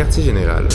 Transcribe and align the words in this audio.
quartier 0.00 0.22
général. 0.22 0.66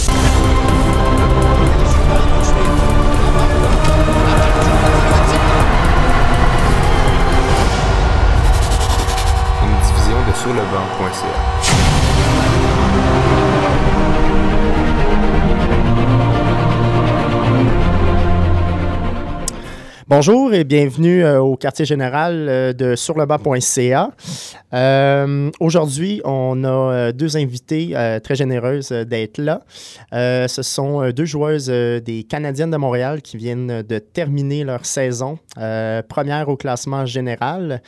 Une 9.64 9.78
division 9.82 10.18
de 10.28 10.34
surlebanc.ca. 10.36 11.56
Bonjour 20.08 20.54
et 20.54 20.64
bienvenue 20.64 21.26
euh, 21.26 21.42
au 21.42 21.58
quartier 21.58 21.84
général 21.84 22.46
euh, 22.48 22.74
de 22.74 22.96
surlebanc.ca. 22.96 24.12
Euh, 24.76 25.52
Aujourd'hui, 25.60 26.22
on 26.26 26.64
a 26.64 26.68
euh, 26.68 27.12
deux 27.12 27.38
invités 27.38 27.92
euh, 27.94 28.20
très 28.20 28.36
généreuses 28.36 28.90
d'être 28.90 29.38
là. 29.38 29.62
Euh, 30.14 30.48
ce 30.48 30.62
sont 30.62 31.10
deux 31.12 31.26
joueuses 31.26 31.68
des 31.68 32.26
Canadiennes 32.28 32.72
de 32.72 32.78
Montréal 32.78 33.22
qui 33.22 33.38
viennent 33.38 33.82
de 33.82 34.00
terminer 34.00 34.64
leur 34.64 34.86
saison, 34.86 35.40
première 36.10 36.50
au 36.50 36.58
classement 36.58 37.06
général. 37.06 37.82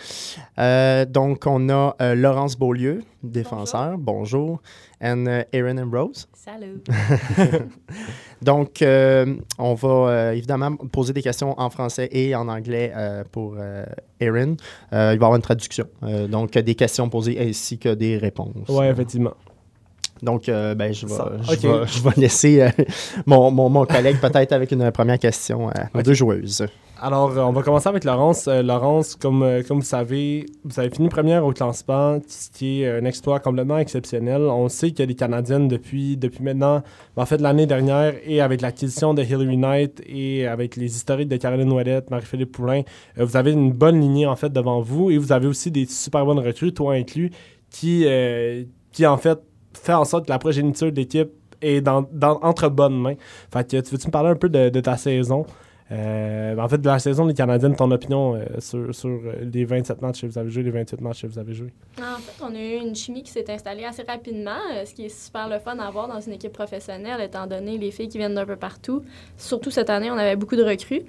Donc, 0.57 1.45
on 1.45 1.69
a 1.69 1.95
Laurence 2.15 2.57
Beaulieu, 2.57 3.03
défenseur. 3.23 3.97
Bonjour. 3.97 4.61
And 5.01 5.25
uh, 5.27 5.43
Erin 5.53 5.77
Ambrose. 5.77 6.27
Salut. 6.33 6.81
Donc, 8.41 8.81
euh, 8.81 9.35
on 9.59 9.75
va 9.75 9.87
euh, 9.89 10.31
évidemment 10.31 10.75
poser 10.75 11.13
des 11.13 11.21
questions 11.21 11.53
en 11.59 11.69
français 11.69 12.09
et 12.11 12.33
en 12.35 12.47
anglais 12.47 12.91
euh, 12.95 13.23
pour 13.31 13.57
Erin. 14.19 14.51
Euh, 14.51 14.53
il 14.91 14.93
va 14.93 15.11
y 15.11 15.15
avoir 15.15 15.35
une 15.35 15.41
traduction. 15.41 15.85
Euh, 16.03 16.27
donc, 16.27 16.51
des 16.51 16.75
questions 16.75 17.09
posées 17.09 17.39
ainsi 17.39 17.77
que 17.77 17.93
des 17.93 18.17
réponses. 18.17 18.67
Oui, 18.69 18.87
effectivement. 18.87 19.33
Donc, 20.23 20.49
euh, 20.49 20.73
ben, 20.73 20.91
je, 20.93 21.05
vais, 21.05 21.13
Ça, 21.13 21.31
je, 21.41 21.51
ok. 21.51 21.59
vais, 21.59 21.87
je 21.87 22.03
vais 22.03 22.21
laisser 22.21 22.61
euh, 22.61 22.69
mon, 23.27 23.51
mon, 23.51 23.69
mon 23.69 23.85
collègue 23.85 24.17
peut-être 24.19 24.51
avec 24.53 24.71
une 24.71 24.91
première 24.91 25.19
question 25.19 25.69
à 25.69 26.01
deux 26.01 26.15
joueuses. 26.15 26.65
Alors, 26.99 27.37
euh, 27.37 27.41
on 27.43 27.51
va 27.51 27.61
commencer 27.61 27.87
avec 27.89 28.03
Laurence. 28.05 28.47
Euh, 28.47 28.63
Laurence, 28.63 29.15
comme, 29.15 29.43
euh, 29.43 29.61
comme 29.61 29.79
vous 29.79 29.85
savez, 29.85 30.47
vous 30.63 30.79
avez 30.79 30.89
fini 30.89 31.09
première 31.09 31.45
au 31.45 31.51
classement, 31.51 32.17
ce 32.27 32.49
qui 32.49 32.81
est 32.81 32.89
un 32.89 33.05
exploit 33.05 33.39
complètement 33.39 33.77
exceptionnel. 33.77 34.41
On 34.41 34.67
sait 34.67 34.89
qu'il 34.89 35.01
y 35.01 35.03
a 35.03 35.05
des 35.05 35.13
Canadiennes 35.13 35.67
depuis, 35.67 36.17
depuis 36.17 36.43
maintenant, 36.43 36.81
ben, 37.15 37.21
en 37.21 37.25
fait, 37.27 37.39
l'année 37.39 37.67
dernière, 37.67 38.15
et 38.25 38.41
avec 38.41 38.61
l'acquisition 38.61 39.13
de 39.13 39.21
Hillary 39.21 39.57
Knight 39.57 40.01
et 40.07 40.47
avec 40.47 40.75
les 40.75 40.95
historiques 40.95 41.27
de 41.29 41.37
Caroline 41.37 41.71
Ouellette, 41.71 42.09
Marie-Philippe 42.09 42.51
Poulain, 42.51 42.81
euh, 43.19 43.25
vous 43.25 43.37
avez 43.37 43.51
une 43.51 43.71
bonne 43.73 44.01
lignée, 44.01 44.25
en 44.25 44.35
fait, 44.35 44.51
devant 44.51 44.81
vous, 44.81 45.11
et 45.11 45.19
vous 45.19 45.31
avez 45.31 45.45
aussi 45.45 45.69
des 45.69 45.85
super 45.85 46.25
bonnes 46.25 46.39
recrues, 46.39 46.73
toi 46.73 46.95
inclus, 46.95 47.29
qui, 47.69 48.05
qui 48.93 49.05
en 49.05 49.17
fait, 49.17 49.39
fait 49.73 49.93
en 49.93 50.05
sorte 50.05 50.25
que 50.25 50.31
la 50.31 50.39
progéniture 50.39 50.89
de 50.91 50.95
l'équipe 50.95 51.29
est 51.61 51.81
dans, 51.81 52.07
dans- 52.11 52.39
entre 52.41 52.69
bonnes 52.69 52.97
mains. 52.99 53.15
Fait 53.53 53.69
que, 53.69 53.81
tu 53.81 53.91
veux-tu 53.91 54.07
me 54.07 54.11
parler 54.11 54.29
un 54.29 54.35
peu 54.35 54.47
de 54.49 54.79
ta 54.79 54.95
saison? 54.97 55.45
Euh, 55.91 56.57
en 56.57 56.67
fait, 56.67 56.79
de 56.79 56.87
la 56.87 56.99
saison 56.99 57.25
des 57.25 57.33
Canadiennes, 57.33 57.75
ton 57.75 57.89
opinion 57.91 58.35
euh, 58.35 58.43
sur, 58.59 58.93
sur 58.93 59.09
euh, 59.09 59.49
les 59.53 59.63
27 59.63 60.01
matchs 60.01 60.21
que 60.21 60.27
vous 60.27 60.37
avez 60.37 60.49
joués, 60.49 60.63
les 60.63 60.71
28 60.71 60.99
matchs 60.99 61.21
que 61.21 61.27
vous 61.27 61.39
avez 61.39 61.53
joués? 61.53 61.71
En 61.97 62.19
fait, 62.19 62.43
on 62.43 62.53
a 62.53 62.59
eu 62.59 62.85
une 62.85 62.95
chimie 62.95 63.23
qui 63.23 63.31
s'est 63.31 63.49
installée 63.49 63.85
assez 63.85 64.03
rapidement, 64.03 64.59
ce 64.85 64.93
qui 64.93 65.05
est 65.05 65.25
super 65.25 65.47
le 65.47 65.59
fun 65.59 65.77
à 65.79 65.89
voir 65.89 66.09
dans 66.09 66.19
une 66.19 66.33
équipe 66.33 66.51
professionnelle, 66.51 67.21
étant 67.21 67.47
donné 67.47 67.77
les 67.77 67.91
filles 67.91 68.09
qui 68.09 68.17
viennent 68.17 68.35
d'un 68.35 68.45
peu 68.45 68.57
partout. 68.57 69.01
Surtout 69.37 69.71
cette 69.71 69.89
année, 69.89 70.11
on 70.11 70.17
avait 70.17 70.35
beaucoup 70.35 70.57
de 70.57 70.63
recrues. 70.63 71.03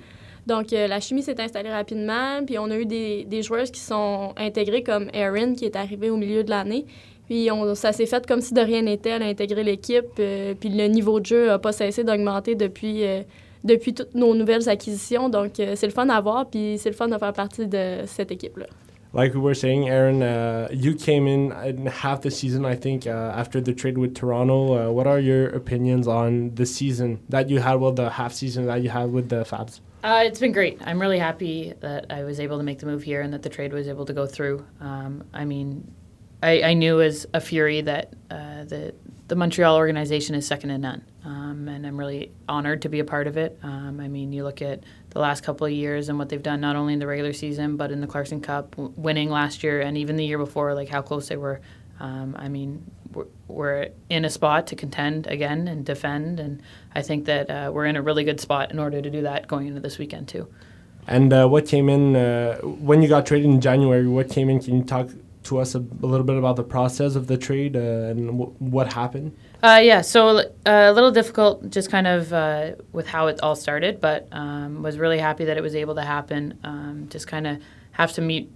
Donc, 0.46 0.70
la 0.70 1.00
chimie 1.00 1.22
s'est 1.22 1.38
installée 1.40 1.70
rapidement, 1.70 2.42
puis 2.46 2.58
on 2.58 2.70
a 2.70 2.76
eu 2.78 2.86
des, 2.86 3.24
des 3.24 3.42
joueuses 3.42 3.70
qui 3.70 3.80
sont 3.80 4.32
intégrées, 4.38 4.82
comme 4.82 5.10
Erin, 5.12 5.54
qui 5.54 5.66
est 5.66 5.76
arrivée 5.76 6.08
au 6.08 6.16
milieu 6.16 6.42
de 6.42 6.48
l'année. 6.48 6.86
Puis 7.26 7.50
on, 7.50 7.74
ça 7.74 7.92
s'est 7.92 8.06
fait 8.06 8.26
comme 8.26 8.40
si 8.40 8.54
de 8.54 8.60
rien 8.62 8.80
n'était. 8.80 9.10
Elle 9.10 9.24
a 9.24 9.26
intégré 9.26 9.62
l'équipe, 9.62 10.14
puis 10.14 10.70
le 10.70 10.86
niveau 10.86 11.20
de 11.20 11.26
jeu 11.26 11.46
n'a 11.48 11.58
pas 11.58 11.72
cessé 11.72 12.02
d'augmenter 12.04 12.54
depuis, 12.54 13.04
depuis 13.68 13.94
toutes 13.94 14.14
nos 14.14 14.34
nouvelles 14.34 14.68
acquisitions. 14.68 15.28
Donc, 15.28 15.60
euh, 15.60 15.74
c'est 15.76 15.86
le 15.86 15.92
fun 15.92 16.08
à 16.08 16.20
voir, 16.20 16.46
puis 16.50 16.76
c'est 16.78 16.90
le 16.90 16.96
fun 16.96 17.08
de 17.08 17.16
faire 17.16 17.32
partie 17.32 17.66
de 17.66 18.04
cette 18.06 18.32
équipe-là. 18.32 18.66
Like 19.14 19.34
we 19.34 19.40
were 19.40 19.54
saying, 19.54 19.88
Aaron, 19.88 20.20
uh, 20.20 20.68
you 20.70 20.94
came 20.94 21.26
in 21.26 21.52
in 21.64 21.86
half 21.86 22.20
the 22.20 22.30
season, 22.30 22.66
I 22.66 22.76
think, 22.76 23.06
uh, 23.06 23.32
after 23.34 23.58
the 23.58 23.72
trade 23.72 23.96
with 23.96 24.14
Toronto. 24.14 24.74
Uh, 24.74 24.92
what 24.92 25.06
are 25.06 25.18
your 25.18 25.48
opinions 25.48 26.06
on 26.06 26.54
the 26.54 26.66
season 26.66 27.18
that 27.30 27.48
you 27.48 27.58
had, 27.58 27.80
well, 27.80 27.92
the 27.92 28.10
half 28.10 28.34
season 28.34 28.66
that 28.66 28.82
you 28.82 28.90
had 28.90 29.10
with 29.10 29.30
the 29.30 29.44
Fabs? 29.44 29.80
Uh, 30.04 30.22
it's 30.24 30.38
been 30.38 30.52
great. 30.52 30.78
I'm 30.84 31.00
really 31.00 31.18
happy 31.18 31.72
that 31.80 32.06
I 32.10 32.22
was 32.22 32.38
able 32.38 32.58
to 32.58 32.62
make 32.62 32.80
the 32.80 32.86
move 32.86 33.02
here 33.02 33.22
and 33.22 33.32
that 33.32 33.42
the 33.42 33.48
trade 33.48 33.72
was 33.72 33.88
able 33.88 34.04
to 34.04 34.12
go 34.12 34.26
through. 34.26 34.64
Um, 34.80 35.24
I 35.32 35.46
mean, 35.46 35.90
I, 36.42 36.62
I 36.62 36.74
knew 36.74 37.00
as 37.00 37.26
a 37.34 37.40
Fury 37.40 37.80
that 37.82 38.14
uh, 38.30 38.64
the 38.64 38.94
the 39.28 39.36
Montreal 39.36 39.76
organization 39.76 40.34
is 40.34 40.46
second 40.46 40.70
to 40.70 40.78
none, 40.78 41.04
um, 41.22 41.68
and 41.68 41.86
I'm 41.86 41.98
really 41.98 42.32
honored 42.48 42.80
to 42.82 42.88
be 42.88 42.98
a 42.98 43.04
part 43.04 43.26
of 43.26 43.36
it. 43.36 43.58
Um, 43.62 44.00
I 44.00 44.08
mean, 44.08 44.32
you 44.32 44.42
look 44.42 44.62
at 44.62 44.84
the 45.10 45.18
last 45.18 45.42
couple 45.42 45.66
of 45.66 45.72
years 45.72 46.08
and 46.08 46.18
what 46.18 46.30
they've 46.30 46.42
done, 46.42 46.62
not 46.62 46.76
only 46.76 46.94
in 46.94 46.98
the 46.98 47.06
regular 47.06 47.34
season 47.34 47.76
but 47.76 47.90
in 47.90 48.00
the 48.00 48.06
Clarkson 48.06 48.40
Cup, 48.40 48.70
w- 48.76 48.92
winning 48.96 49.28
last 49.28 49.62
year 49.62 49.82
and 49.82 49.98
even 49.98 50.16
the 50.16 50.24
year 50.24 50.38
before, 50.38 50.74
like 50.74 50.88
how 50.88 51.02
close 51.02 51.28
they 51.28 51.36
were. 51.36 51.60
Um, 52.00 52.36
I 52.38 52.48
mean, 52.48 52.90
we're, 53.12 53.26
we're 53.48 53.88
in 54.08 54.24
a 54.24 54.30
spot 54.30 54.68
to 54.68 54.76
contend 54.76 55.26
again 55.26 55.68
and 55.68 55.84
defend, 55.84 56.40
and 56.40 56.62
I 56.94 57.02
think 57.02 57.26
that 57.26 57.50
uh, 57.50 57.70
we're 57.72 57.86
in 57.86 57.96
a 57.96 58.02
really 58.02 58.24
good 58.24 58.40
spot 58.40 58.70
in 58.70 58.78
order 58.78 59.02
to 59.02 59.10
do 59.10 59.22
that 59.22 59.46
going 59.46 59.66
into 59.66 59.80
this 59.80 59.98
weekend 59.98 60.28
too. 60.28 60.48
And 61.06 61.32
uh, 61.32 61.48
what 61.48 61.66
came 61.66 61.88
in 61.88 62.16
uh, 62.16 62.58
when 62.60 63.02
you 63.02 63.08
got 63.08 63.26
traded 63.26 63.50
in 63.50 63.60
January? 63.60 64.06
What 64.06 64.30
came 64.30 64.48
in? 64.48 64.60
Can 64.60 64.76
you 64.76 64.84
talk 64.84 65.08
to 65.48 65.58
us 65.58 65.74
a, 65.74 65.78
a 65.78 66.06
little 66.06 66.24
bit 66.24 66.36
about 66.36 66.56
the 66.56 66.64
process 66.64 67.14
of 67.16 67.26
the 67.26 67.36
trade 67.36 67.76
uh, 67.76 68.10
and 68.10 68.26
w- 68.26 68.54
what 68.58 68.92
happened? 68.92 69.36
Uh, 69.62 69.80
yeah, 69.82 70.00
so 70.00 70.38
uh, 70.38 70.42
a 70.66 70.92
little 70.92 71.10
difficult, 71.10 71.68
just 71.70 71.90
kind 71.90 72.06
of 72.06 72.32
uh, 72.32 72.72
with 72.92 73.06
how 73.06 73.26
it 73.26 73.40
all 73.42 73.56
started, 73.56 74.00
but 74.00 74.28
um, 74.30 74.82
was 74.82 74.98
really 74.98 75.18
happy 75.18 75.44
that 75.44 75.56
it 75.56 75.62
was 75.62 75.74
able 75.74 75.94
to 75.96 76.02
happen. 76.02 76.58
Um, 76.62 77.08
just 77.10 77.26
kind 77.26 77.46
of 77.46 77.58
have 77.92 78.12
to 78.12 78.20
meet 78.20 78.50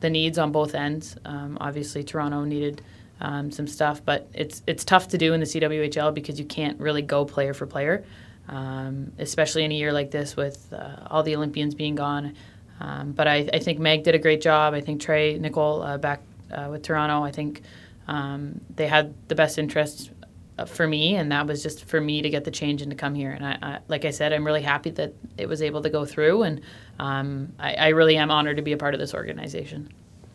the 0.00 0.10
needs 0.10 0.38
on 0.38 0.50
both 0.50 0.74
ends. 0.74 1.16
Um, 1.24 1.56
obviously, 1.60 2.02
Toronto 2.02 2.44
needed 2.44 2.82
um, 3.20 3.50
some 3.50 3.66
stuff, 3.66 4.02
but 4.04 4.28
it's 4.32 4.62
it's 4.66 4.84
tough 4.84 5.08
to 5.08 5.18
do 5.18 5.32
in 5.34 5.40
the 5.40 5.46
CWHL 5.46 6.12
because 6.14 6.38
you 6.38 6.46
can't 6.46 6.80
really 6.80 7.02
go 7.02 7.24
player 7.24 7.54
for 7.54 7.66
player, 7.66 8.04
um, 8.48 9.12
especially 9.18 9.64
in 9.64 9.72
a 9.72 9.74
year 9.74 9.92
like 9.92 10.10
this 10.10 10.36
with 10.36 10.72
uh, 10.72 11.06
all 11.08 11.22
the 11.22 11.36
Olympians 11.36 11.74
being 11.74 11.94
gone. 11.94 12.34
Um, 12.80 13.12
but 13.12 13.28
I, 13.28 13.48
I 13.52 13.58
think 13.58 13.78
Meg 13.78 14.04
did 14.04 14.14
a 14.14 14.18
great 14.18 14.40
job. 14.40 14.72
I 14.72 14.80
think 14.80 15.02
Trey 15.02 15.38
Nicole 15.38 15.82
uh, 15.82 15.98
back 15.98 16.22
uh, 16.52 16.68
with 16.70 16.82
Toronto. 16.82 17.22
I 17.22 17.30
think 17.32 17.62
um, 18.08 18.60
they 18.76 18.86
had 18.86 19.12
the 19.28 19.34
best 19.34 19.58
interests 19.58 20.10
uh, 20.58 20.64
for 20.66 20.86
me, 20.86 21.16
and 21.16 21.30
that 21.32 21.46
was 21.46 21.62
just 21.62 21.84
for 21.86 22.00
me 22.00 22.22
to 22.22 22.30
get 22.30 22.44
the 22.44 22.50
change 22.50 22.82
and 22.82 22.90
to 22.90 22.96
come 22.96 23.14
here. 23.14 23.30
And 23.30 23.44
I, 23.46 23.58
I 23.62 23.78
like 23.88 24.04
I 24.04 24.10
said, 24.10 24.32
I'm 24.32 24.44
really 24.44 24.62
happy 24.62 24.90
that 24.90 25.12
it 25.38 25.48
was 25.48 25.62
able 25.62 25.82
to 25.82 25.90
go 25.90 26.04
through, 26.04 26.42
and 26.42 26.60
um, 26.98 27.52
I, 27.58 27.74
I 27.74 27.88
really 27.88 28.16
am 28.16 28.30
honored 28.30 28.56
to 28.56 28.62
be 28.62 28.72
a 28.72 28.76
part 28.76 28.94
of 28.94 29.00
this 29.00 29.14
organization. 29.14 29.88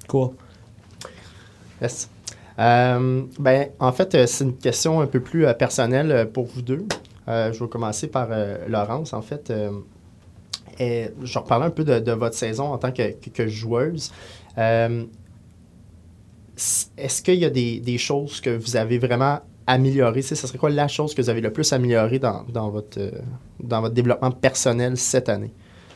Cool. 0.08 0.36
Yes. 1.82 2.10
Euh, 2.58 3.26
ben, 3.38 3.70
en 3.80 3.92
fait, 3.92 4.16
euh, 4.16 4.26
c'est 4.26 4.46
une 4.46 4.56
question 4.58 5.02
un 5.02 5.08
peu 5.08 5.20
plus 5.20 5.46
euh, 5.46 5.54
personnelle 5.54 6.12
euh, 6.12 6.26
pour 6.26 6.46
vous 6.46 6.62
deux. 6.62 6.86
Euh, 7.28 7.52
je 7.52 7.62
vais 7.62 7.70
commencer 7.70 8.08
par 8.08 8.30
euh, 8.32 8.58
Laurence. 8.70 9.12
En 9.14 9.22
fait, 9.22 9.50
euh, 9.50 9.72
et 10.80 11.10
je 11.24 11.38
reparler 11.40 11.66
un 11.66 11.70
peu 11.72 11.84
de, 11.84 12.00
de 12.00 12.12
votre 12.14 12.36
saison 12.36 12.72
en 12.72 12.78
tant 12.78 12.92
que, 12.92 13.12
que- 13.14 13.30
que 13.30 13.48
joueuse. 13.48 14.12
Est-ce 16.98 17.22
qu'il 17.22 17.36
y 17.36 17.46
a 17.46 17.50
des, 17.50 17.80
des 17.80 17.98
choses 17.98 18.42
que 18.42 18.50
vous 18.50 18.76
avez 18.76 18.98
vraiment 18.98 19.40
améliorées? 19.68 20.22
Ce 20.22 20.36
serait 20.36 20.58
quoi 20.58 20.70
la 20.70 20.88
chose 20.88 21.14
que 21.14 21.22
vous 21.22 21.30
avez 21.30 21.42
le 21.42 21.52
plus 21.52 21.72
améliorée 21.74 22.20
dans, 22.20 22.44
dans 22.44 22.70
votre, 22.70 23.00
euh, 23.00 23.12
dans 23.60 23.82
votre 23.82 23.94
développement 23.94 24.32
personnel 24.32 24.98
cette 24.98 25.30
année, 25.30 25.52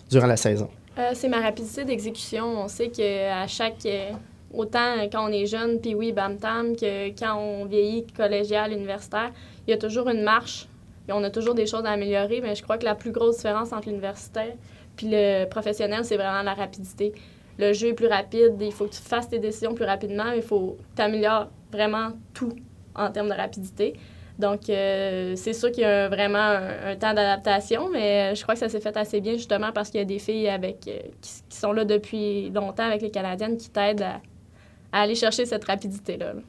durant 0.09 0.27
la 0.27 0.37
saison? 0.37 0.69
Euh, 0.97 1.11
c'est 1.13 1.29
ma 1.29 1.39
rapidité 1.39 1.85
d'exécution. 1.85 2.45
On 2.45 2.67
sait 2.67 2.89
qu'à 2.89 3.47
chaque. 3.47 3.85
euh, 3.85 4.11
autant 4.53 4.95
quand 5.11 5.29
on 5.29 5.31
est 5.31 5.45
jeune, 5.45 5.79
puis 5.79 5.93
oui, 5.93 6.11
bam 6.11 6.37
tam, 6.37 6.75
que 6.75 7.09
quand 7.09 7.37
on 7.37 7.65
vieillit 7.65 8.07
collégial, 8.17 8.73
universitaire, 8.73 9.31
il 9.67 9.71
y 9.71 9.73
a 9.73 9.77
toujours 9.77 10.09
une 10.09 10.23
marche. 10.23 10.67
Et 11.07 11.11
on 11.11 11.23
a 11.23 11.29
toujours 11.29 11.55
des 11.55 11.65
choses 11.65 11.85
à 11.85 11.91
améliorer, 11.91 12.41
mais 12.41 12.55
je 12.55 12.63
crois 12.63 12.77
que 12.77 12.85
la 12.85 12.95
plus 12.95 13.11
grosse 13.11 13.37
différence 13.37 13.71
entre 13.71 13.87
l'universitaire 13.87 14.53
puis 14.99 15.07
le 15.09 15.45
professionnel, 15.45 16.03
c'est 16.03 16.17
vraiment 16.17 16.41
la 16.41 16.53
rapidité. 16.53 17.13
Le 17.59 17.73
jeu 17.73 17.89
est 17.89 17.93
plus 17.93 18.07
rapide, 18.07 18.55
il 18.59 18.71
faut 18.71 18.85
que 18.85 18.93
tu 18.93 19.01
fasses 19.01 19.29
tes 19.29 19.37
décisions 19.37 19.73
plus 19.75 19.85
rapidement, 19.85 20.31
il 20.31 20.41
faut 20.41 20.77
que 20.79 20.95
tu 20.95 21.01
améliores 21.01 21.49
vraiment 21.71 22.13
tout 22.33 22.53
en 22.95 23.11
termes 23.11 23.29
de 23.29 23.33
rapidité. 23.33 23.93
Donc, 24.39 24.69
euh, 24.69 25.33
c'est 25.35 25.51
sûr 25.53 25.69
qu'il 25.69 25.83
y 25.83 25.85
a 25.85 26.07
vraiment 26.07 26.39
un, 26.39 26.91
un 26.91 26.95
temps 26.95 27.13
d'adaptation, 27.13 27.89
mais 27.91 28.33
je 28.33 28.41
crois 28.41 28.55
que 28.55 28.61
ça 28.61 28.69
s'est 28.69 28.79
fait 28.79 28.95
assez 28.95 29.19
bien 29.19 29.33
justement 29.33 29.71
parce 29.73 29.89
qu'il 29.89 29.99
y 29.99 30.03
a 30.03 30.05
des 30.05 30.19
filles 30.19 30.47
avec, 30.47 30.87
euh, 30.87 30.99
qui, 31.21 31.31
qui 31.49 31.57
sont 31.57 31.73
là 31.73 31.83
depuis 31.83 32.49
longtemps 32.49 32.85
avec 32.85 33.01
les 33.01 33.11
Canadiennes 33.11 33.57
qui 33.57 33.69
t'aident 33.69 34.03
à, 34.03 34.21
à 34.93 35.01
aller 35.01 35.15
chercher 35.15 35.45
cette 35.45 35.65
rapidité-là. 35.65 36.33
là. 36.33 36.41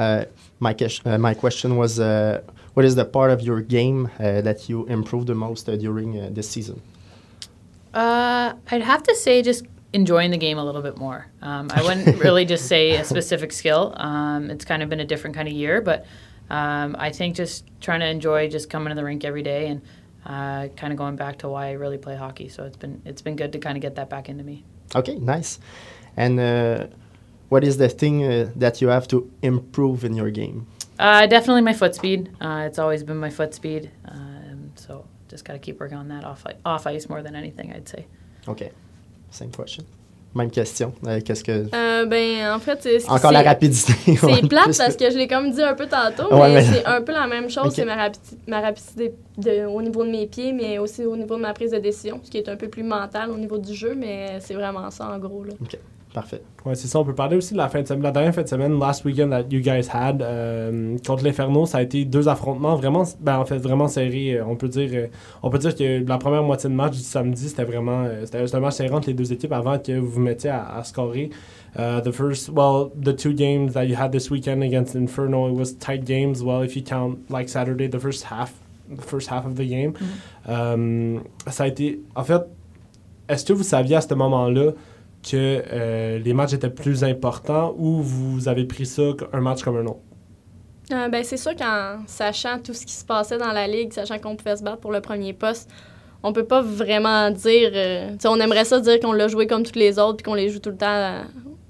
Uh, 0.00 0.24
my, 0.60 0.74
ques- 0.76 1.02
uh, 1.04 1.18
my 1.18 1.34
question 1.34 1.76
was 1.76 1.98
uh, 1.98 2.40
What 2.78 2.84
is 2.84 2.94
the 2.94 3.04
part 3.04 3.32
of 3.32 3.42
your 3.42 3.60
game 3.60 4.08
uh, 4.20 4.40
that 4.42 4.68
you 4.68 4.86
improved 4.86 5.26
the 5.26 5.34
most 5.34 5.68
uh, 5.68 5.74
during 5.74 6.16
uh, 6.16 6.30
this 6.32 6.48
season? 6.48 6.80
Uh, 7.92 8.52
I'd 8.70 8.82
have 8.82 9.02
to 9.02 9.16
say 9.16 9.42
just 9.42 9.64
enjoying 9.92 10.30
the 10.30 10.36
game 10.36 10.58
a 10.58 10.64
little 10.64 10.82
bit 10.82 10.98
more. 10.98 11.26
Um, 11.42 11.68
I 11.72 11.82
wouldn't 11.82 12.18
really 12.24 12.44
just 12.44 12.66
say 12.66 12.96
a 12.96 13.04
specific 13.04 13.52
skill. 13.52 13.94
Um, 13.96 14.50
it's 14.50 14.64
kind 14.64 14.82
of 14.82 14.88
been 14.88 15.00
a 15.00 15.04
different 15.04 15.36
kind 15.36 15.48
of 15.48 15.54
year, 15.54 15.80
but 15.80 16.06
um, 16.50 16.96
I 16.98 17.10
think 17.10 17.36
just 17.36 17.64
trying 17.80 18.00
to 18.00 18.06
enjoy 18.06 18.48
just 18.48 18.70
coming 18.70 18.90
to 18.90 18.94
the 18.94 19.04
rink 19.04 19.24
every 19.24 19.42
day 19.42 19.68
and 19.68 19.82
uh, 20.26 20.68
kind 20.76 20.92
of 20.92 20.96
going 20.96 21.16
back 21.16 21.38
to 21.38 21.48
why 21.48 21.68
I 21.68 21.72
really 21.72 21.98
play 21.98 22.16
hockey. 22.16 22.48
So 22.48 22.64
it's 22.64 22.76
been 22.76 23.00
it's 23.04 23.22
been 23.22 23.36
good 23.36 23.52
to 23.52 23.58
kind 23.58 23.76
of 23.76 23.82
get 23.82 23.94
that 23.96 24.10
back 24.10 24.28
into 24.28 24.44
me. 24.44 24.64
Okay, 24.94 25.16
nice. 25.18 25.58
And 26.16 26.40
uh, 26.40 26.86
what 27.48 27.64
is 27.64 27.76
the 27.76 27.88
thing 27.88 28.24
uh, 28.24 28.50
that 28.56 28.80
you 28.80 28.88
have 28.88 29.08
to 29.08 29.30
improve 29.42 30.04
in 30.04 30.14
your 30.14 30.30
game? 30.30 30.66
Uh, 30.98 31.26
definitely 31.26 31.62
my 31.62 31.72
foot 31.72 31.94
speed. 31.94 32.30
Uh, 32.40 32.64
it's 32.66 32.78
always 32.78 33.04
been 33.04 33.18
my 33.18 33.30
foot 33.30 33.54
speed. 33.54 33.90
Um, 34.06 34.72
so 34.74 35.06
just 35.28 35.44
got 35.44 35.52
to 35.52 35.58
keep 35.58 35.78
working 35.80 35.96
on 35.96 36.08
that 36.08 36.24
off 36.24 36.44
off 36.64 36.86
ice 36.86 37.08
more 37.08 37.22
than 37.22 37.34
anything, 37.36 37.72
I'd 37.72 37.88
say. 37.88 38.06
Okay, 38.48 38.72
same 39.30 39.50
question. 39.50 39.84
Même 40.34 40.50
question. 40.50 40.92
Euh, 41.06 41.20
Qu'est-ce 41.24 41.42
que. 41.42 41.66
Euh, 41.74 42.04
ben, 42.04 42.52
en 42.54 42.58
fait, 42.58 42.78
c'est. 42.82 43.08
Encore 43.08 43.32
la 43.32 43.42
rapidité. 43.42 43.94
C'est 44.06 44.46
plate 44.46 44.76
parce 44.76 44.94
que 44.96 45.10
je 45.10 45.16
l'ai 45.16 45.26
comme 45.26 45.50
dit 45.50 45.62
un 45.62 45.74
peu 45.74 45.86
tantôt, 45.86 46.32
Ouais, 46.34 46.48
mais, 46.48 46.54
mais- 46.56 46.64
c'est 46.64 46.84
un 46.84 47.00
peu 47.00 47.12
la 47.12 47.26
même 47.26 47.48
chose. 47.48 47.68
Ok. 47.68 47.72
C'est 47.74 47.84
ma, 47.86 47.96
rapidi- 47.96 48.36
ma 48.46 48.60
rapidité 48.60 49.14
de- 49.38 49.64
au 49.66 49.80
niveau 49.80 50.04
de 50.04 50.10
mes 50.10 50.26
pieds, 50.26 50.52
mais 50.52 50.76
aussi 50.78 51.04
au 51.06 51.16
niveau 51.16 51.36
de 51.36 51.40
ma 51.40 51.54
prise 51.54 51.70
de 51.70 51.78
décision, 51.78 52.20
ce 52.22 52.30
qui 52.30 52.36
est 52.36 52.48
un 52.48 52.56
peu 52.56 52.68
plus 52.68 52.82
mental 52.82 53.30
au 53.30 53.38
niveau 53.38 53.56
du 53.56 53.74
jeu, 53.74 53.94
mais 53.96 54.38
c'est 54.40 54.54
vraiment 54.54 54.90
ça 54.90 55.08
en 55.08 55.18
gros. 55.18 55.44
Là. 55.44 55.54
Parfait. 56.18 56.42
Ouais, 56.66 56.74
c'est 56.74 56.88
ça. 56.88 56.98
On 56.98 57.04
peut 57.04 57.14
parler 57.14 57.36
aussi 57.36 57.52
de 57.52 57.58
la 57.58 57.68
fin 57.68 57.80
de 57.80 57.86
semaine. 57.86 58.02
La 58.02 58.10
dernière 58.10 58.34
fin 58.34 58.42
de 58.42 58.48
semaine, 58.48 58.76
last 58.76 59.04
weekend 59.04 59.30
that 59.30 59.44
you 59.50 59.60
guys 59.60 59.88
had, 59.88 60.20
euh, 60.20 60.96
contre 61.06 61.22
l'Inferno, 61.22 61.64
ça 61.64 61.78
a 61.78 61.82
été 61.82 62.04
deux 62.04 62.26
affrontements 62.28 62.74
vraiment, 62.74 63.04
ben, 63.20 63.38
en 63.38 63.44
fait, 63.44 63.58
vraiment 63.58 63.86
serrés. 63.86 64.34
Euh, 64.34 64.44
On 64.44 64.56
peut 64.56 64.66
dire, 64.68 64.90
euh, 64.94 65.06
on 65.44 65.48
peut 65.48 65.58
dire 65.58 65.76
que 65.76 66.04
la 66.04 66.18
première 66.18 66.42
moitié 66.42 66.68
de 66.68 66.74
match 66.74 66.94
du 66.96 67.04
samedi, 67.04 67.48
c'était 67.48 67.62
vraiment, 67.62 68.02
euh, 68.04 68.24
c'était 68.24 68.52
un 68.52 68.58
match 68.58 68.74
serré 68.74 68.92
entre 68.92 69.06
les 69.06 69.14
deux 69.14 69.32
équipes 69.32 69.52
avant 69.52 69.78
que 69.78 69.92
vous 69.96 70.08
vous 70.08 70.20
mettiez 70.20 70.50
à, 70.50 70.78
à 70.78 70.82
scorer. 70.82 71.30
Uh, 71.76 72.00
the 72.02 72.10
first, 72.10 72.48
well, 72.48 72.90
the 73.00 73.14
two 73.14 73.32
games 73.32 73.70
that 73.74 73.84
you 73.84 73.94
had 73.94 74.10
this 74.10 74.28
weekend 74.28 74.64
against 74.64 74.96
Inferno, 74.96 75.48
it 75.48 75.54
was 75.54 75.74
tight 75.78 76.04
games. 76.04 76.42
Well, 76.42 76.64
if 76.64 76.74
you 76.74 76.82
count 76.82 77.18
like 77.30 77.48
Saturday, 77.48 77.88
the 77.88 78.00
first 78.00 78.24
half, 78.24 78.50
the 78.90 79.02
first 79.02 79.28
half 79.30 79.46
of 79.46 79.54
the 79.54 79.68
game, 79.68 79.92
Euh, 80.48 81.20
ça 81.46 81.64
a 81.64 81.66
été, 81.68 82.00
en 82.16 82.24
fait, 82.24 82.42
est-ce 83.28 83.44
que 83.44 83.52
vous 83.52 83.62
saviez 83.62 83.94
à 83.96 84.00
ce 84.00 84.12
moment-là 84.14 84.72
que 85.22 85.62
euh, 85.72 86.18
les 86.18 86.32
matchs 86.32 86.54
étaient 86.54 86.70
plus 86.70 87.04
importants 87.04 87.74
ou 87.76 88.02
vous 88.02 88.48
avez 88.48 88.64
pris 88.64 88.86
ça 88.86 89.02
un 89.32 89.40
match 89.40 89.62
comme 89.62 89.76
un 89.76 89.86
autre? 89.86 90.00
Euh, 90.92 91.08
ben, 91.08 91.22
c'est 91.22 91.36
sûr 91.36 91.54
qu'en 91.54 91.98
sachant 92.06 92.58
tout 92.58 92.72
ce 92.72 92.86
qui 92.86 92.94
se 92.94 93.04
passait 93.04 93.38
dans 93.38 93.52
la 93.52 93.66
ligue, 93.66 93.92
sachant 93.92 94.18
qu'on 94.18 94.36
pouvait 94.36 94.56
se 94.56 94.62
battre 94.62 94.78
pour 94.78 94.92
le 94.92 95.00
premier 95.00 95.32
poste, 95.34 95.70
on 96.22 96.32
peut 96.32 96.46
pas 96.46 96.62
vraiment 96.62 97.30
dire. 97.30 97.70
euh, 97.74 98.16
on 98.24 98.40
aimerait 98.40 98.64
ça 98.64 98.80
dire 98.80 98.98
qu'on 99.00 99.12
l'a 99.12 99.28
joué 99.28 99.46
comme 99.46 99.62
toutes 99.62 99.76
les 99.76 99.98
autres 99.98 100.16
puis 100.16 100.24
qu'on 100.24 100.34
les 100.34 100.48
joue 100.48 100.58
tout 100.60 100.70
le 100.70 100.76
temps 100.76 101.22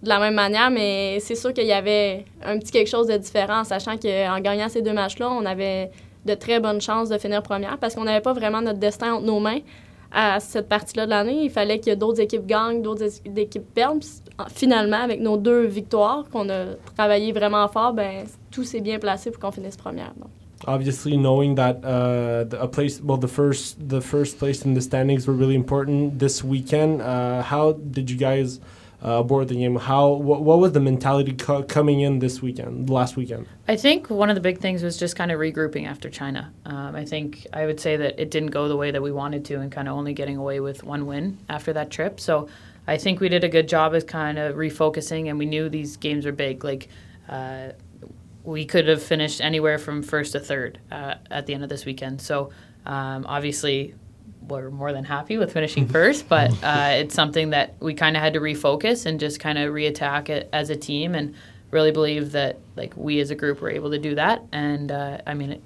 de 0.02 0.08
la 0.08 0.20
même 0.20 0.34
manière, 0.34 0.70
mais 0.70 1.18
c'est 1.20 1.34
sûr 1.34 1.52
qu'il 1.52 1.66
y 1.66 1.72
avait 1.72 2.24
un 2.44 2.58
petit 2.58 2.70
quelque 2.70 2.88
chose 2.88 3.08
de 3.08 3.16
différent, 3.16 3.60
en 3.60 3.64
sachant 3.64 3.96
qu'en 3.96 4.40
gagnant 4.40 4.68
ces 4.68 4.80
deux 4.80 4.92
matchs-là, 4.92 5.28
on 5.28 5.44
avait 5.44 5.90
de 6.24 6.34
très 6.34 6.60
bonnes 6.60 6.80
chances 6.80 7.08
de 7.08 7.18
finir 7.18 7.42
première 7.42 7.78
parce 7.78 7.94
qu'on 7.94 8.04
n'avait 8.04 8.20
pas 8.20 8.32
vraiment 8.32 8.60
notre 8.60 8.78
destin 8.78 9.14
entre 9.14 9.24
nos 9.24 9.40
mains 9.40 9.60
à 10.12 10.40
cette 10.40 10.68
partie-là 10.68 11.04
de 11.06 11.10
l'année. 11.10 11.44
Il 11.44 11.50
fallait 11.50 11.78
que 11.80 11.94
d'autres 11.94 12.20
équipes 12.20 12.46
gagnent, 12.46 12.82
d'autres 12.82 13.04
es- 13.04 13.40
équipes 13.40 13.72
perdent. 13.74 14.00
Puis, 14.00 14.46
finalement, 14.54 14.98
avec 15.02 15.20
nos 15.20 15.36
deux 15.36 15.66
victoires 15.66 16.24
qu'on 16.32 16.48
a 16.48 16.64
travaillé 16.96 17.32
vraiment 17.32 17.66
fort, 17.68 17.92
ben 17.92 18.24
tout 18.50 18.64
s'est 18.64 18.80
bien 18.80 18.98
placé 18.98 19.30
pour 19.30 19.40
qu'on 19.40 19.52
finisse 19.52 19.76
première. 19.76 20.12
donc. 20.18 20.28
Obviously, 20.66 21.16
knowing 21.16 21.54
that 21.54 21.76
uh, 21.84 22.44
the, 22.44 22.56
a 22.60 22.66
place, 22.66 23.00
well, 23.00 23.16
the 23.18 23.28
first, 23.28 23.78
the 23.88 24.00
first 24.00 24.38
place 24.38 24.64
in 24.64 24.74
the 24.74 24.80
standings 24.80 25.26
were 25.28 25.36
really 25.36 25.54
important 25.54 26.18
this 26.18 26.42
weekend. 26.42 27.00
Uh, 27.00 27.42
how 27.42 27.72
did 27.72 28.10
you 28.10 28.16
guys 28.16 28.58
uh, 29.02 29.22
the 29.22 29.54
game? 29.54 29.76
How, 29.76 30.08
what, 30.08 30.42
what 30.42 30.58
was 30.58 30.72
the 30.72 30.80
mentality 30.80 31.32
co- 31.32 31.62
coming 31.62 32.00
in 32.00 32.18
this 32.18 32.42
weekend, 32.42 32.90
last 32.90 33.16
weekend? 33.16 33.46
I 33.68 33.76
think 33.76 34.10
one 34.10 34.28
of 34.28 34.34
the 34.34 34.40
big 34.40 34.58
things 34.58 34.82
was 34.82 34.96
just 34.96 35.16
kind 35.16 35.30
of 35.30 35.38
regrouping 35.38 35.86
after 35.86 36.10
China. 36.10 36.52
Um, 36.64 36.96
I 36.96 37.04
think 37.04 37.46
I 37.52 37.66
would 37.66 37.78
say 37.78 37.96
that 37.96 38.18
it 38.20 38.30
didn't 38.30 38.50
go 38.50 38.68
the 38.68 38.76
way 38.76 38.90
that 38.90 39.00
we 39.00 39.12
wanted 39.12 39.44
to, 39.46 39.60
and 39.60 39.70
kind 39.70 39.88
of 39.88 39.96
only 39.96 40.14
getting 40.14 40.36
away 40.36 40.60
with 40.60 40.82
one 40.82 41.06
win 41.06 41.38
after 41.48 41.72
that 41.74 41.90
trip. 41.90 42.18
So 42.18 42.48
I 42.86 42.96
think 42.96 43.20
we 43.20 43.28
did 43.28 43.44
a 43.44 43.48
good 43.48 43.68
job 43.68 43.94
of 43.94 44.06
kind 44.06 44.38
of 44.38 44.56
refocusing, 44.56 45.28
and 45.28 45.38
we 45.38 45.46
knew 45.46 45.68
these 45.68 45.96
games 45.96 46.26
were 46.26 46.32
big. 46.32 46.64
Like 46.64 46.88
uh, 47.28 47.68
we 48.42 48.64
could 48.64 48.88
have 48.88 49.02
finished 49.02 49.40
anywhere 49.40 49.78
from 49.78 50.02
first 50.02 50.32
to 50.32 50.40
third 50.40 50.80
uh, 50.90 51.14
at 51.30 51.46
the 51.46 51.54
end 51.54 51.62
of 51.62 51.68
this 51.68 51.84
weekend. 51.84 52.20
So 52.20 52.50
um, 52.84 53.26
obviously. 53.26 53.94
We're 54.46 54.70
more 54.70 54.92
than 54.92 55.04
happy 55.04 55.36
with 55.36 55.52
finishing 55.52 55.86
first, 55.88 56.28
but 56.28 56.50
uh, 56.62 56.90
it's 56.92 57.14
something 57.14 57.50
that 57.50 57.74
we 57.80 57.94
kind 57.94 58.16
of 58.16 58.22
had 58.22 58.34
to 58.34 58.40
refocus 58.40 59.06
and 59.06 59.20
just 59.20 59.40
kind 59.40 59.58
of 59.58 59.72
reattack 59.72 60.28
it 60.28 60.48
as 60.52 60.70
a 60.70 60.76
team 60.76 61.14
and 61.14 61.34
really 61.70 61.90
believe 61.90 62.32
that 62.32 62.58
like 62.76 62.96
we 62.96 63.20
as 63.20 63.30
a 63.30 63.34
group 63.34 63.60
were 63.60 63.70
able 63.70 63.90
to 63.90 63.98
do 63.98 64.14
that. 64.14 64.42
And 64.52 64.90
uh, 64.90 65.18
i 65.26 65.34
mean 65.34 65.52
it, 65.52 65.62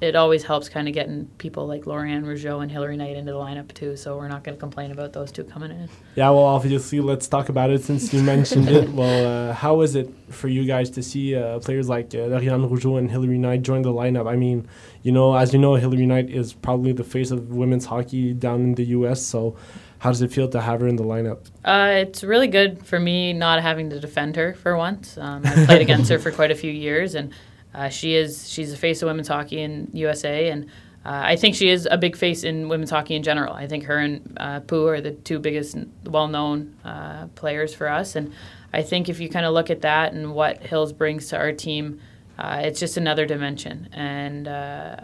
it 0.00 0.16
always 0.16 0.42
helps 0.44 0.68
kind 0.68 0.88
of 0.88 0.94
getting 0.94 1.26
people 1.38 1.66
like 1.66 1.82
Lorianne 1.84 2.24
Rougeau 2.24 2.62
and 2.62 2.70
Hillary 2.70 2.96
Knight 2.96 3.16
into 3.16 3.32
the 3.32 3.38
lineup 3.38 3.72
too 3.74 3.96
so 3.96 4.16
we're 4.16 4.28
not 4.28 4.44
going 4.44 4.56
to 4.56 4.60
complain 4.60 4.90
about 4.90 5.12
those 5.12 5.30
two 5.32 5.44
coming 5.44 5.70
in 5.70 5.88
Yeah, 6.14 6.30
well, 6.30 6.44
obviously, 6.44 7.00
let's 7.00 7.26
talk 7.28 7.48
about 7.48 7.70
it 7.70 7.82
since 7.82 8.12
you 8.12 8.22
mentioned 8.22 8.68
it. 8.68 8.88
Well, 8.94 9.50
uh, 9.50 9.52
how 9.54 9.80
is 9.80 9.96
it 9.96 10.08
for 10.28 10.48
you 10.48 10.64
guys 10.66 10.88
to 10.90 11.02
see 11.02 11.34
uh, 11.34 11.58
players 11.58 11.88
like 11.88 12.14
uh, 12.14 12.28
Lariane 12.28 12.68
Rougeau 12.68 12.98
and 12.98 13.10
Hillary 13.10 13.38
Knight 13.38 13.62
join 13.62 13.82
the 13.82 13.92
lineup? 13.92 14.28
I 14.28 14.36
mean, 14.36 14.68
you 15.02 15.10
know, 15.10 15.34
as 15.34 15.52
you 15.52 15.58
know, 15.58 15.74
Hillary 15.74 16.06
Knight 16.06 16.30
is 16.30 16.52
probably 16.52 16.92
the 16.92 17.02
face 17.02 17.30
of 17.30 17.50
women's 17.50 17.86
hockey 17.86 18.32
down 18.32 18.60
in 18.60 18.74
the 18.74 18.84
U.S. 18.98 19.20
So, 19.22 19.56
how 19.98 20.10
does 20.10 20.22
it 20.22 20.32
feel 20.32 20.48
to 20.48 20.60
have 20.60 20.80
her 20.80 20.86
in 20.86 20.96
the 20.96 21.02
lineup? 21.02 21.38
uh, 21.64 21.92
it's 21.96 22.22
really 22.22 22.46
good 22.48 22.86
for 22.86 23.00
me 23.00 23.32
not 23.32 23.62
having 23.62 23.90
to 23.90 23.98
defend 23.98 24.36
her 24.36 24.52
for 24.54 24.76
once 24.76 25.16
um, 25.16 25.40
i've 25.46 25.66
played 25.66 25.80
against 25.80 26.10
her 26.10 26.18
for 26.18 26.30
quite 26.30 26.50
a 26.50 26.54
few 26.54 26.70
years 26.70 27.14
and 27.14 27.32
uh, 27.74 27.88
she 27.88 28.14
is 28.14 28.48
she's 28.48 28.72
a 28.72 28.76
face 28.76 29.02
of 29.02 29.06
women's 29.06 29.28
hockey 29.28 29.60
in 29.60 29.88
usa 29.92 30.48
and 30.50 30.66
uh, 31.04 31.20
I 31.24 31.36
think 31.36 31.54
she 31.54 31.68
is 31.68 31.86
a 31.90 31.98
big 31.98 32.16
face 32.16 32.44
in 32.44 32.70
women's 32.70 32.88
hockey 32.88 33.14
in 33.14 33.22
general. 33.22 33.52
I 33.52 33.66
think 33.66 33.84
her 33.84 33.98
and 33.98 34.36
uh, 34.38 34.60
Pooh 34.60 34.86
are 34.86 35.02
the 35.02 35.10
two 35.10 35.38
biggest, 35.38 35.76
well-known 36.04 36.74
uh, 36.82 37.26
players 37.34 37.74
for 37.74 37.88
us, 37.88 38.16
and 38.16 38.32
I 38.72 38.80
think 38.82 39.10
if 39.10 39.20
you 39.20 39.28
kind 39.28 39.44
of 39.44 39.52
look 39.52 39.68
at 39.68 39.82
that 39.82 40.14
and 40.14 40.34
what 40.34 40.62
Hills 40.62 40.94
brings 40.94 41.28
to 41.28 41.36
our 41.36 41.52
team, 41.52 42.00
uh, 42.38 42.62
it's 42.64 42.80
just 42.80 42.96
another 42.96 43.26
dimension. 43.26 43.88
And 43.92 44.48
uh, 44.48 44.96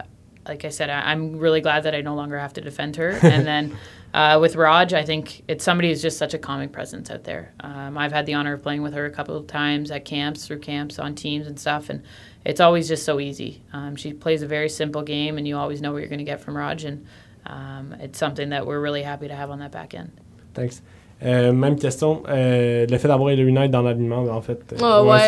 like 0.47 0.65
I 0.65 0.69
said, 0.69 0.89
I, 0.89 1.11
I'm 1.11 1.37
really 1.37 1.61
glad 1.61 1.83
that 1.83 1.95
I 1.95 2.01
no 2.01 2.15
longer 2.15 2.37
have 2.37 2.53
to 2.53 2.61
defend 2.61 2.95
her. 2.95 3.11
and 3.21 3.45
then 3.45 3.77
uh, 4.13 4.37
with 4.41 4.55
Raj, 4.55 4.93
I 4.93 5.03
think 5.03 5.43
it's 5.47 5.63
somebody 5.63 5.89
who's 5.89 6.01
just 6.01 6.17
such 6.17 6.33
a 6.33 6.37
calming 6.37 6.69
presence 6.69 7.09
out 7.09 7.23
there. 7.23 7.53
Um, 7.61 7.97
I've 7.97 8.11
had 8.11 8.25
the 8.25 8.33
honor 8.33 8.53
of 8.53 8.63
playing 8.63 8.81
with 8.81 8.93
her 8.93 9.05
a 9.05 9.11
couple 9.11 9.37
of 9.37 9.47
times 9.47 9.91
at 9.91 10.05
camps, 10.05 10.45
through 10.47 10.59
camps, 10.59 10.99
on 10.99 11.15
teams 11.15 11.47
and 11.47 11.59
stuff, 11.59 11.89
and 11.89 12.03
it's 12.45 12.59
always 12.59 12.87
just 12.87 13.05
so 13.05 13.19
easy. 13.19 13.61
Um, 13.73 13.95
she 13.95 14.13
plays 14.13 14.41
a 14.41 14.47
very 14.47 14.69
simple 14.69 15.01
game, 15.01 15.37
and 15.37 15.47
you 15.47 15.57
always 15.57 15.81
know 15.81 15.91
what 15.91 15.99
you're 15.99 16.09
going 16.09 16.19
to 16.19 16.25
get 16.25 16.41
from 16.41 16.57
Raj, 16.57 16.83
and 16.83 17.05
um, 17.45 17.93
it's 17.99 18.19
something 18.19 18.49
that 18.49 18.65
we're 18.65 18.79
really 18.79 19.03
happy 19.03 19.27
to 19.27 19.35
have 19.35 19.49
on 19.49 19.59
that 19.59 19.71
back 19.71 19.93
end. 19.93 20.11
Thanks. 20.53 20.81
Euh, 21.23 21.53
même 21.53 21.75
question, 21.75 22.23
euh, 22.29 22.87
le 22.89 22.97
fait 22.97 23.07
d'avoir 23.07 23.31
Hillary 23.31 23.51
Knight 23.51 23.69
dans 23.69 23.83
l'alignement, 23.83 24.23
en 24.23 24.41
fait. 24.41 24.59
euh, 24.81 25.03
ouais, 25.03 25.19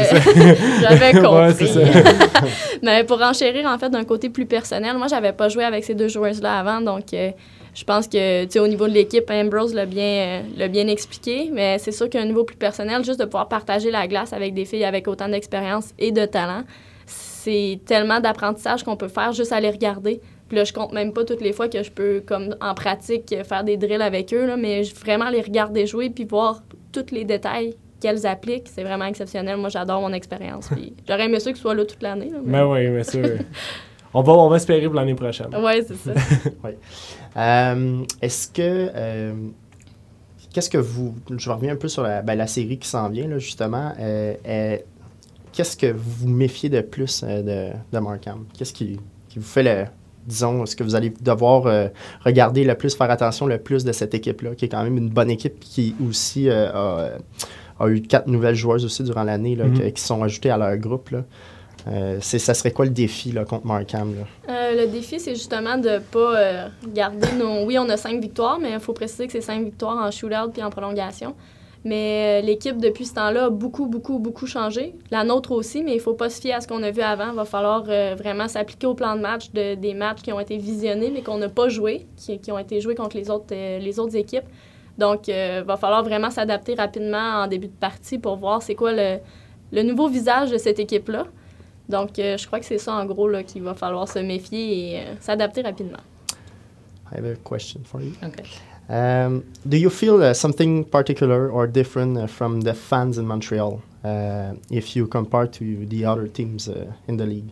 j'avais 0.81 1.13
compris. 1.13 1.27
Ouais, 1.27 1.53
c'est 1.53 1.67
ça. 1.67 1.81
Mais 2.81 3.03
pour 3.03 3.22
enchérir, 3.22 3.67
en 3.67 3.77
fait, 3.77 3.89
d'un 3.89 4.03
côté 4.03 4.29
plus 4.29 4.46
personnel, 4.48 4.98
moi, 4.98 5.08
j'avais 5.08 5.34
pas 5.34 5.50
joué 5.50 5.63
avec 5.63 5.84
ces 5.84 5.93
deux 5.93 6.08
joueuses-là 6.08 6.60
avant, 6.60 6.81
donc 6.81 7.13
euh, 7.13 7.31
je 7.74 7.84
pense 7.84 8.08
que, 8.08 8.44
tu 8.46 8.51
sais, 8.51 8.60
au 8.60 8.68
niveau 8.68 8.88
de 8.88 8.94
l'équipe, 8.94 9.30
Ambrose 9.30 9.74
l'a 9.74 9.86
bien, 9.86 10.03
euh, 10.03 10.42
l'a 10.58 10.68
bien 10.68 10.88
expliqué, 10.88 11.50
mais 11.51 11.80
c'est 11.80 11.92
sûr 11.92 12.10
qu'à 12.10 12.20
un 12.22 12.25
niveau 12.25 12.44
plus 12.44 12.56
personnel, 12.58 13.03
juste 13.03 13.20
de 13.20 13.25
pouvoir 13.25 13.48
partager 13.48 13.89
la 13.92 14.08
glace 14.08 14.32
avec 14.34 14.53
des 14.53 14.65
filles 14.65 14.84
avec 14.86 15.08
autant 15.08 15.27
d'expérience 15.30 15.89
et 16.00 16.12
de 16.12 16.25
talent, 16.25 16.63
c'est 17.06 17.80
tellement 17.86 18.20
d'apprentissage 18.20 18.84
qu'on 18.84 18.96
peut 18.96 19.08
faire 19.08 19.32
juste 19.34 19.51
à 19.51 19.60
les 19.60 19.70
regarder. 19.70 20.22
Puis 20.48 20.58
là, 20.58 20.63
je 20.65 20.74
compte 20.74 20.94
même 20.94 21.13
pas 21.13 21.24
toutes 21.25 21.42
les 21.42 21.51
fois 21.53 21.68
que 21.68 21.82
je 21.84 21.92
peux, 21.92 22.22
comme 22.25 22.56
en 22.62 22.74
pratique, 22.75 23.34
faire 23.44 23.63
des 23.63 23.75
drills 23.77 24.01
avec 24.01 24.34
eux, 24.34 24.46
là, 24.46 24.56
mais 24.56 24.84
vraiment 25.03 25.30
les 25.30 25.42
regarder 25.42 25.86
jouer 25.88 26.10
puis 26.10 26.25
voir 26.25 26.62
tous 26.92 27.12
les 27.12 27.24
détails 27.25 27.75
qu'elles 28.00 28.27
appliquent, 28.27 28.68
c'est 28.68 28.84
vraiment 28.84 29.06
exceptionnel. 29.06 29.58
Moi, 29.58 29.70
j'adore 29.70 30.01
mon 30.01 30.12
expérience. 30.13 30.70
J'aurais 31.08 31.25
aimé 31.25 31.39
ça 31.39 31.51
qu'ils 31.51 31.62
soient 31.62 31.74
là 31.74 31.86
toute 31.86 32.03
l'année. 32.03 32.30
mais- 32.44 32.60
Mais 32.60 32.62
oui, 32.62 32.89
bien 32.89 33.03
sûr. 33.03 33.24
on, 34.13 34.22
va, 34.22 34.34
on 34.34 34.50
va 34.50 34.55
espérer 34.58 34.86
pour 34.86 34.96
l'année 34.96 35.15
prochaine. 35.15 35.48
Ouais, 35.55 35.84
c'est 35.88 35.96
ça. 35.96 36.12
Euh, 37.38 38.03
Est-ce 38.22 38.48
que. 38.48 38.62
euh, 38.96 39.34
Qu'est-ce 40.53 40.70
que 40.70 40.77
vous. 40.77 41.15
Je 41.36 41.50
reviens 41.50 41.74
un 41.74 41.77
peu 41.77 41.88
sur 41.88 42.03
la, 42.03 42.22
ben, 42.22 42.36
la 42.36 42.46
série 42.46 42.77
qui 42.77 42.88
s'en 42.88 43.10
vient, 43.10 43.27
là, 43.27 43.39
justement. 43.39 43.91
Euh, 44.00 44.77
Qu'est-ce 45.51 45.75
que 45.77 45.91
vous 45.96 46.27
méfiez 46.29 46.70
de 46.70 46.82
plus 46.82 47.24
de, 47.24 47.70
de 47.91 48.00
Markham? 48.00 48.46
Qu'est-ce 48.58 48.74
qui, 48.74 49.00
qui 49.29 49.39
vous 49.39 49.46
fait 49.46 49.63
le. 49.63 49.86
Disons, 50.25 50.63
est-ce 50.63 50.75
que 50.75 50.84
vous 50.84 50.96
allez 50.96 51.12
devoir 51.22 51.63
regarder 52.24 52.63
le 52.63 52.75
plus, 52.75 52.96
faire 52.96 53.12
attention 53.12 53.46
le 53.46 53.58
plus 53.58 53.84
de 53.84 53.91
cette 53.91 54.13
équipe-là, 54.13 54.55
qui 54.55 54.65
est 54.65 54.70
quand 54.70 54.84
même 54.84 54.98
une 54.98 55.10
bonne 55.10 55.29
équipe, 55.29 55.60
qui 55.60 55.96
aussi 56.08 56.50
a, 56.50 57.10
a 57.79 57.88
eu 57.89 58.01
quatre 58.01 58.27
nouvelles 58.27 58.55
joueuses 58.55 58.86
aussi 58.86 59.03
durant 59.03 59.24
l'année, 59.24 59.55
là, 59.55 59.65
que- 59.70 59.89
qui 59.89 60.01
sont 60.01 60.24
ajoutées 60.24 60.50
à 60.50 60.58
leur 60.58 60.77
groupe. 60.77 61.10
Là? 61.10 61.24
Euh, 61.88 62.20
ça 62.22 62.54
serait 62.54 62.72
quoi 62.72 62.86
le 62.86 62.92
défi 62.92 63.32
là, 63.32 63.46
contre 63.46 63.66
Markham? 63.66 64.16
Euh, 64.48 64.86
le 64.86 64.88
défi, 64.88 65.20
c'est 65.20 65.36
justement 65.36 65.78
de 65.78 66.00
pas 66.00 66.38
euh, 66.38 66.68
garder 66.94 67.32
nos. 67.38 67.66
Oui, 67.66 67.78
on 67.78 67.90
a 67.90 67.98
cinq 67.98 68.22
victoires, 68.22 68.60
mais 68.60 68.72
il 68.72 68.80
faut 68.80 68.94
préciser 68.94 69.25
que 69.25 69.34
c'est 69.34 69.42
cinq 69.42 69.63
victoires 69.63 69.98
en 69.98 70.12
shootout 70.12 70.52
puis 70.52 70.63
en 70.63 70.70
prolongation. 70.70 71.36
Mais 71.86 72.42
euh, 72.42 72.46
l'équipe, 72.46 72.78
depuis 72.78 73.06
ce 73.06 73.16
temps-là, 73.16 73.46
a 73.46 73.50
beaucoup, 73.50 73.88
beaucoup, 73.88 74.18
beaucoup 74.18 74.48
changé. 74.48 74.96
La 75.12 75.25
nôtre 75.25 75.52
aussi, 75.52 75.84
mais 75.84 75.92
il 75.92 75.98
ne 75.98 76.02
faut 76.02 76.13
pas 76.13 76.30
se 76.30 76.40
fier 76.40 76.54
à 76.54 76.62
ce 76.62 76.68
qu'on 76.68 76.82
a 76.82 76.92
vu 76.92 77.02
avant. 77.02 77.32
Il 77.32 77.36
va 77.36 77.44
falloir 77.44 77.84
vraiment 77.84 78.48
s'appliquer 78.48 78.88
au 78.88 78.94
plan 78.94 79.18
de 79.18 79.22
match 79.22 79.52
de, 79.52 79.75
des 79.75 79.94
matchs 79.94 80.22
qui 80.22 80.32
ont 80.32 80.40
été 80.40 80.58
visionnés, 80.58 81.12
mais 81.13 81.22
qu'on 81.22 81.38
n'a 81.38 81.50
pas 81.50 81.68
joué, 81.68 82.06
qui, 82.16 82.52
ont 82.54 82.60
été 82.60 82.80
joués 82.80 82.96
contre 82.96 83.18
les 83.18 83.30
autres, 83.30 83.54
les 83.54 84.00
autres 84.00 84.16
équipes. 84.16 84.46
Donc, 84.98 85.28
il 85.28 85.63
va 85.66 85.75
falloir 85.75 86.04
vraiment 86.04 86.30
s'adapter 86.30 86.75
rapidement 86.75 87.44
en 87.44 87.48
début 87.48 87.68
de 87.68 87.74
partie 87.74 88.18
pour 88.18 88.38
voir 88.38 88.62
c'est 88.62 88.75
quoi 88.75 88.94
le, 88.94 89.18
le, 89.74 89.84
nouveau 89.84 90.08
visage 90.08 90.52
de 90.52 90.58
cette 90.58 90.80
équipe-là. 90.80 91.25
Donc, 91.90 92.12
je 92.16 92.46
crois 92.48 92.60
que 92.60 92.66
c'est 92.66 92.78
ça, 92.78 92.94
en 92.94 93.06
gros, 93.06 93.30
qu'il 93.46 93.63
va 93.63 93.74
falloir 93.74 94.08
se 94.08 94.20
méfier 94.20 94.96
et 94.96 95.02
s'adapter 95.20 95.62
rapidement. 95.62 96.00
I 97.12 97.18
have 97.18 97.25
a 97.25 97.36
question 97.36 97.84
for 97.84 98.02
you. 98.02 98.13
Okay. 98.24 98.44
Um, 98.90 99.46
do 99.68 99.78
you 99.78 99.90
feel 99.90 100.22
uh, 100.22 100.34
something 100.34 100.84
particular 100.84 101.50
or 101.50 101.68
different 101.68 102.18
uh, 102.18 102.28
from 102.28 102.62
the 102.62 102.74
fans 102.74 103.18
in 103.18 103.25
Montreal 103.25 103.82
uh, 104.04 104.54
if 104.70 104.96
you 104.96 105.08
compare 105.08 105.48
to 105.48 105.86
the 105.86 106.06
other 106.06 106.28
teams 106.28 106.68
uh, 106.68 106.92
in 107.08 107.18
the 107.18 107.25
league? 107.25 107.50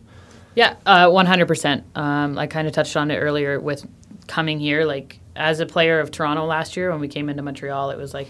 Yeah, 0.56 0.76
uh, 0.86 1.08
100%. 1.08 1.84
Um, 1.96 2.38
I 2.38 2.48
kind 2.48 2.68
of 2.68 2.74
touched 2.74 2.98
on 2.98 3.12
it 3.12 3.18
earlier 3.18 3.60
with 3.60 3.88
coming 4.28 4.60
here. 4.60 4.84
Like, 4.84 5.20
as 5.36 5.62
a 5.62 5.66
player 5.66 6.00
of 6.00 6.12
Toronto 6.12 6.46
last 6.46 6.76
year, 6.76 6.92
when 6.92 7.00
we 7.00 7.08
came 7.08 7.30
into 7.30 7.42
Montreal, 7.42 7.92
it 7.92 7.98
was 7.98 8.14
like, 8.14 8.30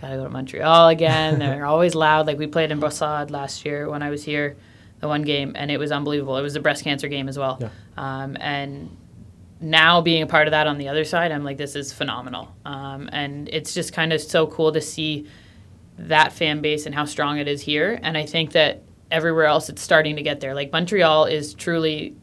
gotta 0.00 0.16
go 0.16 0.24
to 0.24 0.30
Montreal 0.30 0.88
again. 0.88 1.38
They're 1.40 1.66
always 1.66 1.94
loud. 1.94 2.26
Like, 2.26 2.38
we 2.38 2.48
played 2.48 2.72
in 2.72 2.80
Brossard 2.80 3.30
last 3.30 3.64
year 3.64 3.88
when 3.88 4.02
I 4.02 4.10
was 4.10 4.24
here, 4.24 4.56
the 5.00 5.08
one 5.08 5.22
game, 5.22 5.52
and 5.56 5.70
it 5.70 5.78
was 5.78 5.92
unbelievable. 5.92 6.36
It 6.36 6.42
was 6.42 6.56
a 6.56 6.60
breast 6.60 6.84
cancer 6.84 7.08
game 7.08 7.28
as 7.28 7.38
well. 7.38 7.58
Yeah. 7.60 7.68
Um, 7.96 8.36
and 8.40 8.96
now 9.60 10.00
being 10.00 10.22
a 10.22 10.26
part 10.26 10.46
of 10.46 10.52
that 10.52 10.66
on 10.66 10.78
the 10.78 10.88
other 10.88 11.04
side, 11.04 11.32
I'm 11.32 11.44
like, 11.44 11.56
this 11.56 11.76
is 11.76 11.92
phenomenal. 11.92 12.54
Um, 12.64 13.08
and 13.12 13.48
it's 13.48 13.74
just 13.74 13.92
kind 13.92 14.12
of 14.12 14.20
so 14.20 14.46
cool 14.46 14.72
to 14.72 14.80
see 14.80 15.26
that 15.98 16.32
fan 16.32 16.60
base 16.62 16.86
and 16.86 16.94
how 16.94 17.04
strong 17.04 17.38
it 17.38 17.48
is 17.48 17.60
here. 17.60 17.98
And 18.02 18.16
I 18.16 18.24
think 18.24 18.52
that 18.52 18.82
everywhere 19.10 19.44
else 19.44 19.68
it's 19.68 19.82
starting 19.82 20.16
to 20.16 20.22
get 20.22 20.40
there. 20.40 20.54
Like 20.54 20.72
Montreal 20.72 21.26
is 21.26 21.52
truly 21.54 22.16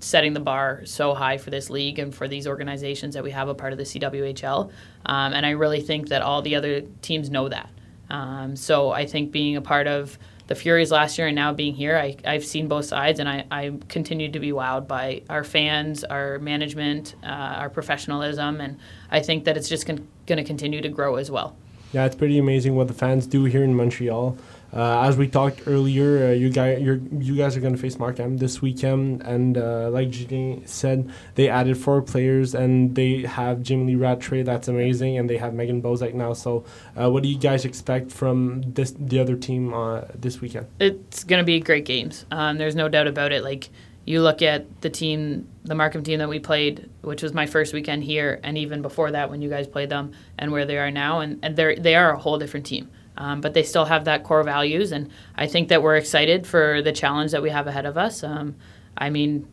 setting 0.00 0.32
the 0.34 0.40
bar 0.40 0.82
so 0.84 1.14
high 1.14 1.38
for 1.38 1.50
this 1.50 1.70
league 1.70 1.98
and 1.98 2.14
for 2.14 2.28
these 2.28 2.46
organizations 2.46 3.14
that 3.14 3.22
we 3.22 3.30
have 3.30 3.48
a 3.48 3.54
part 3.54 3.72
of 3.72 3.78
the 3.78 3.84
CWHL. 3.84 4.70
Um, 5.06 5.32
and 5.32 5.46
I 5.46 5.50
really 5.50 5.80
think 5.80 6.08
that 6.08 6.22
all 6.22 6.42
the 6.42 6.56
other 6.56 6.82
teams 7.02 7.30
know 7.30 7.48
that. 7.48 7.70
Um, 8.10 8.56
so 8.56 8.90
I 8.90 9.06
think 9.06 9.32
being 9.32 9.56
a 9.56 9.62
part 9.62 9.86
of 9.86 10.18
the 10.46 10.54
Furies 10.54 10.90
last 10.90 11.16
year 11.16 11.26
and 11.26 11.34
now 11.34 11.52
being 11.52 11.74
here, 11.74 11.96
I, 11.96 12.16
I've 12.24 12.44
seen 12.44 12.68
both 12.68 12.84
sides, 12.84 13.18
and 13.18 13.28
I, 13.28 13.44
I 13.50 13.72
continue 13.88 14.30
to 14.30 14.38
be 14.38 14.50
wowed 14.50 14.86
by 14.86 15.22
our 15.30 15.42
fans, 15.44 16.04
our 16.04 16.38
management, 16.38 17.14
uh, 17.22 17.26
our 17.26 17.70
professionalism, 17.70 18.60
and 18.60 18.78
I 19.10 19.20
think 19.20 19.44
that 19.44 19.56
it's 19.56 19.68
just 19.68 19.86
con- 19.86 20.06
going 20.26 20.38
to 20.38 20.44
continue 20.44 20.82
to 20.82 20.88
grow 20.88 21.16
as 21.16 21.30
well. 21.30 21.56
Yeah, 21.92 22.04
it's 22.04 22.16
pretty 22.16 22.38
amazing 22.38 22.74
what 22.74 22.88
the 22.88 22.94
fans 22.94 23.26
do 23.26 23.44
here 23.44 23.62
in 23.62 23.74
Montreal. 23.74 24.36
Uh, 24.74 25.06
as 25.06 25.16
we 25.16 25.28
talked 25.28 25.62
earlier, 25.68 26.26
uh, 26.26 26.30
you 26.32 26.50
guys, 26.50 26.82
you 26.82 27.36
guys 27.36 27.56
are 27.56 27.60
going 27.60 27.74
to 27.74 27.80
face 27.80 27.96
Markham 27.96 28.38
this 28.38 28.60
weekend, 28.60 29.22
and 29.22 29.56
uh, 29.56 29.88
like 29.90 30.10
Julien 30.10 30.66
said, 30.66 31.08
they 31.36 31.48
added 31.48 31.78
four 31.78 32.02
players, 32.02 32.56
and 32.56 32.96
they 32.96 33.22
have 33.22 33.62
Jim 33.62 33.86
Lee 33.86 33.94
Rattray, 33.94 34.42
that's 34.42 34.66
amazing, 34.66 35.16
and 35.16 35.30
they 35.30 35.36
have 35.36 35.54
Megan 35.54 35.80
Bozak 35.80 36.12
now. 36.12 36.32
So, 36.32 36.64
uh, 37.00 37.08
what 37.08 37.22
do 37.22 37.28
you 37.28 37.38
guys 37.38 37.64
expect 37.64 38.10
from 38.10 38.62
this 38.62 38.92
the 38.98 39.20
other 39.20 39.36
team 39.36 39.72
uh, 39.72 40.02
this 40.12 40.40
weekend? 40.40 40.66
It's 40.80 41.22
going 41.22 41.38
to 41.38 41.44
be 41.44 41.60
great 41.60 41.84
games. 41.84 42.26
Um, 42.32 42.58
there's 42.58 42.74
no 42.74 42.88
doubt 42.88 43.06
about 43.06 43.30
it. 43.30 43.44
Like 43.44 43.70
you 44.06 44.22
look 44.22 44.42
at 44.42 44.80
the 44.80 44.90
team, 44.90 45.46
the 45.62 45.76
Markham 45.76 46.02
team 46.02 46.18
that 46.18 46.28
we 46.28 46.40
played, 46.40 46.90
which 47.02 47.22
was 47.22 47.32
my 47.32 47.46
first 47.46 47.72
weekend 47.74 48.02
here, 48.02 48.40
and 48.42 48.58
even 48.58 48.82
before 48.82 49.12
that 49.12 49.30
when 49.30 49.40
you 49.40 49.48
guys 49.48 49.68
played 49.68 49.88
them, 49.88 50.10
and 50.36 50.50
where 50.50 50.66
they 50.66 50.78
are 50.78 50.90
now, 50.90 51.20
and, 51.20 51.38
and 51.44 51.54
they 51.54 51.76
they 51.76 51.94
are 51.94 52.12
a 52.12 52.18
whole 52.18 52.38
different 52.38 52.66
team. 52.66 52.90
Um, 53.16 53.40
but 53.40 53.54
they 53.54 53.62
still 53.62 53.84
have 53.84 54.06
that 54.06 54.24
core 54.24 54.42
values, 54.42 54.90
and 54.92 55.10
I 55.36 55.46
think 55.46 55.68
that 55.68 55.82
we're 55.82 55.96
excited 55.96 56.46
for 56.46 56.82
the 56.82 56.92
challenge 56.92 57.30
that 57.30 57.42
we 57.42 57.50
have 57.50 57.66
ahead 57.66 57.86
of 57.86 57.96
us. 57.96 58.24
Um, 58.24 58.56
I 58.96 59.10
mean, 59.10 59.46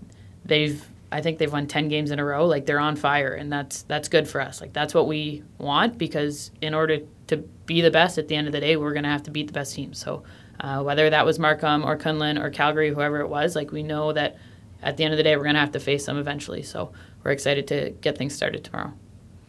they've 0.46 0.84
I 1.12 1.22
think 1.22 1.38
they've 1.38 1.52
won 1.52 1.68
ten 1.68 1.88
games 1.88 2.10
in 2.10 2.20
a 2.20 2.26
row. 2.26 2.48
Like 2.48 2.66
they're 2.66 2.80
on 2.80 2.96
fire, 2.96 3.34
and 3.34 3.52
that's 3.52 3.84
that's 3.84 4.08
good 4.08 4.28
for 4.28 4.42
us. 4.42 4.62
Like 4.62 4.74
that's 4.74 4.94
what 4.94 5.08
we 5.08 5.44
want 5.58 5.98
because 5.98 6.52
in 6.62 6.74
order 6.74 7.00
to 7.28 7.38
be 7.66 7.82
the 7.82 7.92
best 7.92 8.18
at 8.18 8.28
the 8.28 8.36
end 8.36 8.48
of 8.48 8.54
the 8.54 8.60
day, 8.60 8.78
we're 8.78 8.94
going 8.94 9.04
to 9.04 9.10
have 9.10 9.24
to 9.24 9.32
beat 9.32 9.48
the 9.48 9.54
best 9.54 9.76
teams. 9.76 10.00
So 10.00 10.24
uh, 10.60 10.82
whether 10.84 11.10
that 11.10 11.26
was 11.26 11.40
Markham 11.40 11.84
or 11.84 11.98
Kunlun 11.98 12.42
or 12.42 12.50
Calgary, 12.50 12.90
whoever 12.90 13.20
it 13.20 13.28
was, 13.28 13.56
like 13.56 13.72
we 13.72 13.84
know 13.84 14.12
that 14.14 14.38
at 14.82 14.98
the 14.98 15.04
end 15.04 15.14
of 15.14 15.18
the 15.18 15.24
day, 15.24 15.36
we're 15.36 15.44
going 15.44 15.56
to 15.56 15.62
have 15.62 15.72
to 15.74 15.80
face 15.80 16.06
them 16.06 16.18
eventually. 16.18 16.64
So 16.64 16.92
we're 17.24 17.32
excited 17.32 17.68
to 17.68 17.92
get 18.02 18.18
things 18.18 18.36
started 18.36 18.64
tomorrow. 18.64 18.94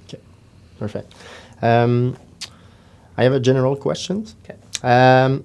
Okay, 0.07 0.21
perfect. 0.79 1.15
Um, 1.63 2.17
I 3.17 3.25
have 3.25 3.33
a 3.33 3.41
general 3.41 3.77
question. 3.77 4.27
Okay. 4.45 4.57
Um, 4.83 5.45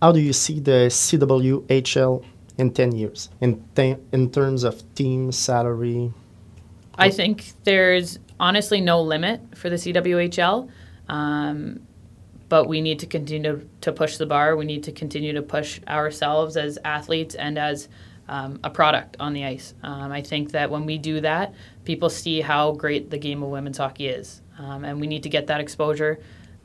how 0.00 0.12
do 0.12 0.20
you 0.20 0.32
see 0.32 0.60
the 0.60 0.88
CWHL 0.88 2.24
in 2.58 2.72
10 2.72 2.92
years 2.92 3.30
in, 3.40 3.64
in 4.12 4.30
terms 4.30 4.64
of 4.64 4.82
team 4.94 5.32
salary? 5.32 6.12
I 6.94 7.10
think 7.10 7.52
there's 7.64 8.18
honestly 8.38 8.80
no 8.80 9.00
limit 9.00 9.40
for 9.56 9.70
the 9.70 9.76
CWHL. 9.76 10.68
Um, 11.08 11.80
but 12.48 12.66
we 12.66 12.80
need 12.80 12.98
to 13.00 13.06
continue 13.06 13.68
to 13.80 13.92
push 13.92 14.16
the 14.16 14.26
bar. 14.26 14.56
We 14.56 14.64
need 14.64 14.84
to 14.84 14.92
continue 14.92 15.32
to 15.34 15.42
push 15.42 15.80
ourselves 15.86 16.56
as 16.56 16.78
athletes 16.84 17.34
and 17.34 17.58
as 17.58 17.88
um, 18.28 18.58
a 18.64 18.70
product 18.70 19.16
on 19.20 19.32
the 19.32 19.44
ice. 19.44 19.74
Um, 19.82 20.12
I 20.12 20.22
think 20.22 20.52
that 20.52 20.70
when 20.70 20.86
we 20.86 20.98
do 20.98 21.20
that, 21.20 21.54
people 21.84 22.10
see 22.10 22.40
how 22.40 22.72
great 22.72 23.10
the 23.10 23.18
game 23.18 23.42
of 23.42 23.50
women's 23.50 23.78
hockey 23.78 24.08
is. 24.08 24.42
Um, 24.58 24.84
and 24.84 25.00
we 25.00 25.06
need 25.06 25.22
to 25.22 25.28
get 25.28 25.46
that 25.48 25.60
exposure. 25.60 26.20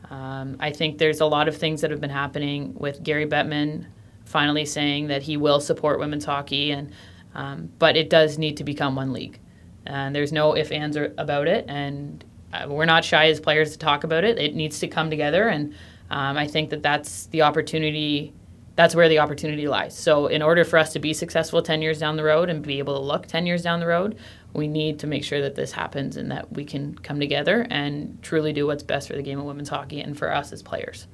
Um, 0.09 0.57
I 0.59 0.71
think 0.71 0.97
there's 0.97 1.21
a 1.21 1.25
lot 1.25 1.47
of 1.47 1.57
things 1.57 1.81
that 1.81 1.91
have 1.91 2.01
been 2.01 2.09
happening 2.09 2.73
with 2.75 3.03
Gary 3.03 3.25
Bettman 3.25 3.85
finally 4.25 4.65
saying 4.65 5.07
that 5.07 5.23
he 5.23 5.37
will 5.37 5.59
support 5.59 5.99
women's 5.99 6.25
hockey, 6.25 6.71
and 6.71 6.91
um, 7.35 7.69
but 7.79 7.95
it 7.95 8.09
does 8.09 8.37
need 8.37 8.57
to 8.57 8.63
become 8.63 8.95
one 8.95 9.13
league. 9.13 9.39
And 9.85 10.15
there's 10.15 10.31
no 10.31 10.53
if 10.53 10.71
ands 10.71 10.97
about 10.97 11.47
it, 11.47 11.65
and 11.67 12.23
uh, 12.53 12.67
we're 12.69 12.85
not 12.85 13.03
shy 13.03 13.27
as 13.27 13.39
players 13.39 13.71
to 13.71 13.77
talk 13.77 14.03
about 14.03 14.23
it. 14.23 14.37
It 14.37 14.55
needs 14.55 14.79
to 14.79 14.87
come 14.87 15.09
together, 15.09 15.47
and 15.47 15.73
um, 16.09 16.37
I 16.37 16.47
think 16.47 16.69
that 16.69 16.83
that's 16.83 17.27
the 17.27 17.41
opportunity. 17.41 18.33
That's 18.75 18.95
where 18.95 19.07
the 19.07 19.19
opportunity 19.19 19.67
lies. 19.67 19.95
So, 19.95 20.27
in 20.27 20.41
order 20.41 20.63
for 20.63 20.79
us 20.79 20.93
to 20.93 20.99
be 20.99 21.13
successful 21.13 21.61
10 21.61 21.81
years 21.81 21.99
down 21.99 22.15
the 22.15 22.23
road 22.23 22.49
and 22.49 22.63
be 22.63 22.79
able 22.79 22.95
to 22.95 23.01
look 23.01 23.27
10 23.27 23.45
years 23.45 23.61
down 23.61 23.79
the 23.79 23.85
road, 23.85 24.17
we 24.53 24.67
need 24.67 24.99
to 24.99 25.07
make 25.07 25.23
sure 25.23 25.41
that 25.41 25.55
this 25.55 25.71
happens 25.71 26.17
and 26.17 26.29
that 26.29 26.51
we 26.51 26.65
can 26.65 26.95
come 27.03 27.19
together 27.19 27.65
and 27.69 28.17
truly 28.21 28.53
do 28.53 28.67
what's 28.67 28.83
best 28.83 29.07
for 29.07 29.15
the 29.15 29.23
game 29.23 29.39
of 29.39 29.45
women's 29.45 29.69
hockey 29.69 30.01
and 30.01 30.17
for 30.17 30.31
us 30.31 30.53
as 30.53 30.61
players. 30.61 31.07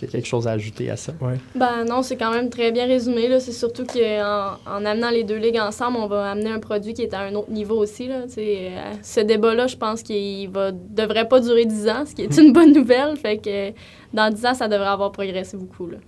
Il 0.00 0.06
y 0.06 0.08
a 0.08 0.10
quelque 0.10 0.26
chose 0.26 0.46
à 0.46 0.52
ajouter 0.52 0.90
à 0.90 0.96
ça? 0.96 1.12
Ouais. 1.20 1.38
Ben 1.54 1.84
non, 1.84 2.02
c'est 2.02 2.16
quand 2.16 2.32
même 2.32 2.50
très 2.50 2.72
bien 2.72 2.86
résumé. 2.86 3.28
Là. 3.28 3.38
C'est 3.38 3.52
surtout 3.52 3.84
qu'en 3.86 4.56
en 4.66 4.84
amenant 4.84 5.10
les 5.10 5.22
deux 5.22 5.36
ligues 5.36 5.58
ensemble, 5.58 5.98
on 5.98 6.08
va 6.08 6.32
amener 6.32 6.50
un 6.50 6.58
produit 6.58 6.94
qui 6.94 7.02
est 7.02 7.14
à 7.14 7.20
un 7.20 7.34
autre 7.34 7.50
niveau 7.50 7.76
aussi. 7.76 8.08
Là. 8.08 8.24
Euh, 8.36 8.92
ce 9.02 9.20
débat-là, 9.20 9.68
je 9.68 9.76
pense 9.76 10.02
qu'il 10.02 10.50
ne 10.50 10.70
devrait 10.90 11.28
pas 11.28 11.40
durer 11.40 11.64
10 11.64 11.88
ans, 11.88 12.04
ce 12.06 12.14
qui 12.14 12.22
est 12.22 12.36
une 12.36 12.52
bonne 12.52 12.72
nouvelle. 12.72 13.16
Fait 13.16 13.38
que 13.38 13.70
dans 14.12 14.32
10 14.32 14.46
ans, 14.46 14.54
ça 14.54 14.68
devrait 14.68 14.88
avoir 14.88 15.12
progressé 15.12 15.56
beaucoup. 15.56 15.88
Là. 15.88 15.98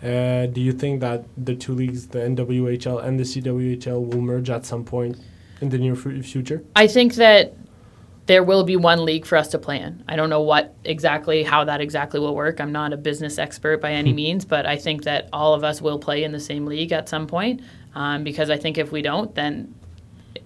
Uh, 0.00 0.46
do 0.46 0.60
you 0.60 0.72
think 0.72 1.00
that 1.00 1.24
the 1.36 1.56
two 1.58 1.74
leagues, 1.74 2.08
the 2.10 2.18
NWHL 2.18 3.02
and 3.04 3.18
the 3.18 3.24
CWHL, 3.24 3.98
will 3.98 4.20
merge 4.20 4.50
at 4.50 4.64
some 4.64 4.84
point? 4.84 5.16
In 5.60 5.68
the 5.70 5.78
near 5.78 5.96
future? 5.96 6.64
I 6.76 6.86
think 6.86 7.14
that 7.14 7.54
there 8.26 8.42
will 8.42 8.62
be 8.62 8.76
one 8.76 9.04
league 9.06 9.24
for 9.24 9.36
us 9.36 9.48
to 9.48 9.58
play 9.58 9.80
in. 9.80 10.04
I 10.06 10.14
don't 10.14 10.28
know 10.28 10.42
what 10.42 10.74
exactly, 10.84 11.42
how 11.42 11.64
that 11.64 11.80
exactly 11.80 12.20
will 12.20 12.34
work. 12.34 12.60
I'm 12.60 12.72
not 12.72 12.92
a 12.92 12.96
business 12.98 13.38
expert 13.38 13.80
by 13.80 13.92
any 13.92 14.12
means, 14.12 14.44
but 14.44 14.66
I 14.66 14.76
think 14.76 15.04
that 15.04 15.30
all 15.32 15.54
of 15.54 15.64
us 15.64 15.80
will 15.80 15.98
play 15.98 16.24
in 16.24 16.32
the 16.32 16.40
same 16.40 16.66
league 16.66 16.92
at 16.92 17.08
some 17.08 17.26
point 17.26 17.62
um, 17.94 18.24
because 18.24 18.50
I 18.50 18.58
think 18.58 18.76
if 18.76 18.92
we 18.92 19.00
don't, 19.00 19.34
then 19.34 19.74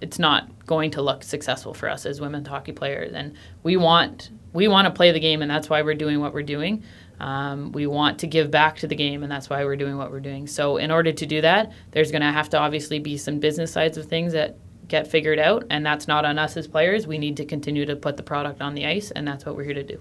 it's 0.01 0.21
not 0.21 0.49
going 0.65 0.93
to 0.93 1.03
look 1.03 1.25
successful 1.25 1.75
for 1.75 1.89
us 1.89 2.07
as 2.07 2.21
women's 2.21 2.47
hockey 2.47 2.71
players. 2.71 3.13
And 3.13 3.35
we 3.65 3.77
want 3.77 4.31
we 4.53 4.69
want 4.69 4.87
to 4.87 4.93
play 4.93 5.13
the 5.13 5.21
game, 5.21 5.43
and 5.43 5.51
that's 5.51 5.69
why 5.69 5.83
we're 5.83 5.95
doing 5.95 6.21
what 6.21 6.35
we're 6.35 6.43
doing. 6.43 6.85
Um, 7.19 7.73
we 7.73 7.87
want 7.87 8.19
to 8.21 8.27
give 8.27 8.51
back 8.51 8.77
to 8.79 8.87
the 8.87 8.95
game, 8.95 9.23
and 9.23 9.33
that's 9.33 9.49
why 9.49 9.65
we're 9.65 9.77
doing 9.77 9.97
what 9.97 10.11
we're 10.11 10.21
doing. 10.21 10.47
So, 10.47 10.77
in 10.77 10.91
order 10.91 11.13
to 11.13 11.27
do 11.27 11.41
that, 11.41 11.73
there's 11.93 12.11
going 12.11 12.23
to 12.23 12.33
have 12.33 12.51
to 12.51 12.59
obviously 12.59 12.99
be 12.99 13.17
some 13.17 13.39
business 13.39 13.73
sides 13.73 13.97
of 13.97 14.07
things 14.07 14.33
that 14.35 14.57
get 14.89 15.07
figured 15.07 15.39
out, 15.39 15.65
and 15.71 15.85
that's 15.85 16.07
not 16.07 16.25
on 16.25 16.39
us 16.39 16.57
as 16.57 16.67
players. 16.67 17.07
We 17.07 17.19
need 17.19 17.37
to 17.37 17.45
continue 17.45 17.87
to 17.87 17.97
put 17.97 18.17
the 18.17 18.23
product 18.23 18.61
on 18.61 18.75
the 18.75 18.85
ice, 18.85 19.13
and 19.15 19.27
that's 19.27 19.45
what 19.45 19.57
we're 19.57 19.65
here 19.65 19.75
to 19.75 19.83
do. 19.83 19.99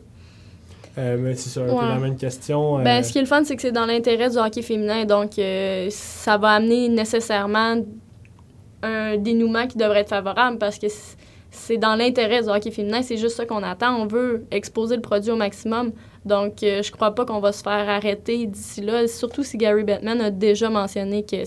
Euh, 0.98 1.18
mais 1.18 1.36
c'est 1.36 1.50
ça, 1.50 1.62
un 1.62 1.70
ouais. 1.70 1.80
peu 1.80 1.88
la 1.88 2.00
même 2.00 2.18
question. 2.18 2.80
Euh... 2.80 2.84
Ben, 2.84 3.02
ce 3.02 3.12
qui 3.12 3.20
est 3.20 3.22
le 3.22 3.28
fun, 3.28 3.44
c'est 3.46 3.56
que 3.56 3.62
c'est 3.62 3.72
dans 3.72 3.86
l'intérêt 3.86 4.30
du 4.30 4.38
hockey 4.38 4.62
féminin, 4.62 5.06
donc 5.06 5.40
euh, 5.40 5.88
ça 5.90 6.38
va 6.38 6.50
amener 6.50 6.90
nécessairement 6.90 7.78
un 8.84 9.18
dénouement 9.18 9.68
qui 9.68 9.78
devrait 9.78 10.02
être 10.02 10.10
favorable 10.10 10.58
parce 10.58 10.78
que 10.78 10.88
c'est 11.52 11.78
dans 11.78 11.96
l'intérêt 11.96 12.42
du 12.42 12.50
hockey 12.50 12.72
féminin, 12.72 13.02
c'est 13.02 13.18
juste 13.18 13.38
ça 13.38 13.46
qu'on 13.46 13.64
attend. 13.64 14.02
On 14.02 14.06
veut 14.06 14.46
exposer 14.52 14.96
le 14.96 15.02
produit 15.02 15.32
au 15.32 15.36
maximum. 15.36 15.92
Donc, 16.26 16.64
euh, 16.64 16.82
je 16.82 16.92
crois 16.92 17.16
pas 17.16 17.26
qu'on 17.26 17.40
va 17.40 17.52
se 17.52 17.64
faire 17.64 17.90
arrêter 17.90 18.46
d'ici 18.46 18.82
là, 18.82 19.08
surtout 19.08 19.44
si 19.44 19.58
Gary 19.58 19.84
Bettman 19.84 20.22
a 20.22 20.30
déjà 20.30 20.70
mentionné 20.70 21.24
que 21.24 21.38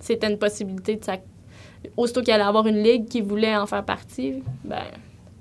c'était 0.00 0.30
une 0.30 0.38
possibilité 0.38 0.96
de 0.96 1.04
sa... 1.04 1.16
Aussitôt 1.96 2.22
qu'il 2.22 2.32
allait 2.32 2.44
avoir 2.44 2.66
une 2.66 2.82
ligue 2.82 3.06
qui 3.08 3.20
voulait 3.20 3.56
en 3.56 3.66
faire 3.66 3.84
partie, 3.84 4.42
ben, 4.64 4.82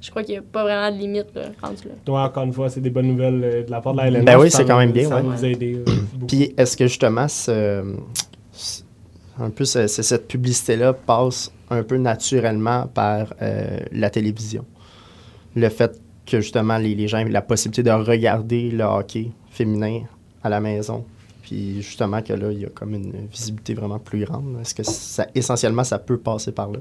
je 0.02 0.10
crois 0.10 0.24
qu'il 0.24 0.34
n'y 0.36 0.40
a 0.40 0.44
pas 0.44 0.64
vraiment 0.64 0.96
de 0.96 1.02
limite 1.02 1.28
là, 1.36 1.44
rendu 1.62 1.88
là. 1.88 1.94
Donc, 2.06 2.16
encore 2.18 2.44
une 2.44 2.54
fois, 2.54 2.70
c'est 2.70 2.82
des 2.82 2.90
bonnes 2.90 3.08
nouvelles 3.08 3.42
euh, 3.44 3.64
de 3.64 3.72
la 3.72 3.82
part 3.82 3.94
de 3.94 3.98
la 3.98 4.08
LNH. 4.08 4.25
Ben 4.25 4.38
oui, 4.40 4.52
c'est 4.52 4.66
quand 4.66 4.78
même 4.78 4.92
bien, 4.92 5.08
Ça 5.10 5.16
ouais. 5.18 5.22
va 5.24 5.36
vous 5.36 5.46
aider. 5.46 5.75
euh. 5.88 5.92
Puis 6.28 6.54
est-ce 6.58 6.75
que 6.78 6.88
justement, 6.88 7.28
ce- 7.28 7.96
ce- 8.52 8.84
un 9.40 9.50
peu 9.50 9.66
ce- 9.66 9.88
ce- 9.88 10.02
cette 10.04 10.28
publicité-là 10.28 10.94
passe 10.94 11.52
un 11.70 11.84
peu 11.84 11.98
naturellement 11.98 12.88
par 12.94 13.34
euh, 13.42 13.80
la 13.92 14.10
télévision? 14.10 14.64
Le 15.56 15.70
fait 15.70 16.00
que 16.25 16.42
justement 16.42 16.78
les, 16.78 16.96
les 16.96 17.08
gens 17.08 17.20
aient 17.20 17.30
la 17.30 17.42
possibilité 17.42 17.84
de 17.84 17.92
regarder 17.92 18.70
le 18.72 18.84
hockey 18.84 19.32
féminin 19.50 20.02
à 20.44 20.50
la 20.50 20.60
maison, 20.60 21.06
puis 21.46 21.80
justement 21.84 22.24
que 22.24 22.34
là, 22.34 22.52
il 22.52 22.60
y 22.62 22.66
a 22.66 22.70
comme 22.70 22.96
une 22.96 23.28
visibilité 23.28 23.75
vraiment 23.75 24.00
plus 24.00 24.25
grande. 24.25 24.58
Est-ce 24.62 24.74
que 24.74 24.82
ça, 24.82 25.28
essentiellement, 25.36 25.84
ça 25.84 26.00
peut 26.00 26.18
passer 26.18 26.52
par 26.52 26.72
là? 26.72 26.80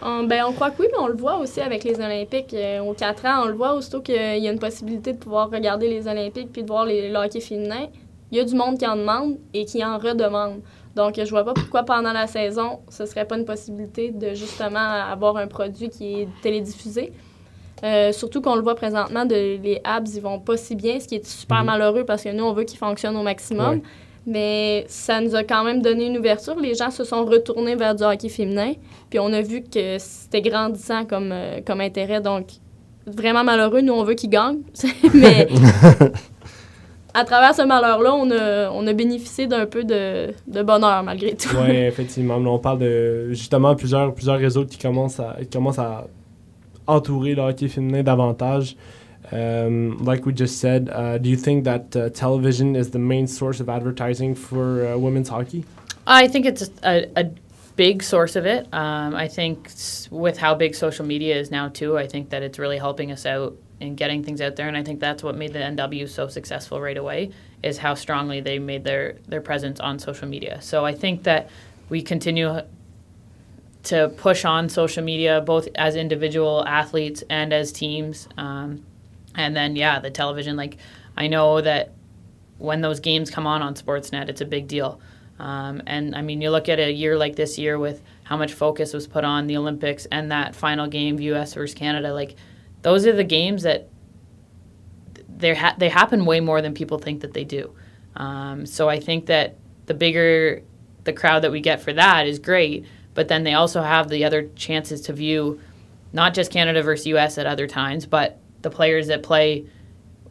On, 0.00 0.24
ben, 0.24 0.42
on 0.48 0.52
croit 0.54 0.70
que 0.70 0.80
oui, 0.80 0.88
mais 0.90 0.98
on 0.98 1.08
le 1.08 1.16
voit 1.16 1.36
aussi 1.36 1.60
avec 1.60 1.84
les 1.84 1.96
Olympiques. 2.00 2.54
Euh, 2.54 2.80
aux 2.80 2.94
4 2.94 3.26
ans, 3.26 3.42
on 3.44 3.48
le 3.48 3.52
voit 3.52 3.74
aussitôt 3.74 4.00
qu'il 4.00 4.14
y 4.16 4.48
a 4.48 4.50
une 4.50 4.58
possibilité 4.58 5.12
de 5.12 5.18
pouvoir 5.18 5.50
regarder 5.50 5.86
les 5.90 6.08
Olympiques 6.08 6.48
puis 6.50 6.62
de 6.62 6.66
voir 6.66 6.86
les, 6.86 7.10
le 7.10 7.16
hockey 7.18 7.40
féminin. 7.40 7.88
Il 8.32 8.38
y 8.38 8.40
a 8.40 8.44
du 8.44 8.54
monde 8.54 8.78
qui 8.78 8.86
en 8.86 8.96
demande 8.96 9.36
et 9.52 9.66
qui 9.66 9.84
en 9.84 9.98
redemande. 9.98 10.62
Donc, 10.94 11.16
je 11.22 11.28
vois 11.28 11.44
pas 11.44 11.52
pourquoi 11.52 11.82
pendant 11.82 12.14
la 12.14 12.26
saison, 12.26 12.78
ce 12.88 13.04
serait 13.04 13.26
pas 13.26 13.36
une 13.36 13.44
possibilité 13.44 14.12
de 14.12 14.32
justement 14.32 14.78
avoir 14.78 15.36
un 15.36 15.46
produit 15.46 15.90
qui 15.90 16.22
est 16.22 16.28
télédiffusé. 16.42 17.12
Euh, 17.84 18.10
surtout 18.12 18.40
qu'on 18.40 18.54
le 18.56 18.62
voit 18.62 18.74
présentement, 18.74 19.26
de, 19.26 19.34
les 19.62 19.80
Habs, 19.84 20.08
ils 20.14 20.22
vont 20.22 20.40
pas 20.40 20.56
si 20.56 20.74
bien, 20.74 20.98
ce 20.98 21.06
qui 21.06 21.16
est 21.16 21.26
super 21.26 21.58
Mhm. 21.58 21.66
malheureux 21.66 22.04
parce 22.06 22.22
que 22.22 22.30
nous, 22.30 22.44
on 22.44 22.54
veut 22.54 22.64
qu'ils 22.64 22.78
fonctionnent 22.78 23.16
au 23.18 23.22
maximum. 23.22 23.74
Ouais. 23.74 23.82
Mais 24.26 24.84
ça 24.88 25.20
nous 25.20 25.36
a 25.36 25.44
quand 25.44 25.62
même 25.62 25.80
donné 25.80 26.06
une 26.06 26.18
ouverture. 26.18 26.58
Les 26.58 26.74
gens 26.74 26.90
se 26.90 27.04
sont 27.04 27.24
retournés 27.24 27.76
vers 27.76 27.94
du 27.94 28.02
hockey 28.02 28.28
féminin. 28.28 28.72
Puis 29.08 29.20
on 29.20 29.32
a 29.32 29.40
vu 29.40 29.62
que 29.62 29.98
c'était 29.98 30.42
grandissant 30.42 31.04
comme, 31.04 31.30
euh, 31.32 31.60
comme 31.64 31.80
intérêt. 31.80 32.20
Donc, 32.20 32.48
vraiment 33.06 33.44
malheureux. 33.44 33.82
Nous, 33.82 33.92
on 33.92 34.02
veut 34.02 34.14
qu'ils 34.14 34.30
gagnent. 34.30 34.62
Mais 35.14 35.46
à 37.14 37.24
travers 37.24 37.54
ce 37.54 37.62
malheur-là, 37.62 38.14
on 38.14 38.30
a, 38.30 38.70
on 38.70 38.86
a 38.86 38.92
bénéficié 38.92 39.46
d'un 39.46 39.64
peu 39.64 39.84
de, 39.84 40.34
de 40.46 40.62
bonheur 40.62 41.02
malgré 41.04 41.34
tout. 41.34 41.48
Oui, 41.56 41.70
effectivement. 41.76 42.38
Là, 42.38 42.50
on 42.50 42.58
parle 42.58 42.80
de 42.80 43.28
justement 43.30 43.76
plusieurs, 43.76 44.12
plusieurs 44.12 44.38
réseaux 44.38 44.64
qui 44.64 44.78
commencent 44.78 45.20
à, 45.20 45.36
qui 45.40 45.48
commencent 45.48 45.78
à 45.78 46.08
entourer 46.86 47.34
le 47.34 47.42
hockey 47.42 47.68
féminin 47.68 48.02
davantage. 48.02 48.76
Um, 49.32 49.98
like 50.04 50.24
we 50.24 50.32
just 50.32 50.60
said, 50.60 50.88
uh, 50.90 51.18
do 51.18 51.28
you 51.28 51.36
think 51.36 51.64
that 51.64 51.96
uh, 51.96 52.10
television 52.10 52.76
is 52.76 52.90
the 52.90 52.98
main 52.98 53.26
source 53.26 53.60
of 53.60 53.68
advertising 53.68 54.34
for 54.34 54.86
uh, 54.86 54.96
women's 54.96 55.28
hockey? 55.28 55.64
I 56.06 56.28
think 56.28 56.46
it's 56.46 56.70
a, 56.84 57.10
a 57.16 57.30
big 57.74 58.02
source 58.02 58.36
of 58.36 58.46
it. 58.46 58.72
Um, 58.72 59.14
I 59.14 59.28
think 59.28 59.70
with 60.10 60.38
how 60.38 60.54
big 60.54 60.74
social 60.74 61.04
media 61.04 61.36
is 61.36 61.50
now 61.50 61.68
too, 61.68 61.98
I 61.98 62.06
think 62.06 62.30
that 62.30 62.42
it's 62.42 62.58
really 62.58 62.78
helping 62.78 63.12
us 63.12 63.26
out 63.26 63.56
in 63.78 63.94
getting 63.94 64.24
things 64.24 64.40
out 64.40 64.56
there, 64.56 64.68
and 64.68 64.76
I 64.76 64.82
think 64.82 65.00
that's 65.00 65.22
what 65.22 65.36
made 65.36 65.52
the 65.52 65.58
NW 65.58 66.08
so 66.08 66.28
successful 66.28 66.80
right 66.80 66.96
away 66.96 67.32
is 67.62 67.76
how 67.76 67.94
strongly 67.94 68.40
they 68.40 68.58
made 68.58 68.84
their 68.84 69.16
their 69.28 69.42
presence 69.42 69.80
on 69.80 69.98
social 69.98 70.26
media. 70.28 70.62
So 70.62 70.86
I 70.86 70.94
think 70.94 71.24
that 71.24 71.50
we 71.90 72.00
continue 72.00 72.62
to 73.84 74.08
push 74.16 74.44
on 74.44 74.68
social 74.68 75.04
media 75.04 75.40
both 75.40 75.68
as 75.74 75.94
individual 75.94 76.66
athletes 76.66 77.22
and 77.28 77.52
as 77.52 77.70
teams. 77.70 78.28
Um, 78.36 78.84
and 79.36 79.54
then 79.54 79.76
yeah, 79.76 80.00
the 80.00 80.10
television. 80.10 80.56
Like 80.56 80.78
I 81.16 81.28
know 81.28 81.60
that 81.60 81.92
when 82.58 82.80
those 82.80 83.00
games 83.00 83.30
come 83.30 83.46
on 83.46 83.62
on 83.62 83.74
Sportsnet, 83.74 84.28
it's 84.28 84.40
a 84.40 84.46
big 84.46 84.66
deal. 84.66 85.00
Um, 85.38 85.82
and 85.86 86.16
I 86.16 86.22
mean, 86.22 86.40
you 86.40 86.50
look 86.50 86.68
at 86.68 86.78
a 86.78 86.90
year 86.90 87.16
like 87.16 87.36
this 87.36 87.58
year 87.58 87.78
with 87.78 88.02
how 88.24 88.36
much 88.36 88.54
focus 88.54 88.94
was 88.94 89.06
put 89.06 89.24
on 89.24 89.46
the 89.46 89.56
Olympics 89.56 90.06
and 90.06 90.32
that 90.32 90.54
final 90.54 90.86
game, 90.86 91.20
U.S. 91.20 91.54
versus 91.54 91.74
Canada. 91.74 92.14
Like, 92.14 92.36
those 92.82 93.06
are 93.06 93.12
the 93.12 93.24
games 93.24 93.62
that 93.64 93.88
they 95.28 95.54
ha- 95.54 95.76
they 95.76 95.90
happen 95.90 96.24
way 96.24 96.40
more 96.40 96.62
than 96.62 96.72
people 96.72 96.98
think 96.98 97.20
that 97.20 97.34
they 97.34 97.44
do. 97.44 97.74
Um, 98.16 98.64
so 98.64 98.88
I 98.88 98.98
think 98.98 99.26
that 99.26 99.56
the 99.84 99.94
bigger 99.94 100.62
the 101.04 101.12
crowd 101.12 101.42
that 101.42 101.52
we 101.52 101.60
get 101.60 101.80
for 101.80 101.92
that 101.92 102.26
is 102.26 102.38
great, 102.38 102.86
but 103.14 103.28
then 103.28 103.44
they 103.44 103.52
also 103.52 103.82
have 103.82 104.08
the 104.08 104.24
other 104.24 104.48
chances 104.56 105.02
to 105.02 105.12
view 105.12 105.60
not 106.12 106.34
just 106.34 106.50
Canada 106.50 106.82
versus 106.82 107.06
U.S. 107.08 107.36
at 107.36 107.46
other 107.46 107.66
times, 107.66 108.06
but 108.06 108.40
the 108.66 108.76
players 108.76 109.06
that 109.06 109.22
play 109.22 109.64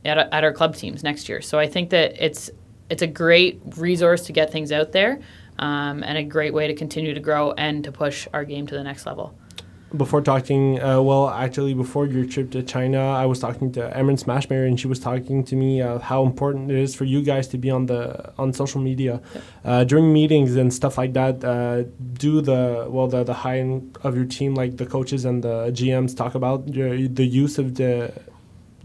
at, 0.03 0.17
at 0.17 0.43
our 0.43 0.51
club 0.51 0.75
teams 0.75 1.03
next 1.03 1.29
year. 1.29 1.41
So 1.41 1.57
I 1.57 1.67
think 1.67 1.89
that 1.91 2.23
it's 2.23 2.49
it's 2.89 3.01
a 3.01 3.07
great 3.07 3.61
resource 3.77 4.25
to 4.27 4.33
get 4.33 4.51
things 4.51 4.71
out 4.71 4.91
there, 4.91 5.19
um, 5.57 6.03
and 6.03 6.17
a 6.17 6.23
great 6.23 6.53
way 6.53 6.67
to 6.67 6.75
continue 6.75 7.13
to 7.13 7.19
grow 7.19 7.53
and 7.53 7.83
to 7.85 7.91
push 7.91 8.27
our 8.33 8.43
game 8.43 8.67
to 8.67 8.75
the 8.75 8.83
next 8.83 9.05
level. 9.05 9.33
Before 9.97 10.21
talking, 10.21 10.81
uh, 10.81 11.01
well, 11.01 11.29
actually, 11.29 11.73
before 11.73 12.05
your 12.05 12.25
trip 12.25 12.51
to 12.51 12.63
China, 12.63 12.99
I 12.99 13.25
was 13.25 13.39
talking 13.39 13.71
to 13.73 13.95
Erin 13.95 14.17
Smashmare, 14.17 14.67
and 14.67 14.79
she 14.79 14.87
was 14.87 14.99
talking 14.99 15.43
to 15.45 15.55
me 15.55 15.81
uh, 15.81 15.99
how 15.99 16.25
important 16.25 16.71
it 16.71 16.77
is 16.77 16.95
for 16.95 17.05
you 17.05 17.21
guys 17.21 17.47
to 17.49 17.57
be 17.57 17.69
on 17.69 17.85
the 17.85 18.33
on 18.37 18.53
social 18.53 18.81
media 18.81 19.21
uh, 19.63 19.83
during 19.83 20.11
meetings 20.11 20.55
and 20.55 20.73
stuff 20.73 20.97
like 20.97 21.13
that. 21.13 21.43
Uh, 21.43 21.83
do 22.13 22.41
the 22.41 22.87
well 22.89 23.07
the 23.07 23.23
the 23.23 23.33
high 23.33 23.59
end 23.59 23.97
of 24.03 24.15
your 24.15 24.25
team, 24.25 24.55
like 24.55 24.77
the 24.77 24.85
coaches 24.85 25.25
and 25.25 25.43
the 25.43 25.71
GMs, 25.71 26.15
talk 26.15 26.35
about 26.35 26.67
your, 26.67 27.07
the 27.07 27.25
use 27.25 27.57
of 27.57 27.75
the, 27.75 28.11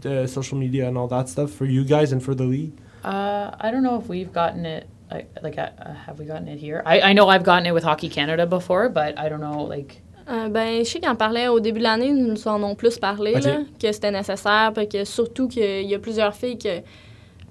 the 0.01 0.27
social 0.27 0.57
media 0.57 0.87
and 0.87 0.97
all 0.97 1.07
that 1.07 1.29
stuff 1.29 1.51
for 1.51 1.65
you 1.65 1.83
guys 1.83 2.11
and 2.11 2.23
for 2.23 2.35
the 2.35 2.43
league. 2.43 2.73
Uh, 3.03 3.55
I 3.59 3.71
don't 3.71 3.83
know 3.83 3.97
if 3.99 4.07
we've 4.07 4.31
gotten 4.31 4.65
it. 4.65 4.87
Like, 5.09 5.29
like 5.41 5.57
uh, 5.57 5.93
have 6.05 6.19
we 6.19 6.25
gotten 6.25 6.47
it 6.47 6.57
here? 6.57 6.81
I, 6.85 7.01
I 7.01 7.13
know 7.13 7.27
I've 7.27 7.43
gotten 7.43 7.65
it 7.65 7.73
with 7.73 7.83
Hockey 7.83 8.09
Canada 8.09 8.45
before, 8.45 8.87
but 8.89 9.17
I 9.19 9.27
don't 9.27 9.41
know. 9.41 9.63
Like, 9.63 10.01
Euh, 10.29 10.49
ben, 10.49 10.83
je 10.83 10.89
sais 10.89 10.99
qu'en 10.99 11.15
parlait 11.15 11.47
au 11.47 11.59
début 11.59 11.79
de 11.79 11.83
l'année, 11.83 12.07
ils 12.07 12.25
nous 12.25 12.47
en 12.47 12.61
ont 12.63 12.75
plus 12.75 12.97
parlé, 12.97 13.33
là, 13.33 13.57
que 13.81 13.91
c'était 13.91 14.11
nécessaire, 14.11 14.71
puis 14.73 14.87
que 14.87 15.03
surtout 15.03 15.47
qu'il 15.47 15.89
y 15.89 15.95
a 15.95 15.99
plusieurs 15.99 16.35
filles 16.35 16.57
que 16.57 16.81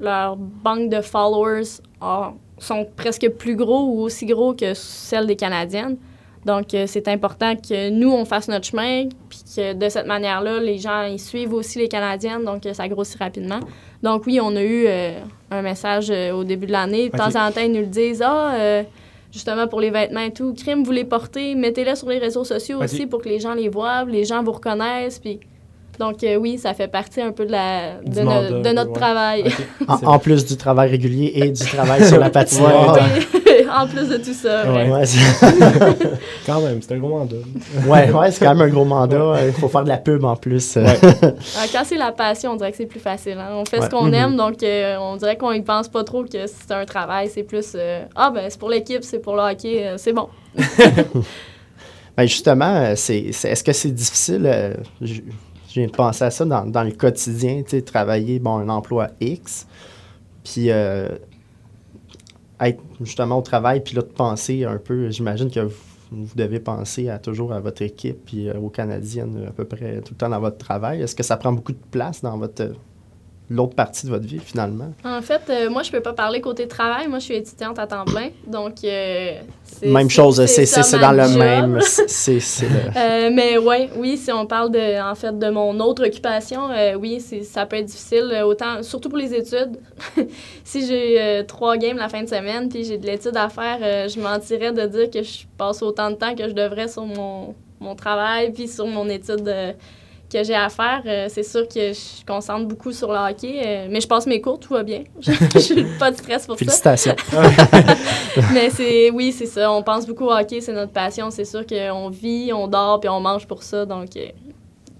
leur 0.01 0.37
banque 0.37 0.89
de 0.89 1.01
followers 1.01 1.65
sont 2.59 2.87
presque 2.97 3.29
plus 3.31 3.57
gros 3.57 3.87
ou 3.87 4.01
aussi 4.03 4.27
gros 4.27 4.55
que 4.55 4.75
celle 4.75 5.27
des 5.27 5.37
Canadiennes. 5.37 5.97
Donc, 6.47 6.73
euh, 6.73 6.85
c'est 6.87 7.07
important 7.09 7.55
que 7.55 7.91
nous, 7.91 8.11
on 8.11 8.25
fasse 8.25 8.49
notre 8.49 8.65
chemin, 8.65 9.09
puis 9.29 9.41
que 9.55 9.75
de 9.75 9.89
cette 9.91 10.07
manière-là, 10.07 10.59
les 10.59 10.79
gens, 10.79 11.03
ils 11.03 11.19
suivent 11.19 11.53
aussi 11.53 11.79
les 11.79 11.89
Canadiennes, 11.89 12.45
donc 12.45 12.65
euh, 12.65 12.73
ça 12.73 12.89
grossit 12.89 13.19
rapidement. 13.19 13.61
Donc, 14.03 14.25
oui, 14.27 14.41
on 14.41 14.57
a 14.57 14.63
eu 14.63 14.85
euh, 14.87 15.21
un 15.51 15.61
message 15.61 16.07
euh, 16.11 16.33
au 16.33 16.45
début 16.45 16.67
de 16.67 16.73
l'année. 16.73 17.11
De 17.11 17.17
temps 17.17 17.37
en 17.37 17.53
temps, 17.53 17.61
ils 17.61 17.73
nous 17.73 17.81
le 17.81 17.87
disent, 17.87 18.23
ah, 18.25 18.55
euh, 18.55 18.83
justement 19.33 19.69
pour 19.69 19.81
les 19.81 19.91
vêtements 19.91 20.21
et 20.21 20.33
tout, 20.33 20.55
crime, 20.55 20.83
vous 20.83 20.93
les 20.93 21.05
portez, 21.05 21.55
mettez-les 21.55 21.97
sur 21.97 22.09
les 22.09 22.19
réseaux 22.19 22.45
sociaux 22.45 22.83
aussi 22.83 23.07
pour 23.07 23.23
que 23.23 23.29
les 23.29 23.41
gens 23.41 23.55
les 23.55 23.69
voient, 23.69 24.05
les 24.05 24.25
gens 24.25 24.43
vous 24.43 24.53
reconnaissent, 24.53 25.19
puis... 25.19 25.41
Donc, 26.01 26.25
euh, 26.25 26.37
oui, 26.37 26.57
ça 26.59 26.73
fait 26.75 26.89
partie 26.89 27.21
un 27.21 27.31
peu 27.31 27.45
de, 27.45 27.53
la, 27.53 27.97
Du 28.05 28.11
de, 28.19 28.21
no- 28.25 28.31
mandat, 28.31 28.51
de 28.71 28.75
notre 28.75 28.91
ouais. 28.93 28.99
travail. 28.99 29.45
En, 30.03 30.19
plus 30.19 30.45
du 30.47 30.57
travail 30.57 30.91
régulier 30.91 31.31
et 31.37 31.51
du 31.51 31.63
travail 31.65 32.05
sur 32.07 32.19
la 32.19 32.31
patinoire. 32.31 32.99
En 33.73 33.87
plus 33.87 34.09
de 34.09 34.17
tout 34.17 34.33
ça. 34.33 34.65
Ouais. 34.73 34.91
Quand 36.47 36.61
même, 36.61 36.81
c'est 36.83 36.93
un 36.95 36.99
gros 36.99 37.09
mandat. 37.11 37.37
ouais, 37.87 38.11
ouais, 38.11 38.31
c'est 38.33 38.45
quand 38.45 38.55
même 38.55 38.67
un 38.69 38.73
gros 38.73 38.85
mandat. 38.85 39.47
Il 39.47 39.53
faut 39.53 39.69
faire 39.69 39.85
de 39.85 39.89
la 39.89 39.99
pub 39.99 40.25
en 40.25 40.35
plus. 40.35 40.75
Ouais. 40.77 40.87
Ah, 41.03 41.67
Quand 41.73 41.83
c'est 41.85 41.97
la 41.97 42.11
passion, 42.11 42.53
on 42.53 42.57
dirait 42.57 42.73
que 42.73 42.79
c'est 42.79 42.87
plus 42.87 42.99
facile. 42.99 43.37
hein. 43.39 43.51
On 43.53 43.65
fait 43.65 43.79
Ouais. 43.79 43.85
ce 43.85 43.91
qu'on 43.91 44.07
Mhm. 44.07 44.15
aime, 44.15 44.37
donc 44.37 44.61
euh, 44.65 44.97
on 44.99 45.15
dirait 45.17 45.37
qu'on 45.37 45.53
y 45.53 45.61
pense 45.63 45.87
pas 45.89 46.03
trop 46.03 46.25
que 46.25 46.47
c'est 46.47 46.73
un 46.75 46.85
travail. 46.85 47.31
C'est 47.33 47.45
plus 47.45 47.73
euh, 47.77 48.03
Ah, 48.17 48.33
ben 48.35 48.47
c'est 48.49 48.59
pour 48.59 48.71
l'équipe, 48.71 49.05
c'est 49.05 49.21
pour 49.21 49.37
le 49.37 49.43
hockey, 49.43 49.87
euh, 49.87 49.95
c'est 49.99 50.13
bon. 50.15 50.29
Ben, 52.17 52.27
justement, 52.27 52.75
euh, 52.75 52.93
c'est, 52.97 53.27
c'est- 53.33 53.51
est-ce 53.51 53.63
que 53.63 53.73
c'est 53.73 53.91
difficile, 53.93 54.43
euh, 54.47 54.75
je, 55.01 55.21
je 55.71 55.81
viens 55.81 55.87
de 55.87 55.93
penser 55.93 56.25
à 56.25 56.31
ça 56.31 56.45
dans, 56.45 56.67
dans 56.67 56.83
le 56.83 56.91
quotidien, 56.91 57.63
travailler 57.87 58.41
bon, 58.41 58.57
un 58.57 58.69
emploi 58.69 59.09
X, 59.21 59.69
puis 60.43 60.71
euh, 60.71 61.09
être 62.61 62.83
justement 63.01 63.39
au 63.39 63.43
travail, 63.43 63.81
puis 63.81 63.95
là 63.95 64.03
de 64.03 64.09
penser 64.09 64.65
un 64.65 64.79
peu, 64.79 65.11
j'imagine 65.11 65.49
que 65.49 65.61
vous, 65.61 65.75
vous 66.11 66.35
devez 66.35 66.59
penser 66.59 67.09
à 67.09 67.19
toujours 67.21 67.53
à 67.53 67.61
votre 67.61 67.83
équipe, 67.83 68.25
puis 68.27 68.49
euh, 68.49 68.59
aux 68.59 68.69
Canadiennes 68.69 69.47
à 69.49 69.53
peu 69.53 69.65
près 69.65 70.01
tout 70.01 70.15
le 70.15 70.19
temps 70.19 70.29
dans 70.29 70.41
votre 70.41 70.59
travail. 70.59 71.03
Est-ce 71.03 71.15
que 71.15 71.23
ça 71.23 71.37
prend 71.37 71.53
beaucoup 71.53 71.73
de 71.73 71.79
place 71.91 72.21
dans 72.21 72.37
votre 72.37 72.73
l'autre 73.51 73.75
partie 73.75 74.07
de 74.07 74.11
votre 74.13 74.25
vie 74.27 74.39
finalement? 74.39 74.93
En 75.05 75.21
fait, 75.21 75.43
euh, 75.51 75.69
moi, 75.69 75.83
je 75.83 75.91
peux 75.91 76.01
pas 76.01 76.13
parler 76.13 76.41
côté 76.41 76.69
travail. 76.69 77.09
Moi, 77.09 77.19
je 77.19 77.25
suis 77.25 77.35
étudiante 77.35 77.79
à 77.81 77.87
temps 77.87 78.05
plein. 78.05 78.29
Donc, 78.47 78.75
euh, 78.85 79.41
c'est- 79.65 79.87
Même 79.89 80.09
chose, 80.09 80.45
c'est, 80.47 80.99
dans 81.01 81.11
le 81.13 81.25
job. 81.25 81.39
même... 81.39 81.79
C'est, 82.07 82.39
le- 82.39 83.31
mais 83.35 83.59
ouais, 83.59 83.91
oui, 83.97 84.17
si 84.17 84.31
on 84.33 84.47
parle 84.47 84.71
de, 84.71 85.03
en 85.03 85.15
fait, 85.15 85.37
de 85.37 85.51
mon 85.51 85.79
autre 85.81 86.07
occupation, 86.07 86.71
euh, 86.71 86.95
oui, 86.95 87.21
ça 87.43 87.67
peut 87.67 87.77
être 87.77 87.87
difficile, 87.87 88.41
autant, 88.45 88.83
surtout 88.83 89.09
pour 89.09 89.19
les 89.19 89.35
études. 89.35 89.79
si 90.65 90.87
j'ai 90.87 91.45
trois 91.49 91.77
games 91.77 91.97
la 91.99 92.09
fin 92.09 92.23
de 92.23 92.29
semaine, 92.29 92.69
puis 92.69 92.85
j'ai 92.85 92.99
de 92.99 93.07
l'étude 93.07 93.37
à 93.37 93.49
faire, 93.49 94.09
je 94.09 94.21
mentirais 94.21 94.73
de 94.73 94.87
dire 94.87 95.11
que 95.11 95.23
je 95.23 95.41
passe 95.59 95.83
autant 95.83 96.11
de 96.11 96.17
temps 96.17 96.35
que 96.35 96.49
je 96.49 96.53
devrais 96.55 96.87
sur 96.89 97.05
mon, 97.05 97.55
mon 97.81 97.95
travail, 97.97 98.53
puis 98.53 98.69
sur 98.69 98.87
mon 98.87 99.09
étude 99.09 99.53
que 100.31 100.43
j'ai 100.45 100.55
à 100.55 100.69
faire. 100.69 101.03
Euh, 101.05 101.27
c'est 101.29 101.43
sûr 101.43 101.67
que 101.67 101.93
je 101.93 102.25
concentre 102.27 102.67
beaucoup 102.67 102.93
sur 102.93 103.13
le 103.13 103.19
hockey, 103.19 103.61
euh, 103.65 103.89
mais 103.91 104.01
je 104.01 104.07
passe 104.07 104.27
mes 104.27 104.41
cours, 104.41 104.59
tout 104.59 104.75
va 104.75 104.83
bien. 104.83 105.03
Je 105.21 105.75
n'ai 105.75 105.99
pas 105.99 106.11
de 106.11 106.17
stress 106.17 106.47
pour 106.47 106.59
ça. 106.59 106.65
Félicitations. 106.65 107.17
Mais 108.53 108.71
c'est 108.71 109.11
oui, 109.11 109.33
c'est 109.33 109.47
ça. 109.47 109.71
On 109.71 109.83
pense 109.83 110.07
beaucoup 110.07 110.27
au 110.27 110.33
hockey, 110.33 110.61
c'est 110.61 110.73
notre 110.73 110.93
passion. 110.93 111.31
C'est 111.31 111.45
sûr 111.45 111.67
qu'on 111.67 112.09
vit, 112.11 112.53
on 112.53 112.69
dort, 112.69 113.01
puis 113.01 113.09
on 113.09 113.21
mange 113.21 113.47
pour 113.47 113.63
ça. 113.63 113.85
Donc, 113.85 114.17
euh, 114.17 114.29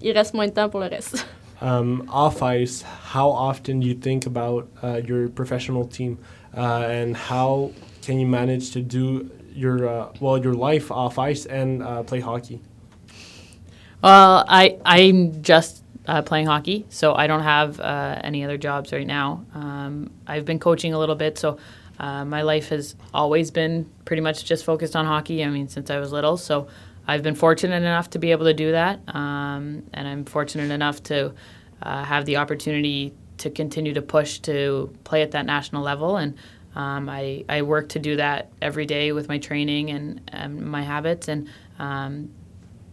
il 0.01 0.11
reste 0.11 0.33
moins 0.33 0.47
de 0.47 0.51
temps 0.51 0.69
pour 0.69 0.79
le 0.79 0.87
reste. 0.87 1.25
Um, 1.63 2.09
off 2.11 2.41
ice, 2.41 2.83
how 3.13 3.29
often 3.29 3.79
do 3.79 3.87
you 3.87 3.93
think 3.93 4.25
about 4.25 4.67
uh, 4.83 4.99
your 5.07 5.29
professional 5.29 5.85
team, 5.85 6.17
uh, 6.57 6.87
and 6.89 7.15
how 7.15 7.69
can 8.01 8.19
you 8.19 8.25
manage 8.25 8.71
to 8.71 8.81
do 8.81 9.29
your 9.53 9.87
uh, 9.87 10.07
well 10.19 10.39
your 10.39 10.55
life 10.55 10.89
off 10.89 11.19
ice 11.19 11.45
and 11.45 11.83
uh, 11.83 12.01
play 12.01 12.19
hockey? 12.19 12.59
Well, 14.01 14.45
I 14.47 14.79
I'm 14.83 15.43
just 15.43 15.83
uh, 16.07 16.23
playing 16.23 16.47
hockey, 16.47 16.85
so 16.89 17.13
I 17.13 17.27
don't 17.27 17.43
have 17.43 17.79
uh, 17.79 18.19
any 18.23 18.43
other 18.43 18.57
jobs 18.57 18.91
right 18.91 19.05
now. 19.05 19.45
Um, 19.53 20.11
I've 20.25 20.45
been 20.45 20.59
coaching 20.59 20.93
a 20.93 20.99
little 20.99 21.15
bit, 21.15 21.37
so 21.37 21.59
uh, 21.99 22.25
my 22.25 22.41
life 22.41 22.69
has 22.69 22.95
always 23.13 23.51
been 23.51 23.89
pretty 24.05 24.21
much 24.21 24.43
just 24.45 24.65
focused 24.65 24.95
on 24.95 25.05
hockey. 25.05 25.43
I 25.43 25.49
mean, 25.49 25.67
since 25.67 25.91
I 25.91 25.99
was 25.99 26.11
little, 26.11 26.35
so 26.37 26.67
I've 27.07 27.21
been 27.21 27.35
fortunate 27.35 27.75
enough 27.75 28.09
to 28.11 28.19
be 28.19 28.31
able 28.31 28.45
to 28.45 28.55
do 28.55 28.71
that, 28.71 29.01
um, 29.13 29.83
and 29.93 30.07
I'm 30.07 30.25
fortunate 30.25 30.71
enough 30.71 31.03
to 31.03 31.33
uh, 31.83 32.03
have 32.03 32.25
the 32.25 32.37
opportunity 32.37 33.13
to 33.37 33.51
continue 33.51 33.93
to 33.93 34.01
push 34.01 34.39
to 34.39 34.91
play 35.03 35.21
at 35.21 35.31
that 35.31 35.45
national 35.45 35.83
level 35.83 36.17
and. 36.17 36.35
Um, 36.73 37.09
I, 37.09 37.43
I 37.49 37.63
work 37.63 37.89
to 37.89 37.99
do 37.99 38.15
that 38.15 38.49
every 38.61 38.85
day 38.85 39.11
with 39.11 39.27
my 39.27 39.39
training 39.39 39.89
and, 39.89 40.21
and 40.29 40.61
my 40.61 40.83
habits 40.83 41.27
and 41.27 41.49
um, 41.79 42.29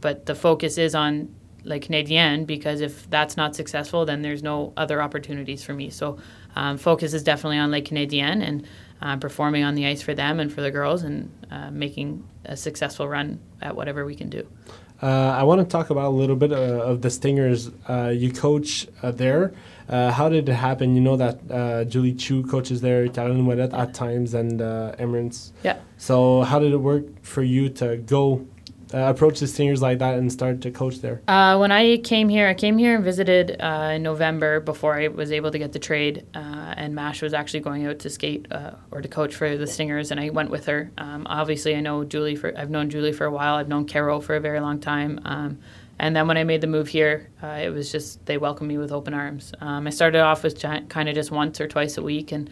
but 0.01 0.27
the 0.27 0.35
focus 0.35 0.79
is 0.79 0.95
on 0.95 1.35
like 1.65 1.83
Canadian 1.83 2.45
because 2.45 2.81
if 2.81 3.09
that's 3.11 3.37
not 3.37 3.55
successful, 3.55 4.05
then 4.05 4.23
there's 4.23 4.43
no 4.43 4.73
other 4.77 5.03
opportunities 5.03 5.63
for 5.63 5.75
me. 5.75 5.91
So 5.91 6.19
um, 6.57 6.79
focus 6.79 7.13
is 7.13 7.23
definitely 7.23 7.59
on 7.59 7.71
Lake 7.71 7.85
Canadian 7.85 8.43
and 8.43 8.67
uh, 9.03 9.17
performing 9.17 9.65
on 9.65 9.75
the 9.75 9.87
ice 9.87 10.03
for 10.03 10.15
them 10.15 10.41
and 10.41 10.53
for 10.53 10.61
the 10.61 10.71
girls 10.71 11.03
and 11.03 11.31
uh, 11.51 11.71
making 11.71 12.27
a 12.45 12.57
successful 12.57 13.09
run 13.09 13.41
at 13.61 13.77
whatever 13.77 14.05
we 14.05 14.15
can 14.15 14.29
do. 14.29 14.47
Uh, 15.01 15.07
I 15.07 15.45
want 15.45 15.61
to 15.61 15.65
talk 15.65 15.91
about 15.91 16.07
a 16.07 16.17
little 16.17 16.35
bit 16.35 16.53
uh, 16.53 16.57
of 16.57 17.03
the 17.03 17.11
Stingers. 17.11 17.71
Uh, 17.89 18.09
you 18.09 18.33
coach 18.33 18.89
uh, 19.03 19.13
there. 19.13 19.53
Uh, 19.89 20.11
how 20.11 20.29
did 20.29 20.49
it 20.49 20.53
happen? 20.53 20.97
You 20.97 21.01
know 21.01 21.17
that 21.17 21.39
uh, 21.51 21.85
Julie 21.85 22.15
Chu 22.15 22.43
coaches 22.43 22.81
there, 22.81 23.09
Caroline 23.09 23.47
Ouellet 23.47 23.73
at 23.73 23.95
times, 23.95 24.35
and 24.35 24.61
uh, 24.61 24.97
Emirates. 24.99 25.53
Yeah. 25.63 25.79
So 25.99 26.43
how 26.43 26.59
did 26.59 26.73
it 26.73 26.79
work 26.79 27.05
for 27.23 27.43
you 27.43 27.69
to 27.71 27.97
go 27.99 28.45
uh, 28.94 28.98
approach 28.98 29.40
the 29.40 29.46
Stingers 29.46 29.83
like 29.83 29.98
that 29.98 30.18
and 30.18 30.33
start 30.33 30.61
to 30.62 30.70
coach 30.70 31.01
there? 31.01 31.20
Uh, 31.29 31.57
when 31.59 31.72
I 31.72 31.98
came 31.98 32.29
here, 32.29 32.48
I 32.48 32.55
came 32.55 32.79
here 32.79 32.96
and 32.96 33.05
visited 33.05 33.57
uh, 33.61 33.92
in 33.94 34.03
November 34.03 34.61
before 34.61 34.94
I 34.94 35.09
was 35.09 35.33
able 35.33 35.51
to 35.51 35.59
get 35.59 35.72
the 35.72 35.79
trade. 35.79 36.27
Uh, 36.35 36.74
and 36.77 36.94
Mash 36.94 37.22
was 37.22 37.35
actually 37.35 37.61
going 37.61 37.87
out 37.87 37.98
to 38.01 38.11
skate 38.11 38.46
uh, 38.51 38.72
or 38.90 39.03
to 39.03 39.09
coach 39.09 39.35
for 39.35 39.57
the 39.57 39.66
Stingers, 39.66 40.11
and 40.11 40.20
I 40.20 40.31
went 40.31 40.51
with 40.51 40.66
her. 40.66 40.90
Um, 40.98 41.27
obviously, 41.29 41.74
I 41.77 41.81
know 41.81 42.05
Julie 42.05 42.37
for 42.37 42.57
I've 42.57 42.70
known 42.70 42.90
Julie 42.90 43.12
for 43.12 43.24
a 43.24 43.31
while. 43.31 43.57
I've 43.57 43.68
known 43.68 43.85
Carol 43.85 44.20
for 44.20 44.37
a 44.37 44.40
very 44.40 44.61
long 44.61 44.81
time. 44.81 45.20
Um, 45.24 45.59
and 45.98 46.14
then 46.14 46.29
when 46.29 46.37
I 46.37 46.44
made 46.44 46.61
the 46.61 46.68
move 46.68 46.88
here, 46.88 47.29
uh, 47.42 47.59
it 47.61 47.70
was 47.70 47.90
just 47.90 48.24
they 48.27 48.38
welcomed 48.38 48.68
me 48.68 48.79
with 48.79 48.92
open 48.92 49.14
arms. 49.14 49.53
Um, 49.61 49.87
I 49.87 49.90
started 49.90 50.20
off 50.20 50.44
with 50.44 50.61
kind 50.61 51.09
of 51.09 51.14
just 51.14 51.31
once 51.31 51.61
or 51.61 51.66
twice 51.66 51.98
a 51.98 52.03
week, 52.03 52.33
and 52.33 52.48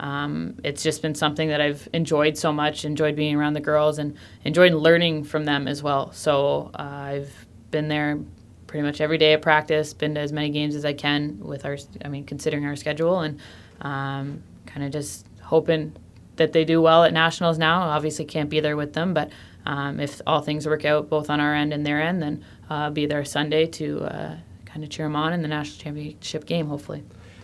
um, 0.00 0.56
it's 0.64 0.82
just 0.82 1.02
been 1.02 1.14
something 1.14 1.48
that 1.48 1.60
I've 1.60 1.86
enjoyed 1.92 2.36
so 2.38 2.52
much, 2.52 2.86
enjoyed 2.86 3.14
being 3.14 3.36
around 3.36 3.52
the 3.52 3.60
girls, 3.60 3.98
and 3.98 4.16
enjoyed 4.44 4.72
learning 4.72 5.24
from 5.24 5.44
them 5.44 5.68
as 5.68 5.82
well. 5.82 6.10
So 6.12 6.70
uh, 6.74 6.82
I've 6.82 7.46
been 7.70 7.88
there 7.88 8.18
pretty 8.66 8.82
much 8.82 9.02
every 9.02 9.18
day 9.18 9.34
at 9.34 9.42
practice, 9.42 9.92
been 9.92 10.14
to 10.14 10.20
as 10.20 10.32
many 10.32 10.48
games 10.48 10.74
as 10.74 10.86
I 10.86 10.94
can 10.94 11.38
with 11.38 11.66
our, 11.66 11.76
I 12.02 12.08
mean, 12.08 12.24
considering 12.24 12.64
our 12.64 12.76
schedule, 12.76 13.20
and 13.20 13.38
um, 13.82 14.42
kind 14.64 14.86
of 14.86 14.90
just 14.90 15.26
hoping 15.42 15.94
that 16.36 16.54
they 16.54 16.64
do 16.64 16.80
well 16.80 17.04
at 17.04 17.12
nationals 17.12 17.58
now. 17.58 17.82
Obviously, 17.82 18.24
can't 18.24 18.48
be 18.48 18.60
there 18.60 18.78
with 18.78 18.94
them, 18.94 19.12
but 19.12 19.30
um, 19.66 20.00
if 20.00 20.22
all 20.26 20.40
things 20.40 20.66
work 20.66 20.86
out 20.86 21.10
both 21.10 21.28
on 21.28 21.40
our 21.40 21.54
end 21.54 21.74
and 21.74 21.84
their 21.84 22.00
end, 22.00 22.22
then 22.22 22.42
uh, 22.70 22.88
be 22.88 23.04
there 23.04 23.22
Sunday 23.22 23.66
to 23.66 24.00
uh, 24.04 24.36
kind 24.64 24.82
of 24.82 24.88
cheer 24.88 25.04
them 25.04 25.16
on 25.16 25.34
in 25.34 25.42
the 25.42 25.48
national 25.48 25.78
championship 25.78 26.46
game, 26.46 26.68
hopefully. 26.68 27.02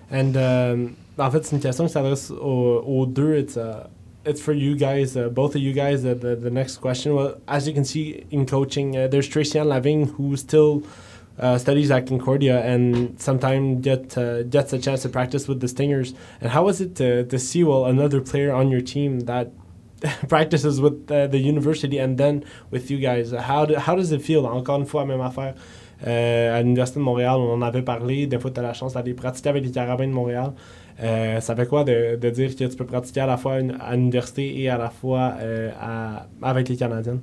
And 0.09 0.37
um, 0.39 0.97
en 1.19 1.31
fait, 1.31 1.45
c'est 1.45 1.57
une 1.57 1.63
question 1.63 1.87
qui 1.87 1.93
s'adresse 1.93 2.31
aux, 2.31 2.83
aux 2.87 3.07
deux. 3.07 3.37
It's 3.37 3.57
uh, 3.57 3.89
it's 4.25 4.41
for 4.41 4.53
you 4.53 4.77
guys, 4.77 5.17
uh, 5.17 5.29
both 5.29 5.55
of 5.55 5.63
you 5.63 5.73
guys. 5.73 6.05
Uh, 6.05 6.15
the 6.15 6.37
the 6.37 6.51
next 6.51 6.79
question. 6.79 7.15
Well, 7.15 7.37
as 7.49 7.67
you 7.67 7.73
can 7.73 7.85
see 7.85 8.25
in 8.31 8.45
coaching, 8.47 8.97
uh, 8.97 9.09
there's 9.09 9.29
Tracian 9.29 9.67
Lavigne 9.67 10.07
who 10.07 10.37
still 10.37 10.83
uh, 11.39 11.59
studies 11.59 11.91
at 11.91 12.07
Concordia 12.07 12.63
and 12.63 13.19
sometimes 13.21 13.83
get 13.83 14.17
uh, 14.19 14.43
gets 14.43 14.73
a 14.73 14.79
chance 14.79 15.03
to 15.03 15.09
practice 15.09 15.49
with 15.49 15.61
the 15.61 15.69
Stingers. 15.69 16.15
And 16.41 16.51
how 16.51 16.65
was 16.65 16.81
it 16.81 16.97
to 16.97 17.25
to 17.25 17.39
see 17.39 17.65
well 17.65 17.87
another 17.87 18.21
player 18.21 18.53
on 18.53 18.71
your 18.71 18.83
team 18.83 19.21
that 19.21 19.53
practices 20.29 20.81
with 20.81 21.07
the 21.07 21.39
university 21.39 21.99
and 21.99 22.19
then 22.19 22.45
with 22.71 22.91
you 22.91 22.99
guys? 22.99 23.33
How 23.33 23.65
do, 23.65 23.77
how 23.77 23.95
does 23.97 24.13
it 24.13 24.23
feel? 24.23 24.47
Encore 24.47 24.79
une 24.81 24.87
fois, 24.87 25.07
même 25.07 25.21
affaire. 25.21 25.55
Euh, 26.07 26.59
à 26.59 26.63
l'Université 26.63 26.99
de 26.99 27.05
Montréal, 27.05 27.37
on 27.39 27.55
en 27.55 27.63
avait 27.63 27.83
parlé. 27.83 28.27
Des 28.27 28.39
fois, 28.39 28.51
tu 28.51 28.61
as 28.61 28.63
la 28.63 28.75
chance 28.75 28.95
d'aller 28.95 29.15
pratiquer 29.15 29.49
avec 29.51 29.65
les 29.65 29.71
Carabins 29.71 30.07
de 30.07 30.13
Montréal. 30.13 30.53
Euh, 31.03 31.41
ça 31.41 31.55
fait 31.55 31.67
quoi 31.67 31.85
de, 31.85 32.17
de, 32.17 32.31
dire 32.31 32.55
que 32.57 32.65
tu 32.65 32.77
peux 32.77 32.87
pratiquer 32.87 33.21
à 33.21 33.27
la 33.27 33.37
fois 33.37 33.55
à 33.81 33.95
l'université 33.97 34.61
et 34.61 34.69
à 34.71 34.79
la 34.79 34.89
fois 34.91 35.35
euh, 35.41 35.71
à, 35.81 36.27
avec 36.43 36.69
les 36.69 36.77
Canadiens? 36.77 37.19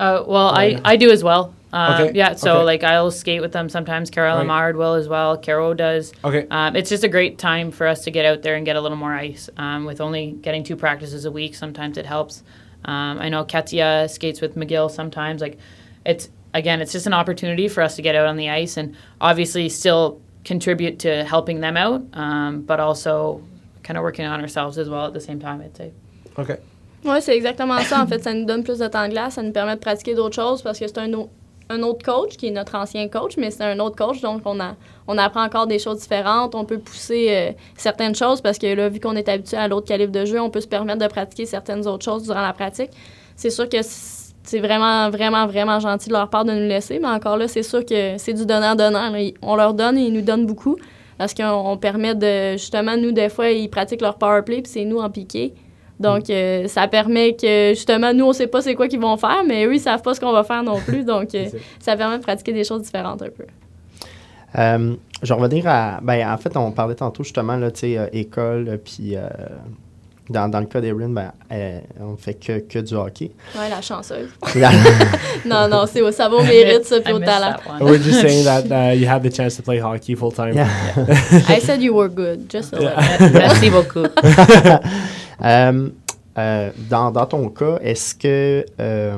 Uh, 0.00 0.22
well, 0.26 0.50
I, 0.54 0.80
I 0.84 0.96
do 0.96 1.10
as 1.10 1.22
well. 1.22 1.52
Uh, 1.72 1.98
Okay, 2.02 2.12
Yeah, 2.18 2.34
so 2.34 2.56
okay. 2.56 2.64
like 2.64 2.84
I'll 2.84 3.10
skate 3.10 3.40
with 3.40 3.52
them 3.52 3.68
sometimes. 3.68 4.10
Carol 4.10 4.36
Right. 4.36 4.46
Amard 4.46 4.76
will 4.76 4.94
as 4.94 5.08
well. 5.08 5.38
Caro 5.38 5.74
does. 5.74 6.12
Okay. 6.24 6.46
Um, 6.50 6.76
it's 6.76 6.90
just 6.90 7.04
a 7.04 7.08
great 7.08 7.38
time 7.38 7.70
for 7.70 7.86
us 7.86 8.04
to 8.04 8.10
get 8.10 8.24
out 8.26 8.42
there 8.42 8.56
and 8.56 8.64
get 8.66 8.76
a 8.76 8.80
little 8.80 8.98
more 8.98 9.14
ice. 9.14 9.48
Um, 9.56 9.84
with 9.86 10.00
only 10.00 10.32
getting 10.42 10.64
two 10.64 10.76
practices 10.76 11.24
a 11.24 11.30
week, 11.30 11.54
sometimes 11.54 11.96
it 11.96 12.04
helps. 12.06 12.42
Um, 12.84 13.18
I 13.20 13.28
know 13.28 13.44
Katia 13.44 14.08
skates 14.08 14.40
with 14.40 14.54
McGill 14.56 14.90
sometimes. 14.90 15.40
Like, 15.40 15.58
it's 16.04 16.28
again, 16.54 16.80
it's 16.80 16.92
just 16.92 17.06
an 17.06 17.14
opportunity 17.14 17.68
for 17.68 17.82
us 17.82 17.96
to 17.96 18.02
get 18.02 18.14
out 18.14 18.26
on 18.26 18.36
the 18.36 18.48
ice 18.50 18.76
and 18.76 18.94
obviously 19.20 19.68
still 19.68 20.20
contribute 20.44 20.98
to 20.98 21.24
helping 21.24 21.60
them 21.60 21.76
out, 21.76 22.02
um, 22.14 22.62
but 22.62 22.80
also 22.80 23.40
kind 23.82 23.96
of 23.96 24.02
working 24.02 24.26
on 24.26 24.40
ourselves 24.40 24.76
as 24.78 24.88
well 24.88 25.06
at 25.06 25.12
the 25.14 25.20
same 25.20 25.38
time. 25.40 25.60
I'd 25.60 25.76
say. 25.76 25.92
OK. 26.36 26.58
Oui, 27.04 27.20
c'est 27.20 27.36
exactement 27.36 27.80
ça. 27.80 28.00
En 28.02 28.06
fait, 28.06 28.22
ça 28.22 28.32
nous 28.32 28.44
donne 28.44 28.62
plus 28.62 28.78
de 28.78 28.86
temps 28.86 29.04
de 29.06 29.10
glace, 29.12 29.34
ça 29.34 29.42
nous 29.42 29.52
permet 29.52 29.74
de 29.74 29.80
pratiquer 29.80 30.14
d'autres 30.14 30.36
choses 30.36 30.62
parce 30.62 30.78
que 30.78 30.86
c'est 30.86 30.98
un, 30.98 31.12
au- 31.14 31.30
un 31.68 31.82
autre 31.82 32.04
coach 32.04 32.36
qui 32.36 32.46
est 32.48 32.50
notre 32.52 32.76
ancien 32.76 33.08
coach, 33.08 33.36
mais 33.36 33.50
c'est 33.50 33.64
un 33.64 33.78
autre 33.80 33.96
coach, 33.96 34.20
donc 34.20 34.42
on, 34.44 34.60
a, 34.60 34.76
on 35.08 35.18
apprend 35.18 35.42
encore 35.44 35.66
des 35.66 35.80
choses 35.80 35.98
différentes. 36.00 36.54
On 36.54 36.64
peut 36.64 36.78
pousser 36.78 37.26
euh, 37.30 37.52
certaines 37.76 38.14
choses 38.14 38.40
parce 38.40 38.56
que 38.58 38.66
là, 38.72 38.88
vu 38.88 39.00
qu'on 39.00 39.16
est 39.16 39.28
habitué 39.28 39.56
à 39.56 39.66
l'autre 39.66 39.88
calibre 39.88 40.12
de 40.12 40.24
jeu, 40.24 40.40
on 40.40 40.50
peut 40.50 40.60
se 40.60 40.68
permettre 40.68 41.00
de 41.00 41.08
pratiquer 41.08 41.44
certaines 41.46 41.86
autres 41.88 42.04
choses 42.04 42.22
durant 42.24 42.42
la 42.42 42.52
pratique. 42.52 42.90
C'est 43.34 43.50
sûr 43.50 43.68
que 43.68 43.78
c'est 44.44 44.58
vraiment, 44.60 45.10
vraiment, 45.10 45.46
vraiment 45.46 45.80
gentil 45.80 46.08
de 46.08 46.14
leur 46.14 46.28
part 46.28 46.44
de 46.44 46.52
nous 46.52 46.68
laisser, 46.68 46.98
mais 46.98 47.08
encore 47.08 47.36
là, 47.36 47.48
c'est 47.48 47.62
sûr 47.62 47.84
que 47.84 48.18
c'est 48.18 48.32
du 48.32 48.44
donnant-donnant. 48.44 49.12
On 49.42 49.56
leur 49.56 49.74
donne 49.74 49.96
et 49.98 50.02
ils 50.02 50.12
nous 50.12 50.22
donnent 50.22 50.46
beaucoup 50.46 50.76
parce 51.18 51.34
qu'on 51.34 51.44
on 51.44 51.76
permet 51.76 52.14
de, 52.14 52.52
justement, 52.52 52.96
nous, 52.96 53.12
des 53.12 53.28
fois, 53.28 53.50
ils 53.50 53.68
pratiquent 53.68 54.00
leur 54.00 54.18
power 54.18 54.42
play, 54.42 54.62
puis 54.62 54.72
c'est 54.72 54.84
nous 54.84 54.98
en 54.98 55.08
piqué. 55.10 55.54
Donc, 56.00 56.30
euh, 56.30 56.66
ça 56.66 56.88
permet 56.88 57.36
que, 57.36 57.70
justement, 57.74 58.12
nous, 58.12 58.24
on 58.24 58.32
sait 58.32 58.48
pas 58.48 58.60
c'est 58.60 58.74
quoi 58.74 58.88
qu'ils 58.88 58.98
vont 59.00 59.16
faire, 59.16 59.44
mais 59.46 59.64
eux, 59.66 59.74
ils 59.74 59.80
savent 59.80 60.02
pas 60.02 60.14
ce 60.14 60.20
qu'on 60.20 60.32
va 60.32 60.42
faire 60.42 60.64
non 60.64 60.80
plus. 60.80 61.04
Donc, 61.04 61.32
euh, 61.34 61.46
ça 61.78 61.96
permet 61.96 62.18
de 62.18 62.22
pratiquer 62.22 62.52
des 62.52 62.64
choses 62.64 62.82
différentes 62.82 63.22
un 63.22 63.28
peu. 63.28 63.44
Euh, 64.58 64.96
je 65.22 65.32
vais 65.32 65.40
revenir 65.40 65.66
à. 65.68 66.00
Ben, 66.02 66.28
en 66.28 66.36
fait, 66.38 66.56
on 66.56 66.72
parlait 66.72 66.96
tantôt 66.96 67.22
justement, 67.22 67.56
là, 67.56 67.70
tu 67.70 67.80
sais, 67.80 67.98
euh, 67.98 68.06
école, 68.12 68.80
puis 68.84 69.14
dans, 70.32 70.48
dans 70.50 70.60
le 70.60 70.66
cas 70.66 70.80
d'Erin, 70.80 71.10
ben, 71.10 71.30
euh, 71.52 71.80
on 72.00 72.16
fait 72.16 72.34
que, 72.34 72.58
que 72.60 72.78
du 72.80 72.94
hockey. 72.94 73.30
Ouais, 73.56 73.68
la 73.70 73.80
chanceuse. 73.80 74.28
La- 74.56 74.70
non, 75.46 75.68
non, 75.68 75.84
c'est 75.86 76.00
au- 76.00 76.10
ça 76.10 76.28
va 76.28 76.36
au 76.36 76.42
mérite, 76.42 76.84
ça, 76.84 77.00
puis 77.00 77.12
I 77.12 77.16
au 77.16 77.20
talent. 77.20 77.56
We're 77.80 78.02
just 78.02 78.20
saying 78.20 78.44
that 78.44 78.64
uh, 78.70 78.96
you 78.98 79.06
had 79.08 79.22
the 79.22 79.30
chance 79.34 79.56
to 79.56 79.62
play 79.62 79.78
hockey 79.80 80.14
full 80.16 80.32
time. 80.32 80.54
Yeah. 80.54 80.68
I 81.48 81.60
said 81.60 81.80
you 81.82 81.94
were 81.94 82.08
good, 82.08 82.50
just 82.50 82.72
a 82.74 82.78
little. 82.78 83.30
Merci 83.32 83.70
beaucoup. 83.70 84.06
Euh, 85.44 85.88
euh, 86.38 86.70
dans, 86.88 87.10
dans 87.10 87.26
ton 87.26 87.48
cas, 87.48 87.78
est-ce 87.82 88.14
que 88.14 88.64
euh, 88.80 89.16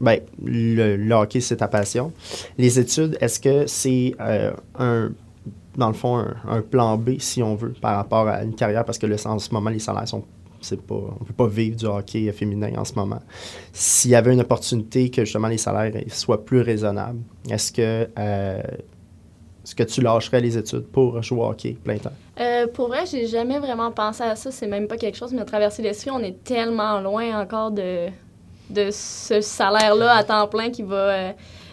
ben, 0.00 0.18
le, 0.44 0.96
le 0.96 1.14
hockey, 1.14 1.40
c'est 1.40 1.56
ta 1.56 1.68
passion? 1.68 2.12
Les 2.58 2.78
études, 2.78 3.16
est-ce 3.20 3.40
que 3.40 3.66
c'est 3.66 4.14
euh, 4.20 4.52
un 4.78 5.10
dans 5.76 5.88
le 5.88 5.94
fond 5.94 6.18
un, 6.18 6.36
un 6.48 6.60
plan 6.60 6.96
B, 6.96 7.18
si 7.18 7.42
on 7.42 7.56
veut, 7.56 7.74
par 7.80 7.96
rapport 7.96 8.28
à 8.28 8.42
une 8.44 8.54
carrière? 8.54 8.84
Parce 8.84 8.98
que 8.98 9.06
là, 9.06 9.16
en 9.24 9.38
ce 9.40 9.50
moment, 9.52 9.70
les 9.70 9.80
salaires 9.80 10.06
sont. 10.06 10.22
C'est 10.64 10.80
pas, 10.80 10.94
on 10.94 11.20
ne 11.20 11.26
peut 11.26 11.34
pas 11.36 11.46
vivre 11.46 11.76
du 11.76 11.84
hockey 11.86 12.30
féminin 12.32 12.70
en 12.76 12.84
ce 12.84 12.94
moment. 12.94 13.20
S'il 13.72 14.12
y 14.12 14.14
avait 14.14 14.32
une 14.32 14.40
opportunité 14.40 15.10
que 15.10 15.24
justement 15.24 15.48
les 15.48 15.58
salaires 15.58 15.92
soient 16.08 16.44
plus 16.44 16.60
raisonnables, 16.60 17.20
est-ce 17.50 17.70
que, 17.70 18.08
euh, 18.18 18.62
est-ce 19.64 19.74
que 19.74 19.82
tu 19.82 20.00
lâcherais 20.00 20.40
les 20.40 20.56
études 20.56 20.86
pour 20.86 21.22
jouer 21.22 21.40
au 21.40 21.44
hockey 21.50 21.76
plein 21.84 21.98
temps? 21.98 22.12
Euh, 22.40 22.66
pour 22.66 22.88
vrai, 22.88 23.04
j'ai 23.10 23.26
jamais 23.26 23.58
vraiment 23.58 23.90
pensé 23.90 24.22
à 24.22 24.36
ça. 24.36 24.50
C'est 24.50 24.66
même 24.66 24.88
pas 24.88 24.96
quelque 24.96 25.16
chose 25.16 25.30
qui 25.30 25.36
m'a 25.36 25.44
traversé 25.44 25.82
l'esprit. 25.82 26.10
On 26.10 26.20
est 26.20 26.42
tellement 26.44 27.00
loin 27.00 27.40
encore 27.40 27.70
de, 27.70 28.08
de 28.70 28.88
ce 28.90 29.40
salaire-là 29.40 30.16
à 30.16 30.24
temps 30.24 30.48
plein 30.48 30.70
qui 30.70 30.82
va. 30.82 30.96
euh, 30.96 31.32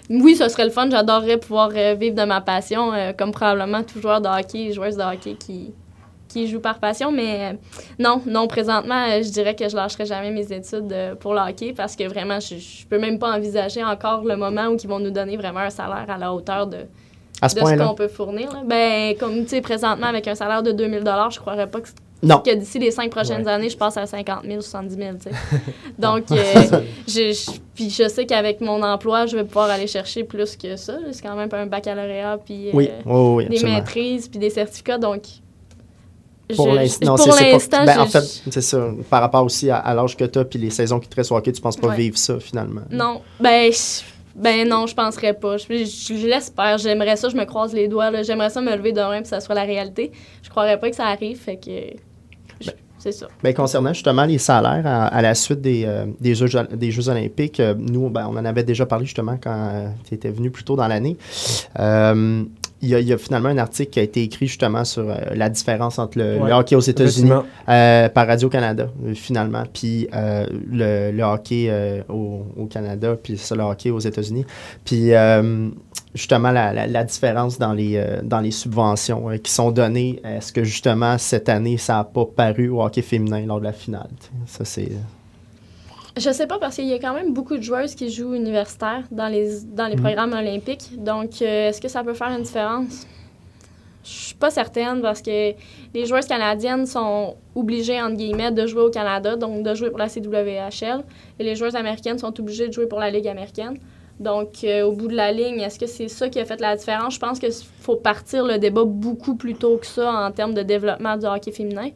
Oui, 0.09 0.35
ce 0.35 0.47
serait 0.49 0.65
le 0.65 0.71
fun. 0.71 0.89
J'adorerais 0.89 1.37
pouvoir 1.37 1.69
vivre 1.69 2.15
de 2.15 2.23
ma 2.25 2.41
passion, 2.41 2.91
comme 3.17 3.31
probablement 3.31 3.83
tout 3.83 4.01
joueur 4.01 4.19
de 4.21 4.27
hockey, 4.27 4.73
joueuse 4.73 4.97
de 4.97 5.03
hockey 5.03 5.35
qui, 5.35 5.73
qui 6.31 6.47
joue 6.47 6.59
par 6.59 6.79
passion, 6.79 7.11
mais 7.11 7.51
euh, 7.53 7.57
non, 7.99 8.21
non, 8.25 8.47
présentement, 8.47 9.05
euh, 9.09 9.21
je 9.21 9.29
dirais 9.29 9.55
que 9.55 9.67
je 9.69 9.75
lâcherai 9.75 10.05
jamais 10.05 10.31
mes 10.31 10.51
études 10.51 10.91
euh, 10.91 11.15
pour 11.15 11.33
le 11.33 11.39
hockey 11.41 11.73
parce 11.75 11.95
que 11.95 12.03
vraiment, 12.07 12.39
je, 12.39 12.55
je 12.55 12.85
peux 12.87 12.99
même 12.99 13.19
pas 13.19 13.35
envisager 13.35 13.83
encore 13.83 14.23
le 14.23 14.35
moment 14.35 14.67
où 14.67 14.77
ils 14.81 14.87
vont 14.87 14.99
nous 14.99 15.11
donner 15.11 15.37
vraiment 15.37 15.59
un 15.61 15.69
salaire 15.69 16.05
à 16.09 16.17
la 16.17 16.33
hauteur 16.33 16.67
de, 16.67 16.79
À 17.41 17.49
ce 17.49 17.55
de 17.55 17.59
ce 17.61 17.75
qu'on 17.87 17.95
peut 17.95 18.07
fournir. 18.07 18.51
là. 18.51 18.61
Ben, 18.65 19.15
comme 19.17 19.43
tu 19.43 19.49
sais, 19.49 19.61
présentement, 19.61 20.07
avec 20.07 20.27
un 20.27 20.35
salaire 20.35 20.63
de 20.63 20.71
2000 20.71 21.03
je 21.31 21.39
croirais 21.39 21.67
pas 21.67 21.81
que, 21.81 21.87
Non. 22.23 22.39
que 22.39 22.53
d'ici 22.53 22.77
les 22.79 22.91
cinq 22.91 23.09
prochaines 23.11 23.43
Ouais. 23.45 23.51
années, 23.51 23.69
je 23.69 23.77
passe 23.77 23.97
à 23.97 24.05
50 24.05 24.43
000, 24.45 24.61
70 24.61 24.95
000, 24.95 25.09
tu 25.15 25.23
sais. 25.23 25.31
Donc, 25.99 26.31
euh, 26.31 26.35
je, 27.07 27.33
je- 27.33 27.59
puis 27.73 27.89
je 27.89 28.07
sais 28.07 28.25
qu'avec 28.27 28.61
mon 28.61 28.83
emploi, 28.83 29.25
je 29.25 29.35
vais 29.37 29.43
pouvoir 29.43 29.69
aller 29.71 29.87
chercher 29.87 30.23
plus 30.23 30.55
que 30.55 30.75
ça. 30.75 30.97
C'est 31.11 31.21
quand 31.23 31.35
même 31.35 31.49
un 31.51 31.65
baccalauréat, 31.65 32.37
puis 32.45 32.67
euh, 32.67 32.71
oui, 32.73 32.89
des 33.47 33.55
absolument. 33.55 33.77
maîtrises, 33.79 34.27
puis 34.27 34.37
des 34.39 34.49
certificats, 34.51 34.97
donc... 34.99 35.21
Pour 36.55 36.73
l'instant, 36.73 37.17
c'est- 37.17 37.85
ben, 37.85 37.99
en 37.99 38.05
fait, 38.07 38.41
c'est 38.49 38.61
ça. 38.61 38.87
Par 39.09 39.21
rapport 39.21 39.43
aussi 39.43 39.69
à, 39.69 39.77
à 39.77 39.93
l'âge 39.93 40.15
que 40.17 40.23
tu 40.25 40.39
as 40.39 40.45
puis 40.45 40.59
les 40.59 40.69
saisons 40.69 40.99
qui 40.99 41.07
te 41.09 41.15
restent 41.15 41.31
au 41.31 41.35
hockey, 41.37 41.51
tu 41.51 41.61
penses 41.61 41.77
pas 41.77 41.89
Ouais. 41.89 41.95
vivre 41.97 42.17
ça 42.17 42.39
finalement? 42.39 42.81
Non, 42.91 43.21
ben, 43.39 43.71
je- 43.71 44.01
ben 44.35 44.67
non, 44.67 44.87
je 44.87 44.95
penserais 44.95 45.33
pas. 45.33 45.57
Je, 45.57 45.65
je- 45.69 46.15
je 46.17 46.27
l'espère. 46.27 46.77
J'aimerais 46.77 47.15
ça, 47.17 47.29
je 47.29 47.35
me 47.35 47.45
croise 47.45 47.73
les 47.73 47.87
doigts. 47.87 48.21
J'aimerais 48.23 48.49
ça 48.49 48.61
me 48.61 48.75
lever 48.75 48.91
demain 48.93 49.13
puis 49.15 49.23
que 49.23 49.27
ça 49.29 49.39
soit 49.39 49.55
la 49.55 49.63
réalité. 49.63 50.11
Je 50.43 50.49
croirais 50.49 50.79
pas 50.79 50.89
que 50.89 50.95
ça 50.95 51.05
arrive, 51.07 51.37
fait 51.37 51.57
que 51.57 51.71
je- 52.61 52.69
c'est 52.97 53.11
ça. 53.11 53.27
Ben, 53.43 53.53
concernant 53.53 53.93
justement 53.93 54.25
les 54.25 54.37
salaires 54.37 54.83
à, 54.85 55.07
à 55.07 55.21
la 55.21 55.33
suite 55.35 55.59
des, 55.59 55.83
euh, 55.85 56.05
des, 56.19 56.35
Jeux, 56.35 56.47
des 56.73 56.91
Jeux 56.91 57.09
olympiques, 57.09 57.59
euh, 57.59 57.73
nous, 57.77 58.09
ben, 58.09 58.27
on 58.31 58.37
en 58.37 58.45
avait 58.45 58.63
déjà 58.63 58.85
parlé 58.85 59.05
justement 59.05 59.37
quand 59.41 59.93
tu 60.07 60.13
étais 60.13 60.29
venu 60.29 60.49
plus 60.51 60.63
tôt 60.63 60.75
dans 60.75 60.87
l'année. 60.87 61.17
Il 62.83 62.89
y, 62.89 62.95
a, 62.95 62.99
il 62.99 63.07
y 63.07 63.13
a 63.13 63.17
finalement 63.17 63.49
un 63.49 63.57
article 63.59 63.91
qui 63.91 63.99
a 63.99 64.03
été 64.03 64.23
écrit 64.23 64.47
justement 64.47 64.83
sur 64.85 65.09
euh, 65.09 65.15
la 65.35 65.49
différence 65.49 65.99
entre 65.99 66.17
le, 66.17 66.39
Ouais, 66.39 66.49
le 66.49 66.55
hockey 66.55 66.75
aux 66.75 66.79
États-Unis 66.79 67.29
euh, 67.69 68.09
par 68.09 68.25
Radio-Canada, 68.27 68.89
euh, 69.05 69.13
finalement, 69.13 69.63
puis 69.71 70.07
le, 70.11 71.11
le 71.11 71.23
hockey 71.23 71.71
au, 72.09 72.45
au 72.57 72.65
Canada, 72.65 73.15
puis 73.21 73.37
ça, 73.37 73.55
le 73.55 73.61
hockey 73.63 73.91
aux 73.91 73.99
États-Unis. 73.99 74.45
Puis 74.83 75.11
justement, 76.15 76.51
la, 76.51 76.73
la- 76.73 76.87
la 76.87 77.03
différence 77.03 77.57
dans 77.59 77.73
les, 77.73 78.03
dans 78.23 78.39
les 78.41 78.51
subventions 78.51 79.29
qui 79.43 79.51
sont 79.51 79.71
données, 79.71 80.19
est-ce 80.23 80.51
que 80.51 80.63
justement 80.63 81.17
cette 81.17 81.49
année, 81.49 81.77
ça 81.77 81.93
n'a 81.97 82.03
pas 82.03 82.25
paru 82.25 82.69
au 82.69 82.81
hockey 82.83 83.01
féminin 83.01 83.45
lors 83.45 83.59
de 83.59 83.65
la 83.65 83.73
finale? 83.73 84.09
Ça, 84.47 84.65
c'est. 84.65 84.89
Je 86.17 86.29
sais 86.31 86.45
pas 86.45 86.59
parce 86.59 86.75
qu'il 86.75 86.87
y 86.87 86.93
a 86.93 86.99
quand 86.99 87.13
même 87.13 87.33
beaucoup 87.33 87.55
de 87.55 87.61
joueuses 87.61 87.95
qui 87.95 88.09
jouent 88.11 88.33
universitaire 88.33 89.03
dans 89.11 89.27
les, 89.29 89.61
dans 89.63 89.87
les 89.87 89.95
Mhm. 89.95 90.01
programmes 90.03 90.33
olympiques. 90.33 90.89
Donc, 90.97 91.41
euh, 91.41 91.69
est-ce 91.69 91.79
que 91.81 91.87
ça 91.87 92.03
peut 92.03 92.13
faire 92.13 92.29
une 92.29 92.43
différence? 92.43 93.07
Je 94.03 94.09
suis 94.09 94.35
pas 94.35 94.49
certaine 94.49 95.01
parce 95.01 95.21
que 95.21 95.53
les 95.93 96.05
joueuses 96.05 96.25
canadiennes 96.25 96.85
sont 96.85 97.35
obligées, 97.55 98.01
entre 98.01 98.15
guillemets, 98.17 98.51
de 98.51 98.65
jouer 98.65 98.81
au 98.81 98.89
Canada, 98.89 99.35
donc 99.35 99.63
de 99.63 99.73
jouer 99.75 99.89
pour 99.89 99.99
la 99.99 100.09
CWHL. 100.09 101.03
Et 101.39 101.43
les 101.43 101.55
joueuses 101.55 101.75
américaines 101.75 102.17
sont 102.17 102.37
obligées 102.39 102.67
de 102.67 102.73
jouer 102.73 102.87
pour 102.87 102.99
la 102.99 103.09
Ligue 103.11 103.27
américaine. 103.27 103.77
Donc, 104.19 104.63
euh, 104.63 104.83
au 104.83 104.91
bout 104.91 105.07
de 105.07 105.15
la 105.15 105.31
ligne, 105.31 105.61
est-ce 105.61 105.79
que 105.79 105.87
c'est 105.87 106.07
ça 106.07 106.29
qui 106.29 106.39
a 106.39 106.45
fait 106.45 106.59
la 106.59 106.75
différence? 106.75 107.13
Je 107.15 107.19
pense 107.19 107.39
qu'il 107.39 107.53
faut 107.79 107.95
partir 107.95 108.43
le 108.45 108.57
débat 108.57 108.83
beaucoup 108.85 109.35
plus 109.35 109.53
tôt 109.55 109.77
que 109.77 109.85
ça 109.85 110.11
en 110.11 110.31
termes 110.31 110.53
de 110.55 110.61
développement 110.63 111.15
du 111.15 111.25
hockey 111.25 111.51
féminin. 111.51 111.89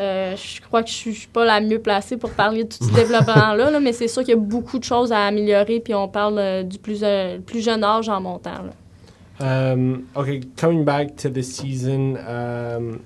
Euh, 0.00 0.34
je 0.34 0.62
crois 0.62 0.82
que 0.82 0.88
je 0.88 0.94
suis 0.94 1.14
suis 1.14 1.28
pas 1.28 1.44
la 1.44 1.60
mieux 1.60 1.78
placée 1.78 2.16
pour 2.16 2.30
parler 2.30 2.64
de 2.64 2.70
tout 2.70 2.84
ce 2.84 2.94
développement-là, 2.94 3.70
là, 3.70 3.80
mais 3.80 3.92
c'est 3.92 4.08
sûr 4.08 4.22
qu'il 4.22 4.30
y 4.30 4.36
a 4.36 4.40
beaucoup 4.40 4.78
de 4.78 4.84
choses 4.84 5.12
à 5.12 5.26
améliorer, 5.26 5.80
puis 5.80 5.94
on 5.94 6.08
parle 6.08 6.38
euh, 6.38 6.62
du 6.62 6.78
plus, 6.78 7.00
euh, 7.02 7.38
plus 7.38 7.60
jeune 7.62 7.84
âge 7.84 8.08
en 8.08 8.20
montant. 8.20 8.62
là. 8.62 8.72
Um, 9.42 10.06
okay, 10.14 10.40
coming 10.56 10.84
back 10.84 11.16
to 11.16 11.28
the 11.28 11.42
season, 11.42 12.16
um, 12.16 13.00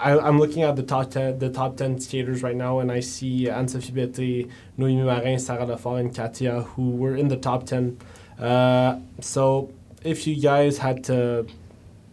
I'm 0.00 0.38
looking 0.38 0.62
at 0.62 0.76
the 0.76 0.82
top 0.82 1.10
ten, 1.10 1.38
the 1.38 1.50
top 1.50 1.76
ten 1.76 1.98
skaters 1.98 2.42
right 2.42 2.56
now, 2.56 2.80
and 2.80 2.90
I 2.90 3.00
see 3.00 3.48
Anne-Sophie 3.48 3.92
Betté, 3.92 4.48
Noémie 4.78 5.04
Marin, 5.04 5.38
Sarah 5.38 5.66
Lafort, 5.66 6.00
and 6.00 6.14
Katia, 6.14 6.62
who 6.76 6.90
were 6.90 7.16
in 7.16 7.28
the 7.28 7.36
top 7.36 7.64
ten. 7.64 7.96
Uh, 8.38 8.96
so, 9.20 9.70
if 10.02 10.26
you 10.26 10.36
guys 10.36 10.78
had 10.78 11.04
to 11.04 11.46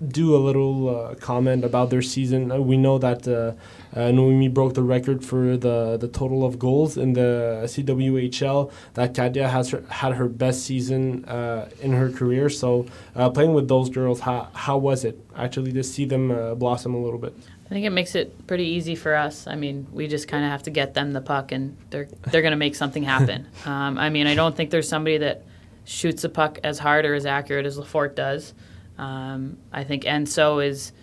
do 0.07 0.35
a 0.35 0.37
little 0.37 0.89
uh, 0.89 1.15
comment 1.15 1.63
about 1.63 1.89
their 1.89 2.01
season, 2.01 2.51
uh, 2.51 2.57
we 2.57 2.77
know 2.77 2.97
that 2.97 3.27
uh, 3.27 3.53
uh, 3.95 4.11
Noemi 4.11 4.47
broke 4.47 4.73
the 4.73 4.83
record 4.83 5.23
for 5.23 5.57
the, 5.57 5.97
the 5.97 6.07
total 6.07 6.45
of 6.45 6.57
goals 6.57 6.97
in 6.97 7.13
the 7.13 7.61
CWHL. 7.65 8.71
That 8.95 9.13
Katia 9.13 9.47
has 9.47 9.69
her, 9.69 9.83
had 9.89 10.13
her 10.13 10.27
best 10.27 10.63
season 10.63 11.25
uh, 11.25 11.69
in 11.81 11.93
her 11.93 12.09
career. 12.11 12.49
So 12.49 12.87
uh, 13.15 13.29
playing 13.29 13.53
with 13.53 13.67
those 13.67 13.89
girls, 13.89 14.21
how, 14.21 14.49
how 14.53 14.77
was 14.77 15.03
it 15.03 15.19
actually 15.35 15.73
to 15.73 15.83
see 15.83 16.05
them 16.05 16.31
uh, 16.31 16.55
blossom 16.55 16.95
a 16.95 17.01
little 17.01 17.19
bit? 17.19 17.35
I 17.65 17.69
think 17.69 17.85
it 17.85 17.91
makes 17.91 18.15
it 18.15 18.47
pretty 18.47 18.65
easy 18.65 18.95
for 18.95 19.15
us. 19.15 19.47
I 19.47 19.55
mean, 19.55 19.87
we 19.91 20.07
just 20.07 20.27
kind 20.27 20.43
of 20.43 20.51
have 20.51 20.63
to 20.63 20.71
get 20.71 20.93
them 20.93 21.13
the 21.13 21.21
puck, 21.21 21.53
and 21.53 21.77
they're 21.89 22.09
they're 22.29 22.41
going 22.41 22.51
to 22.51 22.57
make 22.57 22.75
something 22.75 23.03
happen. 23.03 23.47
um, 23.65 23.97
I 23.97 24.09
mean, 24.09 24.27
I 24.27 24.35
don't 24.35 24.57
think 24.57 24.71
there's 24.71 24.89
somebody 24.89 25.19
that 25.19 25.45
shoots 25.85 26.25
a 26.25 26.29
puck 26.29 26.59
as 26.65 26.79
hard 26.79 27.05
or 27.05 27.13
as 27.13 27.25
accurate 27.25 27.65
as 27.65 27.77
Lafort 27.77 28.15
does. 28.15 28.53
Um, 29.01 29.57
I 29.73 29.83
think 29.83 30.03
Enso 30.03 30.65
is 30.65 30.93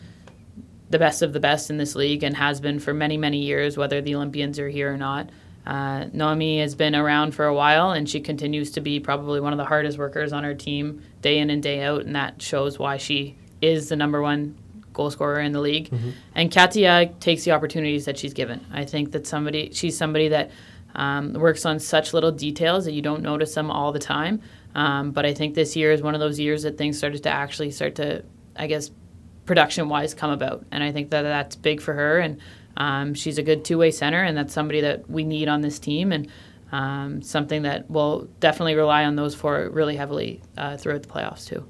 the 0.91 0.99
best 0.99 1.21
of 1.21 1.33
the 1.33 1.41
best 1.41 1.69
in 1.69 1.77
this 1.77 1.95
league 1.95 2.23
and 2.23 2.35
has 2.37 2.61
been 2.61 2.79
for 2.79 2.95
many 2.95 3.19
many 3.19 3.39
years, 3.39 3.77
whether 3.77 4.01
the 4.01 4.15
Olympians 4.15 4.59
are 4.59 4.69
here 4.69 4.93
or 4.93 4.97
not. 4.97 5.31
Uh, 5.67 6.07
Noemi 6.15 6.61
has 6.61 6.75
been 6.75 6.95
around 6.95 7.35
for 7.35 7.45
a 7.45 7.53
while, 7.53 7.91
and 7.91 8.09
she 8.09 8.21
continues 8.21 8.71
to 8.71 8.81
be 8.81 9.01
probably 9.01 9.39
one 9.39 9.53
of 9.53 9.59
the 9.59 9.67
hardest 9.67 9.99
workers 9.99 10.33
on 10.33 10.43
our 10.45 10.55
team, 10.55 11.03
day 11.21 11.39
in 11.39 11.51
and 11.51 11.63
day 11.63 11.83
out, 11.83 12.07
and 12.07 12.17
that 12.17 12.41
shows 12.41 12.79
why 12.79 12.97
she 12.97 13.37
is 13.61 13.91
the 13.91 13.97
number 13.97 14.23
one 14.23 14.57
goal 14.95 15.11
scorer 15.11 15.41
in 15.41 15.53
the 15.53 15.61
league. 15.61 15.93
And 16.35 16.51
Katia 16.51 17.13
takes 17.21 17.45
the 17.45 17.51
opportunities 17.51 18.07
that 18.07 18.17
she's 18.17 18.33
given. 18.33 18.65
I 18.73 18.85
think 18.87 19.13
that 19.13 19.27
somebody 19.27 19.71
she's 19.75 19.99
somebody 19.99 20.29
that 20.29 20.51
um, 20.95 21.35
works 21.35 21.67
on 21.67 21.79
such 21.81 22.15
little 22.15 22.33
details 22.33 22.87
that 22.87 22.93
you 22.93 23.03
don't 23.03 23.23
notice 23.23 23.55
them 23.55 23.71
all 23.71 23.93
the 23.93 23.99
time. 23.99 24.41
Um, 24.75 25.11
but 25.13 25.25
I 25.27 25.35
think 25.35 25.55
this 25.55 25.77
year 25.77 25.93
is 25.93 26.03
one 26.03 26.15
of 26.15 26.21
those 26.21 26.39
years 26.39 26.63
that 26.63 26.79
things 26.79 26.99
started 26.99 27.23
to 27.25 27.31
actually 27.31 27.71
start 27.71 27.95
to, 27.97 28.25
I 28.57 28.67
guess, 28.67 28.91
production 29.47 29.89
wise 29.89 30.15
come 30.15 30.31
about. 30.31 30.65
And 30.71 30.83
I 30.83 30.93
think 30.93 31.11
that 31.11 31.23
that's 31.23 31.57
big 31.57 31.81
for 31.81 31.95
her. 31.95 32.19
And 32.19 32.39
um, 32.77 33.15
she's 33.15 33.39
a 33.39 33.43
good 33.43 33.65
two 33.65 33.79
way 33.79 33.91
center, 33.91 34.23
and 34.23 34.37
that's 34.37 34.53
somebody 34.53 34.81
that 34.83 35.09
we 35.11 35.25
need 35.25 35.49
on 35.49 35.63
this 35.63 35.79
team. 35.79 36.13
And 36.13 36.29
um, 36.71 37.23
something 37.23 37.63
that 37.63 37.91
we'll 37.91 38.29
definitely 38.41 38.75
rely 38.75 39.05
on 39.05 39.17
those 39.17 39.35
four 39.35 39.71
really 39.73 39.97
heavily 39.97 40.43
uh, 40.57 40.77
throughout 40.77 41.03
the 41.03 41.09
playoffs, 41.09 41.47
too. 41.47 41.65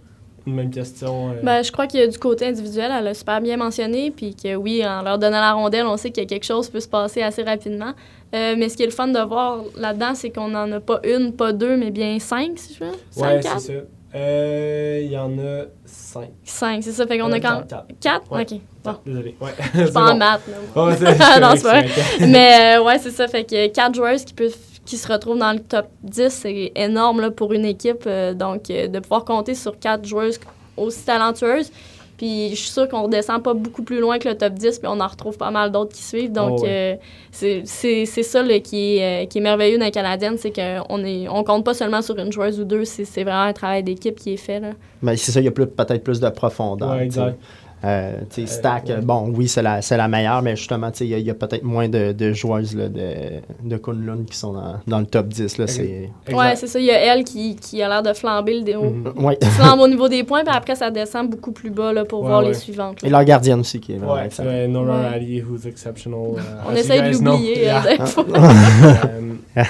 Même 0.46 0.70
question. 0.70 1.30
euh, 1.30 1.42
Ben, 1.42 1.62
je 1.62 1.70
crois 1.70 1.86
qu'il 1.86 2.00
y 2.00 2.02
a 2.02 2.06
du 2.06 2.18
côté 2.18 2.46
individuel, 2.46 2.90
elle 2.90 3.06
a 3.06 3.14
super 3.14 3.40
bien 3.40 3.56
mentionné, 3.56 4.10
puis 4.10 4.34
que 4.34 4.54
oui, 4.54 4.84
en 4.84 5.02
leur 5.02 5.18
donnant 5.18 5.40
la 5.40 5.52
rondelle, 5.52 5.86
on 5.86 5.96
sait 5.96 6.10
qu'il 6.10 6.22
y 6.22 6.26
a 6.26 6.28
quelque 6.28 6.44
chose 6.44 6.66
qui 6.66 6.72
peut 6.72 6.80
se 6.80 6.88
passer 6.88 7.22
assez 7.22 7.42
rapidement. 7.42 7.92
Euh, 8.34 8.54
mais 8.58 8.68
ce 8.68 8.76
qui 8.76 8.82
est 8.82 8.86
le 8.86 8.92
fun 8.92 9.08
de 9.08 9.18
voir 9.20 9.60
là-dedans, 9.76 10.14
c'est 10.14 10.30
qu'on 10.30 10.48
n'en 10.48 10.70
a 10.72 10.80
pas 10.80 11.00
une, 11.04 11.32
pas 11.32 11.52
deux, 11.52 11.76
mais 11.76 11.90
bien 11.90 12.18
cinq, 12.18 12.52
si 12.58 12.74
je 12.74 12.84
veux. 12.84 12.90
Ouais, 13.16 13.40
c'est 13.42 13.58
ça. 13.58 13.72
Euh, 14.14 15.00
Il 15.04 15.10
y 15.12 15.16
en 15.18 15.38
a 15.38 15.64
cinq. 15.84 16.30
Cinq, 16.44 16.82
c'est 16.82 16.92
ça. 16.92 17.06
Fait 17.06 17.18
qu'on 17.18 17.30
a 17.32 17.36
Euh, 17.36 17.40
quand 17.40 17.62
quatre, 17.68 17.86
quatre? 18.00 18.28
Quatre? 18.28 18.32
Ouais. 18.32 18.42
OK. 18.50 18.60
Bon. 18.84 18.94
Désolé. 19.06 19.36
Ouais. 19.40 19.50
Je 19.58 19.78
suis 19.78 19.78
C'est 19.86 19.92
pas 19.92 20.12
en 20.12 20.16
maths, 20.16 20.40
là. 20.48 20.96
C'est- 20.96 21.04
non, 21.40 21.48
c'est 21.56 21.62
pas 21.62 21.80
vrai. 21.80 21.86
Mais 22.20 22.78
ouais, 22.78 22.98
c'est 22.98 23.10
ça. 23.10 23.28
Fait 23.28 23.44
que 23.44 23.66
quatre 23.68 23.94
joueuses 23.94 24.24
qui 24.24 24.34
peuvent 24.34 24.56
qui 24.84 24.96
se 24.96 25.06
retrouvent 25.12 25.38
dans 25.38 25.52
le 25.52 25.60
top 25.60 25.86
10, 26.02 26.30
c'est 26.30 26.72
énorme 26.74 27.20
là, 27.20 27.30
pour 27.30 27.52
une 27.52 27.66
équipe. 27.66 28.08
Donc, 28.34 28.64
de 28.68 28.98
pouvoir 29.00 29.24
compter 29.26 29.54
sur 29.54 29.78
quatre 29.78 30.06
joueuses 30.06 30.40
aussi 30.78 31.04
talentueuses. 31.04 31.70
Puis, 32.18 32.50
je 32.50 32.56
suis 32.56 32.68
sûre 32.70 32.88
qu'on 32.88 33.04
redescend 33.04 33.42
pas 33.42 33.54
beaucoup 33.54 33.82
plus 33.82 34.00
loin 34.00 34.18
que 34.18 34.28
le 34.28 34.36
top 34.36 34.52
10, 34.54 34.80
puis 34.80 34.88
on 34.92 35.00
en 35.00 35.06
retrouve 35.06 35.38
pas 35.38 35.50
mal 35.50 35.70
d'autres 35.72 35.94
qui 35.94 36.02
suivent. 36.02 36.32
Donc, 36.32 36.58
Oh, 36.58 36.62
ouais. 36.64 36.68
euh, 36.68 36.96
c'est- 37.30 37.62
c'est 37.64 38.04
c'est 38.06 38.22
ça 38.24 38.42
là, 38.42 38.58
qui, 38.58 38.98
est, 38.98 39.22
euh, 39.22 39.26
qui 39.26 39.38
est 39.38 39.40
merveilleux 39.40 39.78
dans 39.78 39.84
les 39.84 39.90
Canadiennes, 39.92 40.36
c'est 40.36 40.52
qu'on 40.52 41.04
est, 41.04 41.28
on 41.28 41.44
compte 41.44 41.64
pas 41.64 41.74
seulement 41.74 42.02
sur 42.02 42.18
une 42.18 42.32
joueuse 42.32 42.58
ou 42.60 42.64
deux, 42.64 42.84
c'est 42.84 43.04
c'est 43.04 43.22
vraiment 43.22 43.42
un 43.42 43.52
travail 43.52 43.82
d'équipe 43.84 44.16
qui 44.18 44.34
est 44.34 44.36
fait. 44.36 44.58
Là. 44.60 44.70
Mais 45.00 45.16
c'est 45.16 45.30
ça, 45.32 45.40
il 45.40 45.44
y 45.44 45.48
a 45.48 45.52
peut-être 45.52 46.02
plus 46.02 46.20
de 46.20 46.28
profondeur. 46.28 46.90
Ouais, 46.90 47.04
exact. 47.04 47.38
Euh, 47.84 48.12
Stack, 48.46 48.86
ouais. 48.86 48.90
euh, 48.92 49.00
bon, 49.00 49.32
oui, 49.34 49.46
c'est 49.46 49.62
la, 49.62 49.80
c'est 49.82 49.96
la 49.96 50.08
meilleure, 50.08 50.42
mais 50.42 50.56
justement, 50.56 50.90
tu 50.90 50.98
sais, 50.98 51.06
il 51.08 51.20
y 51.20 51.30
a, 51.30 51.34
peut-être 51.34 51.62
moins 51.62 51.88
de, 51.88 52.10
de 52.12 52.32
joueuses 52.32 52.74
là, 52.74 52.88
de, 52.88 53.40
de 53.62 53.76
Kunlun 53.76 54.24
qui 54.28 54.36
sont 54.36 54.52
dans, 54.52 54.80
dans 54.86 54.98
le 54.98 55.06
top 55.06 55.28
10. 55.28 55.58
Là, 55.58 55.66
c'est... 55.68 56.10
Ouais, 56.32 56.56
c'est 56.56 56.66
ça. 56.66 56.80
Il 56.80 56.86
y 56.86 56.90
a 56.90 56.98
elle 56.98 57.22
qui, 57.24 57.54
qui 57.56 57.80
a 57.82 57.88
l'air 57.88 58.02
de 58.02 58.12
flamber 58.12 58.54
le 58.58 58.62
déo. 58.64 58.82
Mhm. 58.82 59.24
Ouais. 59.24 59.38
flambe 59.42 59.80
au 59.80 59.86
niveau 59.88 60.08
des 60.08 60.24
points, 60.24 60.42
puis 60.44 60.54
après, 60.54 60.74
ça 60.74 60.90
descend 60.90 61.30
beaucoup 61.30 61.52
plus 61.52 61.70
bas 61.70 61.92
là, 61.92 62.04
pour 62.04 62.22
Ouais, 62.22 62.28
voir 62.28 62.40
ouais. 62.42 62.48
les 62.48 62.54
suivantes. 62.54 63.00
là. 63.02 63.08
Et 63.08 63.10
leur 63.12 63.24
gardienne 63.24 63.60
aussi, 63.60 63.78
qui 63.78 63.92
est 63.92 63.96
vraiment 63.96 64.14
Ouais, 64.14 64.26
excellente. 64.26 64.52
ouais, 64.52 64.66
Nora. 64.68 65.10
Ratty, 65.10 65.40
who's 65.42 65.64
exceptional. 65.66 66.32
uh, 66.36 66.68
On 66.68 66.74
essaye 66.74 67.00
de 67.02 67.24
l'oublier. 67.24 67.68
Fois. 68.06 68.24
um, 68.34 69.38
I 69.56 69.62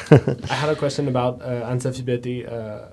had 0.50 0.70
a 0.70 0.74
question 0.74 1.08
about 1.08 1.40
uh, 1.42 1.70
Anne-Sophie 1.70 2.02
Betty. 2.02 2.44
Uh, 2.46 2.86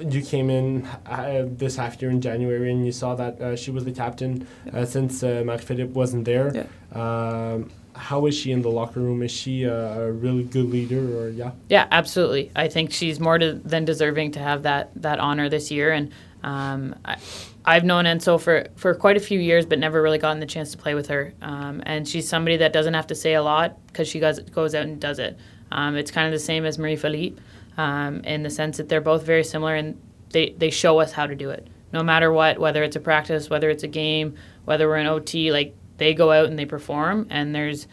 you 0.00 0.22
came 0.22 0.50
in 0.50 0.86
uh, 1.06 1.44
this 1.46 1.76
half 1.76 2.00
year 2.00 2.10
in 2.10 2.20
January 2.20 2.70
and 2.70 2.84
you 2.84 2.92
saw 2.92 3.14
that 3.14 3.40
uh, 3.40 3.56
she 3.56 3.70
was 3.70 3.84
the 3.84 3.92
captain 3.92 4.46
uh, 4.72 4.84
since 4.84 5.22
uh, 5.22 5.42
Marc-Philippe 5.44 5.92
wasn't 5.92 6.24
there. 6.24 6.66
Um, 6.92 7.70
how 7.94 8.26
is 8.26 8.34
she 8.36 8.52
in 8.52 8.62
the 8.62 8.70
locker 8.70 9.00
room? 9.00 9.22
Is 9.22 9.32
she 9.32 9.64
a, 9.64 10.02
a 10.02 10.12
really 10.12 10.44
good 10.44 10.70
leader 10.70 11.18
or 11.18 11.30
yeah? 11.30 11.50
Yeah, 11.68 11.86
absolutely. 11.90 12.50
I 12.54 12.68
think 12.68 12.92
she's 12.92 13.18
more 13.18 13.38
to, 13.38 13.54
than 13.54 13.84
deserving 13.84 14.32
to 14.32 14.40
have 14.40 14.62
that 14.62 14.90
that 15.02 15.18
honor 15.18 15.48
this 15.48 15.70
year, 15.70 15.92
and 15.92 16.12
Um, 16.44 16.94
I, 17.04 17.16
I've 17.64 17.84
known 17.84 18.04
Enzo 18.04 18.40
for, 18.40 18.68
for 18.76 18.94
quite 18.94 19.16
a 19.16 19.20
few 19.20 19.40
years, 19.40 19.66
but 19.66 19.78
never 19.80 20.00
really 20.00 20.18
gotten 20.18 20.38
the 20.38 20.46
chance 20.46 20.70
to 20.70 20.78
play 20.78 20.94
with 20.94 21.08
her. 21.08 21.34
Um, 21.42 21.82
and 21.84 22.06
she's 22.06 22.28
somebody 22.28 22.58
that 22.58 22.72
doesn't 22.72 22.94
have 22.94 23.08
to 23.08 23.14
say 23.14 23.34
a 23.34 23.42
lot 23.42 23.74
because 23.88 24.06
she 24.06 24.20
goes, 24.20 24.38
goes 24.38 24.72
out 24.72 24.84
and 24.84 25.00
does 25.00 25.18
it. 25.18 25.36
Um, 25.72 25.96
it's 25.96 26.12
kind 26.12 26.26
of 26.26 26.32
the 26.32 26.44
same 26.44 26.64
as 26.64 26.78
Marie 26.78 26.96
Philippe 26.96 27.42
um, 27.78 28.20
in 28.24 28.42
the 28.42 28.50
sense 28.50 28.76
that 28.76 28.90
they're 28.90 29.00
both 29.00 29.22
very 29.24 29.44
similar 29.44 29.74
and 29.74 29.98
they, 30.30 30.50
they 30.58 30.68
show 30.68 30.98
us 31.00 31.12
how 31.12 31.26
to 31.26 31.34
do 31.34 31.48
it. 31.48 31.66
No 31.92 32.02
matter 32.02 32.30
what, 32.30 32.58
whether 32.58 32.82
it's 32.82 32.96
a 32.96 33.00
practice, 33.00 33.48
whether 33.48 33.70
it's 33.70 33.82
a 33.84 33.88
game, 33.88 34.34
whether 34.66 34.86
we're 34.86 34.98
in 34.98 35.06
OT, 35.06 35.50
like 35.52 35.74
they 35.96 36.12
go 36.12 36.30
out 36.30 36.46
and 36.46 36.58
they 36.58 36.66
perform. 36.66 37.26
And 37.30 37.54
there's 37.54 37.88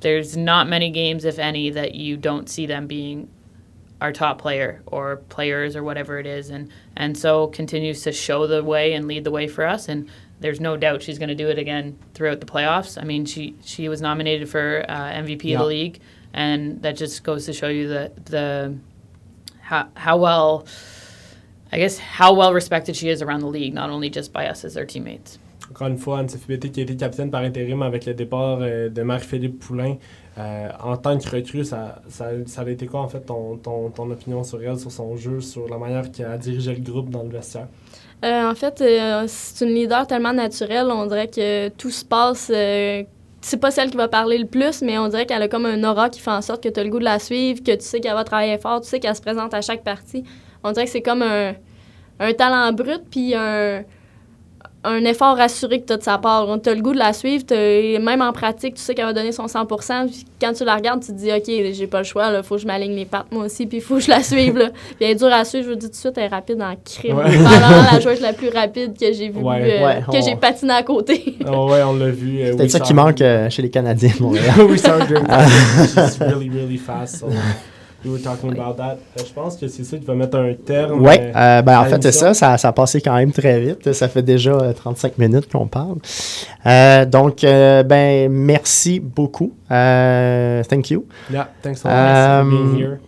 there's 0.00 0.36
not 0.36 0.68
many 0.68 0.90
games, 0.90 1.24
if 1.24 1.38
any, 1.38 1.70
that 1.70 1.94
you 1.94 2.18
don't 2.18 2.50
see 2.50 2.66
them 2.66 2.86
being 2.86 3.30
our 4.02 4.12
top 4.12 4.38
player 4.38 4.82
or 4.84 5.16
players 5.30 5.74
or 5.76 5.82
whatever 5.82 6.18
it 6.18 6.26
is, 6.26 6.50
and 6.50 6.70
and 6.96 7.16
so 7.16 7.46
continues 7.46 8.02
to 8.02 8.12
show 8.12 8.46
the 8.46 8.62
way 8.62 8.92
and 8.92 9.06
lead 9.08 9.24
the 9.24 9.30
way 9.30 9.48
for 9.48 9.64
us. 9.64 9.88
And 9.88 10.10
there's 10.40 10.60
no 10.60 10.76
doubt 10.76 11.00
she's 11.02 11.18
going 11.18 11.30
to 11.30 11.34
do 11.34 11.48
it 11.48 11.58
again 11.58 11.98
throughout 12.12 12.40
the 12.40 12.46
playoffs. 12.46 13.00
I 13.00 13.04
mean, 13.04 13.24
she 13.24 13.54
she 13.64 13.88
was 13.88 14.02
nominated 14.02 14.50
for 14.50 14.84
uh, 14.86 15.12
MVP 15.12 15.44
Yeah. 15.44 15.54
of 15.56 15.60
the 15.60 15.66
league, 15.68 16.00
and 16.34 16.82
that 16.82 16.96
just 16.98 17.22
goes 17.24 17.46
to 17.46 17.54
show 17.54 17.68
you 17.68 17.88
the 17.88 18.12
the 18.26 18.76
how 19.70 19.86
how 19.94 20.16
well. 20.16 20.64
I 21.72 21.78
guess 21.78 21.98
how 21.98 22.32
well 22.32 22.54
respected 22.54 22.94
she 22.94 23.08
is 23.08 23.20
around 23.20 23.40
the 23.40 23.48
league, 23.48 23.74
not 23.74 23.90
only 23.90 24.08
just 24.08 24.32
by 24.32 24.46
us 24.46 24.64
as 24.64 24.74
their 24.74 24.86
teammates. 24.86 25.40
Encore 25.70 25.88
une 25.88 25.98
fois, 25.98 26.18
Anne-Sophie 26.20 26.46
Bété 26.46 26.70
qui 26.70 26.80
a 26.80 26.82
été 26.84 26.96
capitaine 26.96 27.30
par 27.30 27.42
intérim 27.42 27.82
avec 27.82 28.06
le 28.06 28.14
départ 28.14 28.58
euh, 28.60 28.88
de 28.88 29.02
Marie-Philippe 29.02 29.58
Poulain. 29.58 29.96
Euh, 30.36 30.68
en 30.82 30.96
tant 30.96 31.18
que 31.18 31.28
recrue, 31.28 31.64
ça, 31.64 32.02
ça, 32.08 32.26
ça 32.46 32.62
a 32.62 32.68
été 32.68 32.86
quoi 32.86 33.00
en 33.00 33.08
fait 33.08 33.20
ton, 33.20 33.56
ton, 33.56 33.90
ton 33.90 34.10
opinion 34.10 34.44
sur 34.44 34.62
elle, 34.62 34.78
sur 34.78 34.92
son 34.92 35.16
jeu, 35.16 35.40
sur 35.40 35.68
la 35.68 35.78
manière 35.78 36.12
qu'elle 36.12 36.26
a 36.26 36.38
dirigé 36.38 36.74
le 36.74 36.80
groupe 36.80 37.10
dans 37.10 37.22
le 37.22 37.30
vestiaire? 37.30 37.66
Euh, 38.24 38.50
en 38.50 38.54
fait, 38.54 38.80
euh, 38.80 39.24
c'est 39.26 39.64
une 39.64 39.74
leader 39.74 40.06
tellement 40.06 40.32
naturelle. 40.32 40.86
On 40.90 41.06
dirait 41.06 41.28
que 41.28 41.68
tout 41.70 41.90
se 41.90 42.04
passe. 42.04 42.50
C'est 43.44 43.58
pas 43.58 43.70
celle 43.70 43.90
qui 43.90 43.98
va 43.98 44.08
parler 44.08 44.38
le 44.38 44.46
plus, 44.46 44.80
mais 44.80 44.96
on 44.96 45.06
dirait 45.08 45.26
qu'elle 45.26 45.42
a 45.42 45.48
comme 45.48 45.66
un 45.66 45.84
aura 45.84 46.08
qui 46.08 46.18
fait 46.18 46.30
en 46.30 46.40
sorte 46.40 46.62
que 46.62 46.68
tu 46.70 46.80
as 46.80 46.84
le 46.84 46.88
goût 46.88 46.98
de 46.98 47.04
la 47.04 47.18
suivre, 47.18 47.62
que 47.62 47.72
tu 47.72 47.84
sais 47.84 48.00
qu'elle 48.00 48.14
va 48.14 48.24
travailler 48.24 48.56
fort, 48.56 48.80
tu 48.80 48.88
sais 48.88 49.00
qu'elle 49.00 49.14
se 49.14 49.20
présente 49.20 49.52
à 49.52 49.60
chaque 49.60 49.84
partie. 49.84 50.24
On 50.62 50.72
dirait 50.72 50.86
que 50.86 50.90
c'est 50.90 51.02
comme 51.02 51.20
un, 51.20 51.52
un 52.20 52.32
talent 52.32 52.72
brut, 52.72 53.02
puis 53.10 53.34
un, 53.34 53.82
un 54.84 55.04
effort 55.04 55.40
assuré 55.40 55.80
que 55.80 55.86
tu 55.86 55.92
as 55.94 55.96
de 55.96 56.02
sa 56.02 56.18
part. 56.18 56.46
Tu 56.62 56.68
as 56.68 56.74
le 56.74 56.82
goût 56.82 56.92
de 56.92 56.98
la 56.98 57.12
suivre, 57.12 57.44
t'as- 57.46 57.98
même 57.98 58.20
en 58.22 58.32
pratique, 58.32 58.74
tu 58.74 58.82
sais 58.82 58.94
qu'elle 58.94 59.06
va 59.06 59.12
donner 59.12 59.32
son 59.32 59.48
100 59.48 59.64
puis 59.66 60.24
quand 60.40 60.52
tu 60.52 60.64
la 60.64 60.74
regardes, 60.76 61.00
tu 61.02 61.08
te 61.12 61.16
dis, 61.18 61.30
OK, 61.32 61.72
j'ai 61.72 61.86
pas 61.86 61.98
le 61.98 62.04
choix, 62.04 62.30
il 62.36 62.42
faut 62.42 62.56
que 62.56 62.60
je 62.60 62.66
m'aligne 62.66 62.94
les 62.94 63.04
pattes 63.06 63.26
moi 63.30 63.44
aussi, 63.46 63.66
puis 63.66 63.78
il 63.78 63.82
faut 63.82 63.94
que 63.96 64.00
je 64.02 64.10
la 64.10 64.22
suive. 64.22 64.58
Là. 64.58 64.70
Puis 64.70 64.96
elle 65.00 65.10
est 65.10 65.14
dure 65.14 65.32
à 65.32 65.44
suivre, 65.44 65.64
je 65.64 65.70
vous 65.70 65.76
dis 65.76 65.86
tout 65.86 65.92
de 65.92 65.96
suite, 65.96 66.12
elle 66.18 66.24
est 66.24 66.28
rapide 66.28 66.60
en 66.62 66.74
crime. 66.84 67.16
Ouais. 67.16 67.24
Probablement 67.24 67.92
la 67.92 68.00
joueuse 68.02 68.20
la 68.20 68.32
plus 68.32 68.48
rapide 68.50 68.92
que 68.98 69.12
j'ai 69.12 69.28
vue, 69.30 69.40
Ouais. 69.40 69.80
euh, 69.80 69.86
Ouais, 69.86 70.00
que 70.10 70.16
on- 70.18 70.20
j'ai 70.22 70.36
patiné 70.36 70.72
à 70.74 70.82
côté. 70.82 71.36
Oh, 71.46 71.70
ouais, 71.70 71.82
on 71.82 71.94
l'a 71.94 72.10
vu. 72.10 72.40
euh, 72.42 72.54
C'est 72.58 72.68
ça 72.68 72.80
qui 72.80 72.94
manque 72.94 73.20
euh, 73.20 73.48
chez 73.50 73.62
les 73.62 73.70
Canadiens 73.70 74.12
Montréal. 74.20 74.60
we. 74.68 74.80
She's 74.80 76.18
really, 76.20 76.48
really 76.50 76.78
fast. 76.78 77.16
So 77.20 77.28
we 78.04 78.10
were 78.12 78.20
talking 78.22 78.50
about 78.52 78.76
that. 78.76 78.98
Euh, 79.18 79.22
je 79.26 79.32
pense 79.32 79.56
que 79.56 79.68
c'est 79.68 79.84
ça 79.84 79.96
qui 79.96 80.04
va 80.04 80.14
mettre 80.14 80.36
un 80.36 80.52
terme. 80.54 81.00
Oui, 81.04 81.14
euh, 81.18 81.62
ben, 81.62 81.80
en 81.80 81.84
fait, 81.84 82.02
c'est 82.02 82.12
ça, 82.12 82.34
ça, 82.34 82.58
ça 82.58 82.68
a 82.68 82.72
passé 82.72 83.00
quand 83.00 83.14
même 83.14 83.32
très 83.32 83.60
vite. 83.60 83.92
Ça 83.92 84.08
fait 84.08 84.22
déjà 84.22 84.52
euh, 84.52 84.72
35 84.72 85.18
minutes 85.18 85.50
qu'on 85.50 85.66
parle. 85.66 85.96
Euh, 86.66 87.04
donc, 87.04 87.44
euh, 87.44 87.82
ben, 87.82 88.30
merci 88.30 89.00
beaucoup. 89.00 89.52
Euh, 89.70 90.62
thank 90.64 90.90
you. 90.90 91.04
Yeah, 91.30 91.48
thanks 91.62 91.84
a 91.84 91.88
lot 91.88 92.44
for 92.44 92.50
being 92.50 92.78
here. 92.78 92.98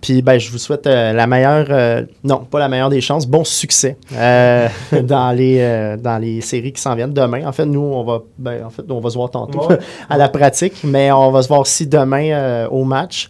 Puis, 0.00 0.22
ben, 0.22 0.38
je 0.38 0.52
vous 0.52 0.58
souhaite 0.58 0.86
euh, 0.86 1.12
la 1.12 1.26
meilleure, 1.26 1.66
euh, 1.70 2.02
non, 2.22 2.44
pas 2.48 2.60
la 2.60 2.68
meilleure 2.68 2.90
des 2.90 3.00
chances, 3.00 3.26
bon 3.26 3.42
succès 3.42 3.96
euh, 4.14 4.68
dans, 5.02 5.32
les, 5.32 5.58
euh, 5.58 5.96
dans 5.96 6.18
les 6.18 6.42
séries 6.42 6.72
qui 6.72 6.80
s'en 6.80 6.94
viennent. 6.94 7.12
Demain, 7.12 7.44
en 7.44 7.50
fait, 7.50 7.66
nous, 7.66 7.80
on 7.80 8.04
va, 8.04 8.20
ben, 8.38 8.66
en 8.66 8.70
fait, 8.70 8.82
on 8.88 9.00
va 9.00 9.10
se 9.10 9.16
voir 9.16 9.30
tantôt 9.30 9.66
Ouais. 9.68 9.78
à 10.08 10.16
la 10.16 10.28
pratique, 10.28 10.84
mais 10.84 11.10
on 11.10 11.32
va 11.32 11.42
se 11.42 11.48
voir 11.48 11.60
aussi 11.60 11.86
demain 11.88 12.30
euh, 12.30 12.68
au 12.68 12.84
match. 12.84 13.28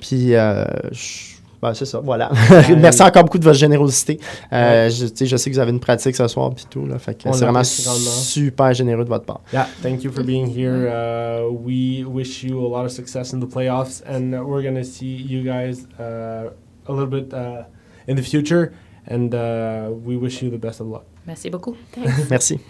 Puis, 0.00 0.34
euh, 0.34 0.64
je- 0.92 1.36
ben, 1.60 1.74
c'est 1.74 1.86
ça, 1.86 1.98
voilà. 1.98 2.30
Merci 2.78 3.02
encore 3.02 3.24
beaucoup 3.24 3.38
de 3.38 3.44
votre 3.44 3.58
générosité. 3.58 4.20
Euh, 4.52 4.88
je, 4.88 5.06
tu 5.06 5.16
sais, 5.16 5.26
je 5.26 5.36
sais 5.36 5.50
que 5.50 5.54
vous 5.56 5.60
avez 5.60 5.72
une 5.72 5.80
pratique 5.80 6.14
ce 6.14 6.28
soir, 6.28 6.54
puis 6.54 6.66
tout, 6.70 6.86
là, 6.86 6.98
fait 7.00 7.14
que 7.14 7.32
c'est 7.32 7.44
vraiment 7.44 7.64
super 7.64 8.72
généreux 8.74 9.02
de 9.04 9.08
votre 9.08 9.24
part. 9.24 9.40
Yeah, 9.52 9.66
thank 9.82 10.04
you 10.04 10.12
for 10.12 10.22
being 10.22 10.46
here. 10.46 10.86
Uh, 10.88 11.50
we 11.50 12.04
wish 12.04 12.44
you 12.44 12.64
a 12.64 12.68
lot 12.68 12.84
of 12.84 12.92
success 12.92 13.32
in 13.32 13.40
the 13.40 13.46
playoffs, 13.52 14.02
and 14.08 14.32
we're 14.46 14.62
gonna 14.62 14.84
see 14.84 15.16
you 15.28 15.42
guys 15.42 15.86
uh, 15.98 16.50
a 16.86 16.92
little 16.92 17.08
bit 17.08 17.32
uh, 17.34 17.64
in 18.06 18.14
the 18.14 18.22
future. 18.22 18.72
And 19.10 19.34
uh, 19.34 19.90
we 20.04 20.16
wish 20.16 20.42
you 20.42 20.50
the 20.50 20.58
best 20.58 20.80
of 20.80 20.86
luck. 20.86 21.04
Merci 21.26 21.50
beaucoup. 21.50 21.74
Merci. 22.30 22.60